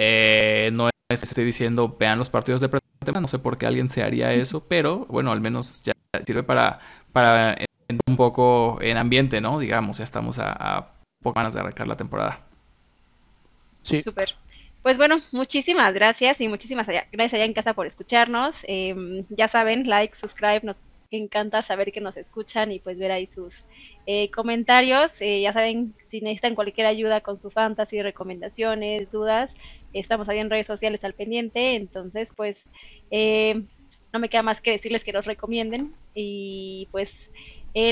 [0.00, 3.20] Eh, no es estoy diciendo vean los partidos de pretemporada.
[3.20, 4.64] No sé por qué alguien se haría eso.
[4.68, 5.92] Pero bueno, al menos ya
[6.24, 6.78] sirve para,
[7.12, 7.56] para
[8.06, 9.58] un poco en ambiente, ¿no?
[9.58, 10.92] Digamos, ya estamos a, a
[11.22, 12.40] pocas ganas de arrancar la temporada.
[13.82, 14.00] Sí.
[14.00, 14.36] Súper.
[14.82, 18.64] Pues bueno, muchísimas gracias y muchísimas gracias allá en casa por escucharnos.
[18.68, 20.80] Em, ya saben, like, subscribe, nos
[21.10, 23.64] encanta saber que nos escuchan y pues ver ahí sus
[24.06, 25.20] eh, comentarios.
[25.20, 29.54] Eh, ya saben, si necesitan cualquier ayuda con su fantasy, recomendaciones, dudas,
[29.92, 31.74] estamos ahí en redes sociales al pendiente.
[31.74, 32.66] Entonces, pues
[33.10, 33.62] eh,
[34.12, 37.30] no me queda más que decirles que nos recomienden y pues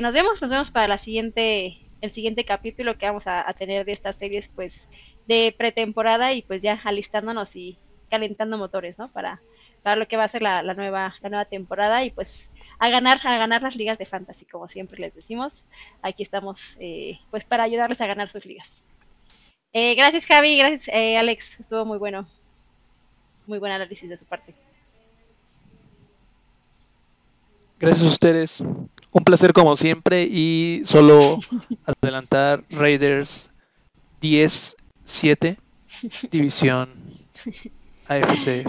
[0.03, 3.85] nos vemos, nos vemos para la siguiente, el siguiente capítulo que vamos a, a tener
[3.85, 4.89] de estas series, pues
[5.27, 7.79] de pretemporada y pues ya alistándonos y
[8.11, 9.09] calentando motores, ¿no?
[9.09, 9.41] Para,
[9.83, 12.89] para lo que va a ser la, la, nueva, la nueva temporada y pues a
[12.89, 15.65] ganar, a ganar las ligas de fantasy, como siempre les decimos.
[16.03, 18.83] Aquí estamos eh, pues para ayudarles a ganar sus ligas.
[19.79, 22.27] Eh, gracias Javi, gracias eh, Alex, estuvo muy bueno.
[23.47, 24.55] Muy buen análisis de su parte.
[27.79, 28.65] Gracias a ustedes.
[29.11, 31.41] Un placer como siempre y solo
[31.85, 33.51] adelantar Raiders
[34.23, 35.59] 10 7,
[36.31, 36.89] División
[38.09, 38.65] AFC.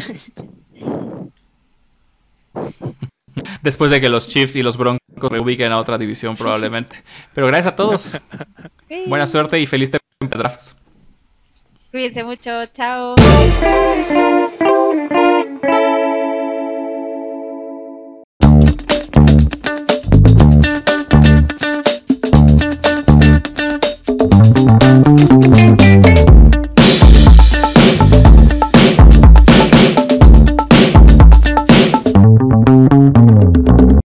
[3.62, 7.02] Después de que los Chiefs y los Broncos reubiquen a otra división probablemente.
[7.34, 8.20] Pero gracias a todos.
[9.08, 9.90] Buena suerte y feliz
[10.20, 10.54] temporada
[11.91, 12.65] Cuídense mucho.
[12.73, 13.15] Chao.